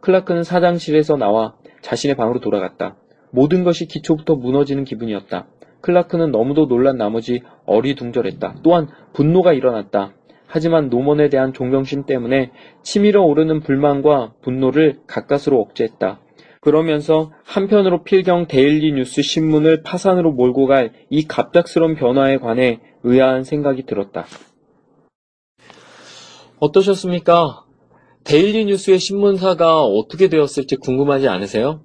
클라크는 0.00 0.44
사장실에서 0.44 1.16
나와 1.16 1.54
자신의 1.82 2.16
방으로 2.16 2.40
돌아갔다. 2.40 2.96
모든 3.30 3.64
것이 3.64 3.86
기초부터 3.86 4.36
무너지는 4.36 4.84
기분이었다. 4.84 5.46
클라크는 5.80 6.30
너무도 6.30 6.68
놀란 6.68 6.96
나머지 6.96 7.42
어리둥절했다. 7.66 8.56
또한 8.62 8.88
분노가 9.12 9.52
일어났다. 9.52 10.14
하지만 10.46 10.88
노먼에 10.88 11.28
대한 11.28 11.52
존경심 11.52 12.04
때문에 12.04 12.50
치밀어 12.82 13.22
오르는 13.22 13.60
불만과 13.60 14.32
분노를 14.42 15.00
가까스로 15.06 15.60
억제했다. 15.60 16.20
그러면서 16.60 17.30
한편으로 17.44 18.02
필경 18.02 18.46
데일리 18.46 18.92
뉴스 18.92 19.22
신문을 19.22 19.82
파산으로 19.82 20.32
몰고 20.32 20.66
갈 20.66 20.92
이 21.10 21.26
갑작스러운 21.26 21.94
변화에 21.94 22.38
관해 22.38 22.80
의아한 23.04 23.44
생각이 23.44 23.84
들었다. 23.84 24.24
어떠셨습니까? 26.58 27.65
데일리 28.26 28.64
뉴스의 28.64 28.98
신문사가 28.98 29.84
어떻게 29.84 30.28
되었을지 30.28 30.74
궁금하지 30.76 31.28
않으세요? 31.28 31.82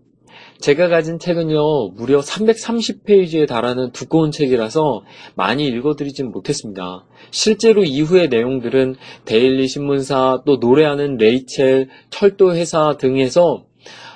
제가 0.59 0.87
가진 0.87 1.19
책은요, 1.19 1.89
무려 1.89 2.19
330페이지에 2.19 3.47
달하는 3.47 3.91
두꺼운 3.91 4.31
책이라서 4.31 5.03
많이 5.35 5.67
읽어드리진 5.67 6.31
못했습니다. 6.31 7.05
실제로 7.29 7.83
이후의 7.83 8.29
내용들은 8.29 8.95
데일리 9.25 9.67
신문사, 9.67 10.41
또 10.47 10.57
노래하는 10.57 11.17
레이첼, 11.17 11.89
철도회사 12.09 12.97
등에서 12.97 13.65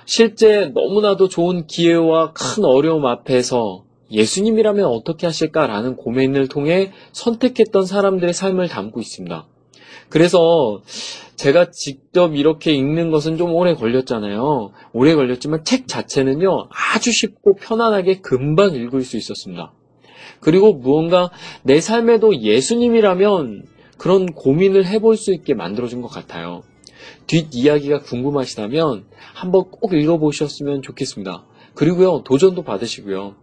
실제 0.06 0.72
너무나도 0.74 1.30
좋은 1.30 1.68
기회와 1.68 2.34
큰 2.34 2.66
어려움 2.66 3.06
앞에서 3.06 3.84
예수님이라면 4.10 4.86
어떻게 4.86 5.28
하실까라는 5.28 5.96
고민을 5.96 6.48
통해 6.48 6.92
선택했던 7.12 7.86
사람들의 7.86 8.34
삶을 8.34 8.68
담고 8.68 9.00
있습니다. 9.00 9.46
그래서 10.10 10.82
제가 11.36 11.72
직접 11.72 12.36
이렇게 12.36 12.72
읽는 12.72 13.12
것은 13.12 13.38
좀 13.38 13.54
오래 13.54 13.74
걸렸잖아요. 13.74 14.72
오래 14.94 15.16
걸렸지만 15.16 15.64
책 15.64 15.88
자체는요, 15.88 16.70
아주 16.70 17.12
쉽고 17.12 17.56
편안하게 17.56 18.22
금방 18.22 18.74
읽을 18.74 19.02
수 19.02 19.18
있었습니다. 19.18 19.74
그리고 20.40 20.74
무언가 20.74 21.32
내 21.64 21.82
삶에도 21.82 22.36
예수님이라면 22.42 23.64
그런 23.98 24.26
고민을 24.28 24.86
해볼 24.86 25.18
수 25.18 25.34
있게 25.34 25.54
만들어준 25.54 26.02
것 26.02 26.08
같아요. 26.08 26.64
뒷이야기가 27.28 28.00
궁금하시다면 28.02 29.06
한번 29.34 29.66
꼭 29.70 29.94
읽어보셨으면 29.94 30.82
좋겠습니다. 30.82 31.46
그리고요, 31.74 32.24
도전도 32.24 32.64
받으시고요. 32.64 33.36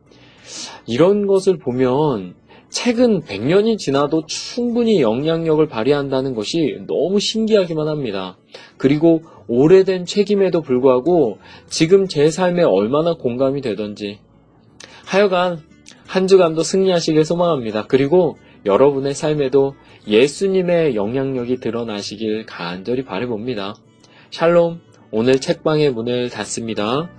이런 0.87 1.27
것을 1.27 1.59
보면 1.59 2.35
책은 2.73 3.23
100년이 3.23 3.77
지나도 3.77 4.25
충분히 4.27 5.03
영향력을 5.03 5.65
발휘한다는 5.69 6.35
것이 6.35 6.79
너무 6.87 7.21
신기하기만 7.21 7.87
합니다. 7.87 8.39
그리고 8.79 9.23
오래된 9.47 10.07
책임에도 10.07 10.63
불구하고 10.63 11.39
지금 11.69 12.09
제 12.09 12.31
삶에 12.31 12.63
얼마나 12.63 13.15
공감이 13.15 13.61
되던지. 13.61 14.21
하여간 15.05 15.61
한 16.07 16.27
주간도 16.27 16.63
승리하시길 16.63 17.25
소망합니다. 17.27 17.87
그리고 17.89 18.39
여러분의 18.65 19.15
삶에도 19.15 19.75
예수님의 20.09 20.97
영향력이 20.97 21.59
드러나시길 21.59 22.47
간절히 22.47 23.05
바라봅니다. 23.05 23.75
샬롬, 24.31 24.81
오늘 25.11 25.41
책방의 25.41 25.93
문을 25.93 26.31
닫습니다. 26.31 27.11